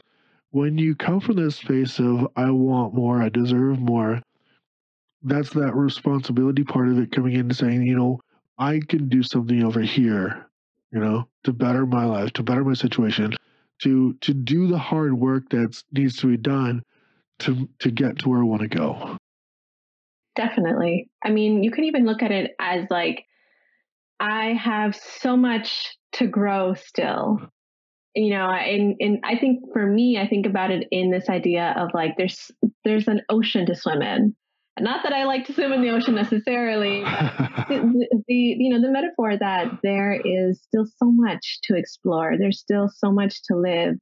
when 0.51 0.77
you 0.77 0.95
come 0.95 1.19
from 1.19 1.37
this 1.37 1.55
space 1.55 1.97
of, 1.97 2.27
I 2.35 2.51
want 2.51 2.93
more, 2.93 3.19
I 3.19 3.29
deserve 3.29 3.79
more, 3.79 4.21
that's 5.23 5.49
that 5.53 5.75
responsibility 5.75 6.63
part 6.63 6.89
of 6.89 6.99
it 6.99 7.11
coming 7.11 7.33
in 7.33 7.51
saying, 7.51 7.81
you 7.81 7.95
know, 7.95 8.19
I 8.59 8.79
can 8.87 9.09
do 9.09 9.23
something 9.23 9.63
over 9.63 9.81
here, 9.81 10.45
you 10.91 10.99
know, 10.99 11.27
to 11.45 11.53
better 11.53 11.87
my 11.87 12.05
life, 12.05 12.31
to 12.33 12.43
better 12.43 12.63
my 12.63 12.75
situation, 12.75 13.33
to 13.81 14.13
to 14.21 14.33
do 14.35 14.67
the 14.67 14.77
hard 14.77 15.13
work 15.13 15.49
that 15.49 15.81
needs 15.91 16.17
to 16.17 16.27
be 16.27 16.37
done 16.37 16.83
to 17.39 17.67
to 17.79 17.89
get 17.89 18.19
to 18.19 18.29
where 18.29 18.41
I 18.41 18.43
want 18.43 18.61
to 18.61 18.67
go. 18.67 19.17
Definitely. 20.37 21.09
I 21.25 21.31
mean, 21.31 21.63
you 21.63 21.71
can 21.71 21.85
even 21.85 22.05
look 22.05 22.21
at 22.21 22.31
it 22.31 22.51
as 22.61 22.85
like, 22.91 23.25
I 24.19 24.53
have 24.53 24.95
so 24.95 25.35
much 25.35 25.97
to 26.13 26.27
grow 26.27 26.75
still. 26.75 27.39
You 28.15 28.31
know, 28.31 28.49
and, 28.49 28.95
and 28.99 29.19
I 29.23 29.37
think 29.37 29.61
for 29.73 29.85
me, 29.85 30.17
I 30.19 30.27
think 30.27 30.45
about 30.45 30.71
it 30.71 30.87
in 30.91 31.11
this 31.11 31.27
idea 31.29 31.75
of 31.77 31.89
like 31.93 32.15
there's 32.17 32.49
there's 32.83 33.07
an 33.07 33.21
ocean 33.29 33.65
to 33.67 33.75
swim 33.75 34.01
in. 34.01 34.35
Not 34.79 35.03
that 35.03 35.13
I 35.13 35.25
like 35.25 35.45
to 35.47 35.53
swim 35.53 35.71
in 35.73 35.81
the 35.81 35.89
ocean 35.89 36.15
necessarily, 36.15 37.01
the, 37.69 38.07
the, 38.27 38.33
you 38.33 38.69
know 38.71 38.81
the 38.81 38.91
metaphor 38.91 39.37
that 39.37 39.79
there 39.83 40.13
is 40.13 40.61
still 40.63 40.85
so 40.85 41.11
much 41.11 41.59
to 41.63 41.75
explore. 41.75 42.37
There's 42.39 42.59
still 42.59 42.89
so 42.89 43.11
much 43.11 43.43
to 43.49 43.55
live, 43.55 43.95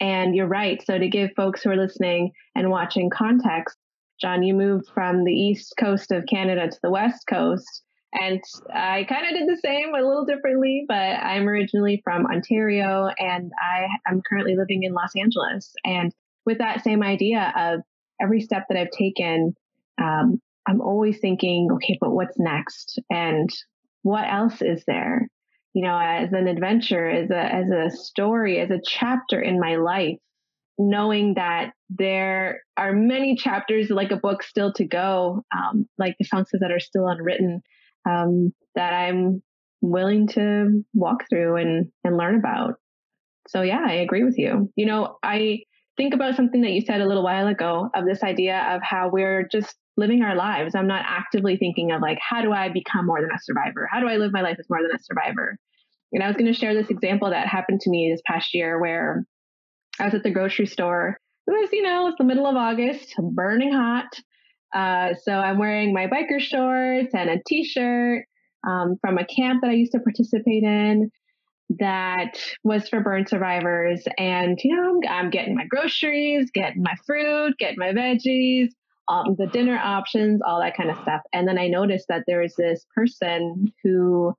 and 0.00 0.34
you're 0.34 0.48
right. 0.48 0.82
So 0.84 0.98
to 0.98 1.08
give 1.08 1.30
folks 1.36 1.62
who 1.62 1.70
are 1.70 1.76
listening 1.76 2.32
and 2.56 2.70
watching 2.70 3.08
context, 3.08 3.76
John, 4.20 4.42
you 4.42 4.54
moved 4.54 4.88
from 4.92 5.24
the 5.24 5.32
east 5.32 5.74
coast 5.78 6.12
of 6.12 6.26
Canada 6.26 6.68
to 6.68 6.78
the 6.82 6.90
west 6.90 7.26
coast. 7.28 7.82
And 8.12 8.42
I 8.74 9.06
kind 9.08 9.24
of 9.26 9.38
did 9.38 9.48
the 9.48 9.60
same, 9.60 9.94
a 9.94 10.02
little 10.02 10.24
differently, 10.24 10.84
but 10.86 10.94
I'm 10.94 11.46
originally 11.46 12.00
from 12.02 12.26
Ontario 12.26 13.08
and 13.18 13.52
I 13.62 13.86
am 14.10 14.20
currently 14.28 14.56
living 14.56 14.82
in 14.82 14.92
Los 14.92 15.12
Angeles. 15.16 15.72
And 15.84 16.12
with 16.44 16.58
that 16.58 16.82
same 16.82 17.02
idea 17.02 17.52
of 17.56 17.80
every 18.20 18.40
step 18.40 18.66
that 18.68 18.78
I've 18.78 18.90
taken, 18.90 19.54
um, 19.98 20.40
I'm 20.66 20.80
always 20.80 21.18
thinking, 21.20 21.68
okay, 21.74 21.96
but 22.00 22.10
what's 22.10 22.38
next? 22.38 22.98
And 23.10 23.48
what 24.02 24.24
else 24.28 24.60
is 24.60 24.84
there? 24.86 25.28
You 25.72 25.84
know, 25.84 25.96
as 25.96 26.32
an 26.32 26.48
adventure, 26.48 27.08
as 27.08 27.30
a 27.30 27.38
as 27.38 27.70
a 27.70 27.96
story, 27.96 28.58
as 28.58 28.70
a 28.70 28.80
chapter 28.84 29.40
in 29.40 29.60
my 29.60 29.76
life, 29.76 30.18
knowing 30.80 31.34
that 31.34 31.72
there 31.90 32.62
are 32.76 32.92
many 32.92 33.36
chapters 33.36 33.90
like 33.90 34.10
a 34.10 34.16
book 34.16 34.42
still 34.42 34.72
to 34.74 34.86
go, 34.86 35.44
um, 35.54 35.86
like 35.98 36.16
the 36.18 36.24
songs 36.24 36.48
that 36.52 36.70
are 36.70 36.80
still 36.80 37.06
unwritten, 37.06 37.60
um, 38.08 38.52
that 38.74 38.92
I'm 38.94 39.42
willing 39.82 40.28
to 40.28 40.82
walk 40.94 41.24
through 41.28 41.56
and 41.56 41.90
and 42.02 42.16
learn 42.16 42.36
about. 42.36 42.74
So 43.48 43.62
yeah, 43.62 43.82
I 43.86 43.94
agree 43.94 44.24
with 44.24 44.38
you. 44.38 44.70
You 44.76 44.86
know, 44.86 45.18
I 45.22 45.60
think 45.96 46.14
about 46.14 46.36
something 46.36 46.62
that 46.62 46.70
you 46.70 46.80
said 46.80 47.00
a 47.00 47.06
little 47.06 47.24
while 47.24 47.46
ago 47.46 47.90
of 47.94 48.06
this 48.06 48.22
idea 48.22 48.74
of 48.74 48.80
how 48.82 49.10
we're 49.10 49.46
just 49.50 49.76
living 49.96 50.22
our 50.22 50.34
lives. 50.34 50.74
I'm 50.74 50.86
not 50.86 51.04
actively 51.06 51.56
thinking 51.56 51.92
of 51.92 52.00
like, 52.00 52.18
how 52.26 52.40
do 52.40 52.52
I 52.52 52.70
become 52.70 53.06
more 53.06 53.20
than 53.20 53.30
a 53.30 53.42
survivor? 53.42 53.86
How 53.90 54.00
do 54.00 54.08
I 54.08 54.16
live 54.16 54.32
my 54.32 54.40
life 54.40 54.56
as 54.58 54.70
more 54.70 54.80
than 54.80 54.94
a 54.94 55.02
survivor? 55.02 55.58
And 56.12 56.22
I 56.22 56.26
was 56.26 56.36
going 56.36 56.52
to 56.52 56.58
share 56.58 56.74
this 56.74 56.90
example 56.90 57.30
that 57.30 57.46
happened 57.46 57.80
to 57.82 57.90
me 57.90 58.10
this 58.10 58.22
past 58.26 58.54
year 58.54 58.80
where 58.80 59.24
I 60.00 60.06
was 60.06 60.14
at 60.14 60.22
the 60.22 60.30
grocery 60.30 60.66
store. 60.66 61.18
It 61.46 61.50
was, 61.50 61.68
you 61.72 61.82
know, 61.82 62.08
it's 62.08 62.18
the 62.18 62.24
middle 62.24 62.46
of 62.46 62.56
August, 62.56 63.14
burning 63.18 63.72
hot. 63.72 64.08
Uh, 64.74 65.14
so 65.22 65.32
I'm 65.32 65.58
wearing 65.58 65.92
my 65.92 66.06
biker 66.06 66.40
shorts 66.40 67.12
and 67.14 67.28
a 67.28 67.40
t-shirt 67.46 68.24
um, 68.66 68.96
from 69.00 69.18
a 69.18 69.26
camp 69.26 69.62
that 69.62 69.70
I 69.70 69.74
used 69.74 69.92
to 69.92 70.00
participate 70.00 70.62
in 70.62 71.10
that 71.78 72.40
was 72.64 72.88
for 72.88 73.00
burn 73.00 73.26
survivors. 73.26 74.02
And, 74.18 74.58
you 74.62 74.74
know, 74.74 75.00
I'm, 75.08 75.24
I'm 75.24 75.30
getting 75.30 75.54
my 75.54 75.66
groceries, 75.66 76.50
getting 76.52 76.82
my 76.82 76.94
fruit, 77.06 77.56
getting 77.58 77.78
my 77.78 77.92
veggies, 77.92 78.68
the 79.08 79.48
dinner 79.52 79.76
options, 79.76 80.40
all 80.46 80.60
that 80.60 80.76
kind 80.76 80.90
of 80.90 80.98
stuff. 81.02 81.20
And 81.32 81.48
then 81.48 81.58
I 81.58 81.66
noticed 81.66 82.06
that 82.08 82.24
there 82.26 82.40
was 82.40 82.54
this 82.56 82.86
person 82.94 83.72
who 83.82 84.34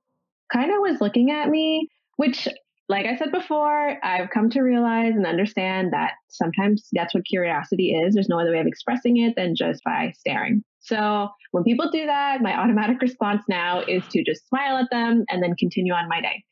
kind 0.52 0.70
of 0.70 0.78
was 0.80 1.00
looking 1.00 1.30
at 1.30 1.48
me, 1.48 1.88
which, 2.16 2.48
like 2.88 3.06
I 3.06 3.16
said 3.16 3.32
before, 3.32 3.96
I've 4.04 4.30
come 4.30 4.50
to 4.50 4.60
realize 4.60 5.14
and 5.14 5.26
understand 5.26 5.92
that 5.92 6.12
sometimes 6.28 6.88
that's 6.92 7.14
what 7.14 7.24
curiosity 7.24 7.92
is. 7.92 8.14
There's 8.14 8.28
no 8.28 8.40
other 8.40 8.52
way 8.52 8.60
of 8.60 8.66
expressing 8.66 9.18
it 9.18 9.34
than 9.36 9.54
just 9.56 9.82
by 9.84 10.12
staring. 10.18 10.62
So 10.80 11.28
when 11.52 11.64
people 11.64 11.90
do 11.90 12.06
that, 12.06 12.42
my 12.42 12.58
automatic 12.58 13.00
response 13.00 13.44
now 13.48 13.82
is 13.86 14.06
to 14.08 14.24
just 14.24 14.48
smile 14.48 14.76
at 14.78 14.90
them 14.90 15.24
and 15.28 15.42
then 15.42 15.54
continue 15.56 15.92
on 15.92 16.08
my 16.08 16.20
day. 16.20 16.42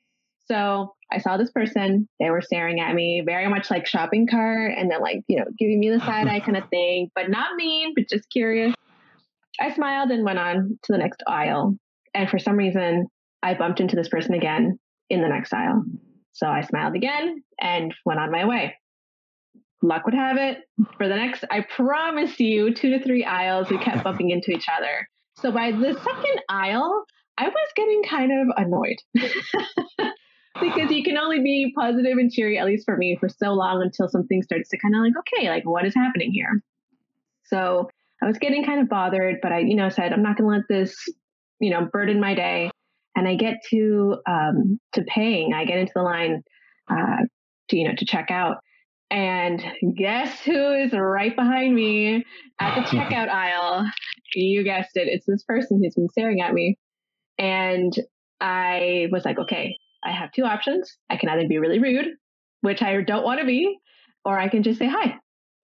So 0.47 0.95
I 1.12 1.18
saw 1.18 1.37
this 1.37 1.51
person, 1.51 2.09
they 2.18 2.31
were 2.31 2.41
staring 2.41 2.81
at 2.81 2.95
me 2.95 3.22
very 3.24 3.49
much 3.49 3.70
like 3.70 3.87
shopping 3.87 4.26
cart 4.26 4.72
and 4.76 4.91
then 4.91 5.01
like, 5.01 5.22
you 5.28 5.39
know, 5.39 5.47
giving 5.59 5.78
me 5.78 5.91
the 5.91 6.01
side 6.01 6.28
eye 6.28 6.41
kind 6.41 6.57
of 6.57 6.68
thing, 6.70 7.11
but 7.14 7.28
not 7.28 7.57
mean, 7.57 7.93
but 7.95 8.09
just 8.09 8.31
curious. 8.31 8.74
I 9.61 9.74
smiled 9.74 10.11
and 10.11 10.24
went 10.24 10.39
on 10.39 10.78
to 10.85 10.93
the 10.93 10.99
next 10.99 11.22
aisle. 11.26 11.76
And 12.14 12.31
for 12.31 12.39
some 12.39 12.57
reason, 12.57 13.07
I 13.43 13.55
bumped 13.55 13.81
into 13.81 13.97
this 13.97 14.09
person 14.09 14.35
again 14.35 14.78
in 15.09 15.22
the 15.22 15.28
next 15.28 15.53
aisle. 15.53 15.85
So 16.33 16.47
I 16.47 16.62
smiled 16.62 16.95
again 16.95 17.43
and 17.61 17.95
went 18.05 18.20
on 18.20 18.31
my 18.31 18.45
way. 18.45 18.76
Luck 19.83 20.05
would 20.05 20.14
have 20.14 20.37
it. 20.37 20.59
For 20.97 21.09
the 21.09 21.16
next, 21.16 21.45
I 21.51 21.62
promise 21.62 22.39
you, 22.39 22.74
two 22.74 22.91
to 22.91 23.03
three 23.03 23.24
aisles, 23.24 23.70
we 23.70 23.78
kept 23.78 24.05
bumping 24.05 24.31
into 24.31 24.51
each 24.51 24.66
other. 24.74 25.09
So 25.37 25.51
by 25.51 25.72
the 25.72 25.95
second 25.95 26.41
aisle, 26.49 27.05
I 27.39 27.49
was 27.49 27.68
getting 27.74 28.03
kind 28.03 28.31
of 28.33 28.55
annoyed. 28.57 28.97
because 30.61 30.91
you 30.91 31.03
can 31.03 31.16
only 31.16 31.41
be 31.41 31.72
positive 31.74 32.18
and 32.18 32.31
cheery, 32.31 32.59
at 32.59 32.66
least 32.66 32.85
for 32.85 32.97
me, 32.97 33.16
for 33.18 33.28
so 33.28 33.53
long 33.53 33.81
until 33.83 34.09
something 34.09 34.43
starts 34.43 34.68
to 34.70 34.78
kind 34.78 34.95
of 34.95 35.01
like, 35.01 35.14
okay, 35.18 35.49
like 35.49 35.64
what 35.64 35.87
is 35.87 35.95
happening 35.95 36.33
here? 36.33 36.62
So 37.45 37.89
I 38.22 38.26
was 38.26 38.39
getting 38.39 38.64
kind 38.64 38.81
of 38.81 38.89
bothered, 38.89 39.41
but 39.41 39.53
I, 39.53 39.61
you 39.61 39.74
know, 39.74 39.89
said, 39.89 40.12
I'm 40.12 40.22
not 40.22 40.37
going 40.37 40.51
to 40.51 40.57
let 40.59 40.68
this, 40.68 40.95
you 41.61 41.70
know, 41.70 41.89
burden 41.91 42.20
my 42.20 42.35
day. 42.35 42.70
And 43.16 43.26
I 43.26 43.34
get 43.34 43.58
to, 43.70 44.16
um, 44.28 44.80
to 44.92 45.02
paying. 45.02 45.52
I 45.52 45.64
get 45.64 45.78
into 45.78 45.92
the 45.94 46.02
line, 46.02 46.42
uh, 46.88 47.24
to, 47.68 47.76
you 47.76 47.88
know, 47.88 47.94
to 47.96 48.04
check 48.04 48.30
out. 48.30 48.58
And 49.11 49.62
guess 49.96 50.40
who 50.40 50.72
is 50.72 50.92
right 50.92 51.34
behind 51.34 51.74
me 51.74 52.24
at 52.61 52.74
the 52.76 52.80
checkout 52.96 53.28
aisle? 53.28 53.84
You 54.34 54.62
guessed 54.62 54.96
it. 54.96 55.08
It's 55.08 55.26
this 55.26 55.42
person 55.42 55.80
who's 55.82 55.94
been 55.94 56.08
staring 56.08 56.40
at 56.40 56.54
me. 56.54 56.78
And 57.38 57.92
I 58.40 59.08
was 59.11 59.24
like, 59.24 59.38
okay, 59.38 59.76
I 60.04 60.12
have 60.12 60.30
two 60.32 60.44
options. 60.44 60.96
I 61.11 61.16
can 61.16 61.28
either 61.28 61.48
be 61.48 61.58
really 61.58 61.80
rude, 61.80 62.06
which 62.61 62.82
I 62.82 63.00
don't 63.02 63.24
want 63.24 63.40
to 63.40 63.46
be, 63.46 63.78
or 64.24 64.38
I 64.38 64.48
can 64.48 64.62
just 64.62 64.78
say 64.78 64.88
hi 64.88 65.16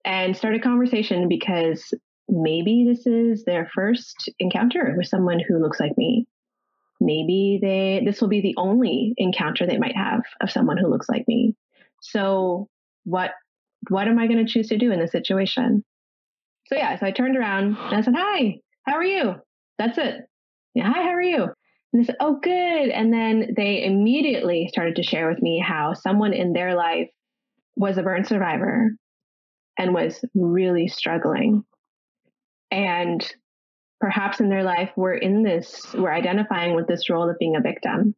and 0.05 0.35
start 0.35 0.55
a 0.55 0.59
conversation 0.59 1.27
because 1.27 1.93
maybe 2.29 2.85
this 2.87 3.05
is 3.05 3.43
their 3.45 3.69
first 3.73 4.31
encounter 4.39 4.93
with 4.97 5.07
someone 5.07 5.39
who 5.45 5.59
looks 5.59 5.79
like 5.79 5.97
me. 5.97 6.25
Maybe 6.99 7.59
they 7.61 8.01
this 8.05 8.21
will 8.21 8.27
be 8.27 8.41
the 8.41 8.55
only 8.57 9.13
encounter 9.17 9.65
they 9.65 9.77
might 9.77 9.95
have 9.95 10.21
of 10.41 10.51
someone 10.51 10.77
who 10.77 10.89
looks 10.89 11.09
like 11.09 11.27
me. 11.27 11.55
So 12.01 12.67
what 13.03 13.31
what 13.89 14.07
am 14.07 14.19
I 14.19 14.27
going 14.27 14.45
to 14.45 14.51
choose 14.51 14.69
to 14.69 14.77
do 14.77 14.91
in 14.91 14.99
this 14.99 15.11
situation? 15.11 15.83
So 16.67 16.75
yeah, 16.75 16.97
so 16.99 17.05
I 17.05 17.11
turned 17.11 17.37
around 17.37 17.77
and 17.77 17.95
I 17.95 18.01
said, 18.01 18.15
"Hi, 18.17 18.55
how 18.85 18.95
are 18.95 19.03
you?" 19.03 19.35
That's 19.77 19.97
it. 19.97 20.21
Yeah, 20.73 20.91
hi, 20.91 21.03
how 21.03 21.09
are 21.09 21.21
you? 21.21 21.47
And 21.93 22.01
they 22.01 22.05
said, 22.05 22.17
Oh, 22.19 22.39
good. 22.41 22.89
And 22.89 23.13
then 23.13 23.53
they 23.55 23.83
immediately 23.83 24.67
started 24.67 24.95
to 24.97 25.03
share 25.03 25.29
with 25.29 25.41
me 25.41 25.63
how 25.65 25.93
someone 25.93 26.33
in 26.33 26.53
their 26.53 26.75
life 26.75 27.09
was 27.75 27.97
a 27.97 28.03
burn 28.03 28.25
survivor 28.25 28.91
and 29.77 29.93
was 29.93 30.23
really 30.35 30.87
struggling. 30.87 31.63
And 32.71 33.25
perhaps 33.99 34.39
in 34.39 34.49
their 34.49 34.63
life, 34.63 34.91
we're 34.95 35.15
in 35.15 35.43
this, 35.43 35.85
we're 35.93 36.13
identifying 36.13 36.75
with 36.75 36.87
this 36.87 37.09
role 37.09 37.29
of 37.29 37.37
being 37.39 37.55
a 37.55 37.61
victim. 37.61 38.15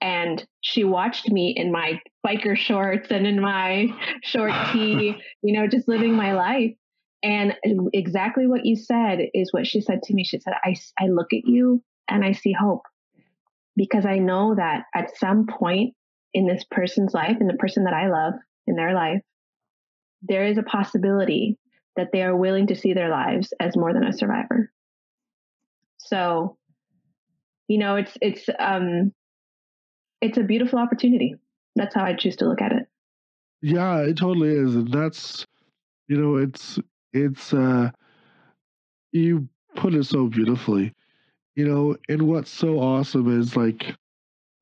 And 0.00 0.46
she 0.60 0.84
watched 0.84 1.30
me 1.30 1.54
in 1.56 1.72
my 1.72 2.00
biker 2.26 2.56
shorts 2.56 3.10
and 3.10 3.26
in 3.26 3.40
my 3.40 3.88
short 4.22 4.52
tee, 4.72 5.16
you 5.42 5.58
know, 5.58 5.66
just 5.66 5.88
living 5.88 6.14
my 6.14 6.34
life. 6.34 6.74
And 7.22 7.54
exactly 7.92 8.46
what 8.46 8.64
you 8.64 8.76
said 8.76 9.18
is 9.34 9.52
what 9.52 9.66
she 9.66 9.80
said 9.80 10.02
to 10.04 10.14
me. 10.14 10.22
She 10.22 10.38
said, 10.38 10.52
I, 10.62 10.76
I 11.00 11.06
look 11.08 11.32
at 11.32 11.44
you 11.44 11.82
and 12.08 12.24
I 12.24 12.32
see 12.32 12.52
hope 12.52 12.82
because 13.74 14.06
I 14.06 14.18
know 14.18 14.54
that 14.54 14.84
at 14.94 15.16
some 15.16 15.46
point 15.46 15.94
in 16.34 16.46
this 16.46 16.64
person's 16.70 17.14
life, 17.14 17.38
in 17.40 17.46
the 17.46 17.54
person 17.54 17.84
that 17.84 17.94
I 17.94 18.08
love 18.08 18.34
in 18.66 18.76
their 18.76 18.94
life, 18.94 19.22
there 20.22 20.46
is 20.46 20.58
a 20.58 20.62
possibility 20.62 21.58
that 21.96 22.08
they 22.12 22.22
are 22.22 22.36
willing 22.36 22.66
to 22.68 22.76
see 22.76 22.92
their 22.92 23.10
lives 23.10 23.52
as 23.58 23.76
more 23.76 23.92
than 23.92 24.04
a 24.04 24.12
survivor. 24.12 24.70
So, 26.06 26.56
you 27.68 27.78
know, 27.78 27.96
it's 27.96 28.16
it's 28.20 28.48
um 28.58 29.12
it's 30.20 30.38
a 30.38 30.42
beautiful 30.42 30.78
opportunity. 30.78 31.36
That's 31.74 31.94
how 31.94 32.04
I 32.04 32.14
choose 32.14 32.36
to 32.36 32.48
look 32.48 32.62
at 32.62 32.72
it. 32.72 32.86
Yeah, 33.62 33.98
it 33.98 34.16
totally 34.16 34.50
is. 34.50 34.74
And 34.74 34.90
that's 34.90 35.46
you 36.08 36.16
know, 36.16 36.36
it's 36.36 36.78
it's 37.12 37.52
uh 37.52 37.90
you 39.12 39.48
put 39.74 39.94
it 39.94 40.04
so 40.04 40.26
beautifully 40.26 40.94
you 41.56 41.66
know, 41.66 41.96
and 42.08 42.22
what's 42.28 42.50
so 42.50 42.78
awesome 42.78 43.40
is 43.40 43.56
like, 43.56 43.96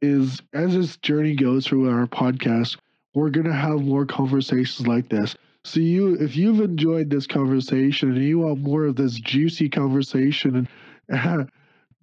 is 0.00 0.40
as 0.52 0.74
this 0.74 0.96
journey 0.98 1.34
goes 1.34 1.66
through 1.66 1.90
our 1.90 2.06
podcast, 2.06 2.78
we're 3.14 3.30
gonna 3.30 3.52
have 3.52 3.82
more 3.82 4.06
conversations 4.06 4.86
like 4.86 5.08
this. 5.08 5.36
So 5.64 5.80
you, 5.80 6.14
if 6.14 6.36
you've 6.36 6.60
enjoyed 6.60 7.10
this 7.10 7.26
conversation 7.26 8.12
and 8.12 8.22
you 8.22 8.40
want 8.40 8.60
more 8.60 8.84
of 8.84 8.96
this 8.96 9.14
juicy 9.14 9.68
conversation, 9.68 10.56
and 10.56 10.68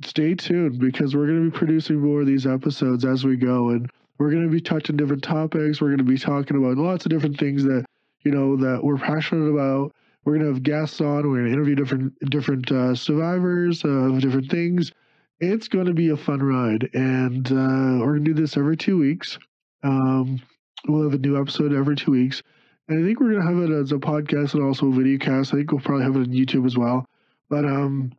stay 0.05 0.35
tuned 0.35 0.79
because 0.79 1.15
we're 1.15 1.27
gonna 1.27 1.49
be 1.49 1.57
producing 1.57 1.99
more 1.99 2.21
of 2.21 2.27
these 2.27 2.47
episodes 2.47 3.05
as 3.05 3.23
we 3.23 3.35
go, 3.35 3.69
and 3.69 3.89
we're 4.17 4.31
gonna 4.31 4.49
be 4.49 4.61
touching 4.61 4.97
different 4.97 5.23
topics. 5.23 5.81
We're 5.81 5.91
gonna 5.91 6.03
be 6.03 6.17
talking 6.17 6.57
about 6.57 6.77
lots 6.77 7.05
of 7.05 7.11
different 7.11 7.37
things 7.39 7.63
that 7.63 7.85
you 8.23 8.31
know 8.31 8.55
that 8.57 8.83
we're 8.83 8.97
passionate 8.97 9.49
about 9.49 9.93
we're 10.23 10.37
gonna 10.37 10.49
have 10.49 10.63
guests 10.63 11.01
on. 11.01 11.29
We're 11.29 11.39
gonna 11.39 11.53
interview 11.53 11.75
different 11.75 12.13
different 12.29 12.71
uh, 12.71 12.95
survivors 12.95 13.83
of 13.83 14.21
different 14.21 14.51
things. 14.51 14.91
It's 15.39 15.67
going 15.67 15.87
to 15.87 15.93
be 15.93 16.09
a 16.09 16.17
fun 16.17 16.43
ride, 16.43 16.89
and 16.93 17.47
uh, 17.51 18.05
we're 18.05 18.13
gonna 18.13 18.25
do 18.25 18.33
this 18.33 18.57
every 18.57 18.77
two 18.77 18.99
weeks. 18.99 19.39
Um, 19.83 20.39
we'll 20.87 21.03
have 21.03 21.13
a 21.13 21.17
new 21.17 21.39
episode 21.39 21.73
every 21.73 21.95
two 21.95 22.11
weeks, 22.11 22.43
and 22.87 23.03
I 23.03 23.07
think 23.07 23.19
we're 23.19 23.33
gonna 23.33 23.47
have 23.47 23.69
it 23.69 23.73
as 23.73 23.91
a 23.91 23.95
podcast 23.95 24.53
and 24.53 24.63
also 24.63 24.87
a 24.87 24.91
video 24.91 25.17
cast. 25.17 25.53
I 25.53 25.57
think 25.57 25.71
we'll 25.71 25.81
probably 25.81 26.03
have 26.03 26.15
it 26.15 26.19
on 26.19 26.25
YouTube 26.27 26.67
as 26.67 26.77
well. 26.77 27.07
But 27.49 27.65
um, 27.65 28.13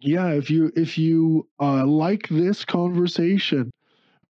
yeah, 0.00 0.28
if 0.30 0.50
you 0.50 0.72
if 0.76 0.98
you 0.98 1.48
uh, 1.60 1.84
like 1.86 2.28
this 2.28 2.64
conversation, 2.64 3.70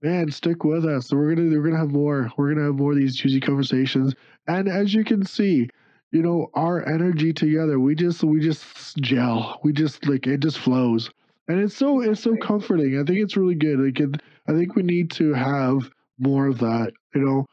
man, 0.02 0.32
stick 0.32 0.64
with 0.64 0.86
us. 0.86 1.12
We're 1.12 1.36
gonna 1.36 1.50
we're 1.58 1.64
gonna 1.70 1.78
have 1.80 1.92
more. 1.92 2.32
We're 2.38 2.54
gonna 2.54 2.68
have 2.68 2.76
more 2.76 2.92
of 2.92 2.98
these 2.98 3.16
juicy 3.16 3.40
conversations, 3.40 4.14
and 4.48 4.68
as 4.68 4.94
you 4.94 5.04
can 5.04 5.26
see 5.26 5.70
you 6.12 6.24
know 6.24 6.50
our 6.56 6.88
energy 6.90 7.32
together 7.32 7.80
we 7.80 7.94
just 7.96 8.24
we 8.24 8.40
just 8.40 8.98
gel. 8.98 9.60
We 9.64 9.74
just 9.74 10.08
like 10.08 10.28
it 10.28 10.40
just 10.42 10.60
flows. 10.60 11.10
And 11.48 11.60
it's 11.60 11.76
so 11.76 12.02
it's 12.02 12.22
so 12.22 12.36
comforting. 12.38 13.00
I 13.00 13.04
think 13.04 13.20
it's 13.20 13.38
really 13.38 13.56
good. 13.56 13.80
Like 13.80 14.00
it, 14.00 14.22
i 14.48 14.54
think 14.54 14.76
we 14.76 14.84
need 14.84 15.12
to 15.12 15.34
have 15.34 15.90
more 16.20 16.48
of 16.48 16.60
that 16.60 16.92
you 17.16 17.22
know? 17.22 17.46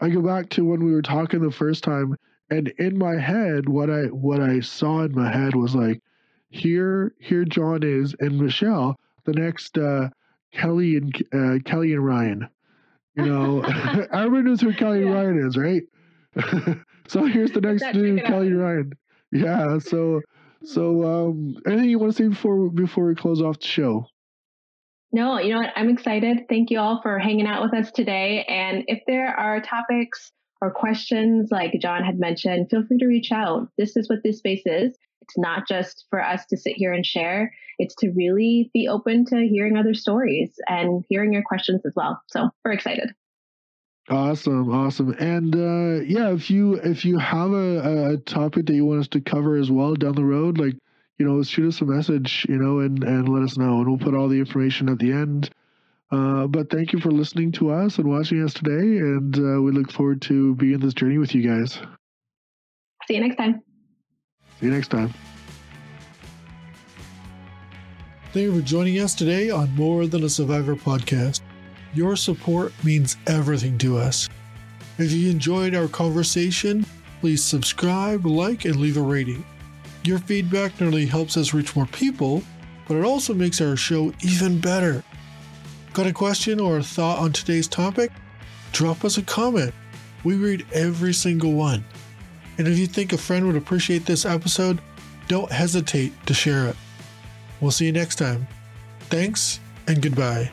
I 0.00 0.08
go 0.10 0.22
back 0.22 0.48
to 0.50 0.64
when 0.64 0.84
we 0.84 0.92
were 0.92 1.02
talking 1.02 1.40
the 1.40 1.50
first 1.50 1.84
time 1.84 2.16
and 2.50 2.68
in 2.78 2.96
my 2.98 3.16
head, 3.18 3.68
what 3.68 3.90
I 3.90 4.04
what 4.04 4.40
I 4.40 4.60
saw 4.60 5.02
in 5.02 5.14
my 5.14 5.30
head 5.32 5.54
was 5.54 5.74
like, 5.74 6.00
here 6.56 7.14
here 7.20 7.44
John 7.44 7.82
is 7.82 8.14
and 8.18 8.38
Michelle, 8.38 8.96
the 9.24 9.32
next 9.32 9.76
uh, 9.78 10.08
Kelly 10.52 10.96
and 10.96 11.14
uh, 11.32 11.58
Kelly 11.64 11.92
and 11.92 12.04
Ryan. 12.04 12.48
You 13.14 13.26
know, 13.26 13.62
everyone 14.12 14.44
knows 14.44 14.60
who 14.60 14.72
Kelly 14.72 15.00
yeah. 15.00 15.06
and 15.06 15.14
Ryan 15.14 15.46
is, 15.46 15.56
right? 15.56 15.82
so 17.08 17.24
here's 17.24 17.52
the 17.52 17.60
next 17.60 17.94
new 17.94 18.20
Kelly 18.22 18.48
and 18.48 18.60
Ryan. 18.60 18.92
Yeah. 19.32 19.78
So 19.78 20.20
so 20.64 21.04
um, 21.04 21.56
anything 21.66 21.90
you 21.90 21.98
want 21.98 22.16
to 22.16 22.22
say 22.22 22.28
before 22.28 22.70
before 22.70 23.06
we 23.06 23.14
close 23.14 23.40
off 23.40 23.58
the 23.60 23.66
show? 23.66 24.06
No, 25.12 25.38
you 25.38 25.54
know 25.54 25.60
what? 25.60 25.72
I'm 25.76 25.88
excited. 25.88 26.46
Thank 26.48 26.70
you 26.70 26.78
all 26.78 27.00
for 27.00 27.18
hanging 27.18 27.46
out 27.46 27.62
with 27.62 27.74
us 27.74 27.90
today. 27.92 28.44
And 28.48 28.84
if 28.86 29.02
there 29.06 29.28
are 29.28 29.60
topics 29.60 30.32
or 30.60 30.72
questions 30.72 31.48
like 31.50 31.72
John 31.80 32.02
had 32.02 32.18
mentioned, 32.18 32.68
feel 32.70 32.84
free 32.86 32.98
to 32.98 33.06
reach 33.06 33.30
out. 33.32 33.68
This 33.78 33.96
is 33.96 34.08
what 34.08 34.18
this 34.24 34.38
space 34.38 34.62
is. 34.66 34.96
It's 35.28 35.38
not 35.38 35.66
just 35.66 36.06
for 36.10 36.22
us 36.22 36.46
to 36.46 36.56
sit 36.56 36.74
here 36.76 36.92
and 36.92 37.04
share. 37.04 37.52
It's 37.78 37.94
to 37.96 38.10
really 38.12 38.70
be 38.72 38.88
open 38.88 39.24
to 39.26 39.46
hearing 39.46 39.76
other 39.76 39.94
stories 39.94 40.52
and 40.68 41.04
hearing 41.08 41.32
your 41.32 41.42
questions 41.42 41.82
as 41.84 41.92
well. 41.96 42.20
So 42.28 42.50
we're 42.64 42.72
excited. 42.72 43.10
Awesome, 44.08 44.70
awesome, 44.70 45.16
and 45.18 45.52
uh, 45.56 46.04
yeah, 46.04 46.32
if 46.32 46.48
you 46.48 46.74
if 46.74 47.04
you 47.04 47.18
have 47.18 47.50
a, 47.50 48.12
a 48.12 48.16
topic 48.18 48.66
that 48.66 48.74
you 48.74 48.84
want 48.84 49.00
us 49.00 49.08
to 49.08 49.20
cover 49.20 49.56
as 49.56 49.68
well 49.68 49.96
down 49.96 50.14
the 50.14 50.22
road, 50.22 50.58
like 50.58 50.74
you 51.18 51.26
know, 51.26 51.42
shoot 51.42 51.66
us 51.66 51.80
a 51.80 51.84
message, 51.84 52.46
you 52.48 52.56
know, 52.56 52.78
and 52.78 53.02
and 53.02 53.28
let 53.28 53.42
us 53.42 53.56
know, 53.56 53.80
and 53.80 53.88
we'll 53.88 53.98
put 53.98 54.14
all 54.14 54.28
the 54.28 54.38
information 54.38 54.88
at 54.88 55.00
the 55.00 55.10
end. 55.10 55.50
Uh, 56.12 56.46
but 56.46 56.70
thank 56.70 56.92
you 56.92 57.00
for 57.00 57.10
listening 57.10 57.50
to 57.50 57.70
us 57.70 57.98
and 57.98 58.08
watching 58.08 58.44
us 58.44 58.54
today, 58.54 58.98
and 58.98 59.36
uh, 59.38 59.60
we 59.60 59.72
look 59.72 59.90
forward 59.90 60.22
to 60.22 60.54
being 60.54 60.78
this 60.78 60.94
journey 60.94 61.18
with 61.18 61.34
you 61.34 61.42
guys. 61.42 61.80
See 63.08 63.14
you 63.14 63.20
next 63.20 63.38
time. 63.38 63.65
See 64.60 64.66
you 64.66 64.72
next 64.72 64.88
time. 64.88 65.12
Thank 68.32 68.44
you 68.44 68.60
for 68.60 68.66
joining 68.66 68.98
us 69.00 69.14
today 69.14 69.50
on 69.50 69.74
More 69.74 70.06
Than 70.06 70.24
a 70.24 70.28
Survivor 70.28 70.76
podcast. 70.76 71.40
Your 71.94 72.16
support 72.16 72.72
means 72.84 73.16
everything 73.26 73.78
to 73.78 73.96
us. 73.96 74.28
If 74.98 75.12
you 75.12 75.30
enjoyed 75.30 75.74
our 75.74 75.88
conversation, 75.88 76.84
please 77.20 77.44
subscribe, 77.44 78.24
like, 78.26 78.64
and 78.64 78.76
leave 78.76 78.96
a 78.96 79.02
rating. 79.02 79.44
Your 80.04 80.18
feedback 80.18 80.80
not 80.80 80.88
only 80.88 81.06
helps 81.06 81.36
us 81.36 81.52
reach 81.52 81.74
more 81.74 81.86
people, 81.86 82.42
but 82.88 82.96
it 82.96 83.04
also 83.04 83.34
makes 83.34 83.60
our 83.60 83.76
show 83.76 84.12
even 84.22 84.60
better. 84.60 85.02
Got 85.92 86.06
a 86.06 86.12
question 86.12 86.60
or 86.60 86.78
a 86.78 86.82
thought 86.82 87.18
on 87.18 87.32
today's 87.32 87.68
topic? 87.68 88.10
Drop 88.72 89.04
us 89.04 89.18
a 89.18 89.22
comment. 89.22 89.74
We 90.24 90.34
read 90.34 90.66
every 90.72 91.12
single 91.14 91.52
one. 91.52 91.84
And 92.58 92.66
if 92.66 92.78
you 92.78 92.86
think 92.86 93.12
a 93.12 93.18
friend 93.18 93.46
would 93.46 93.56
appreciate 93.56 94.06
this 94.06 94.24
episode, 94.24 94.80
don't 95.28 95.50
hesitate 95.50 96.12
to 96.26 96.34
share 96.34 96.66
it. 96.66 96.76
We'll 97.60 97.70
see 97.70 97.86
you 97.86 97.92
next 97.92 98.16
time. 98.16 98.46
Thanks 99.08 99.60
and 99.86 100.00
goodbye. 100.00 100.50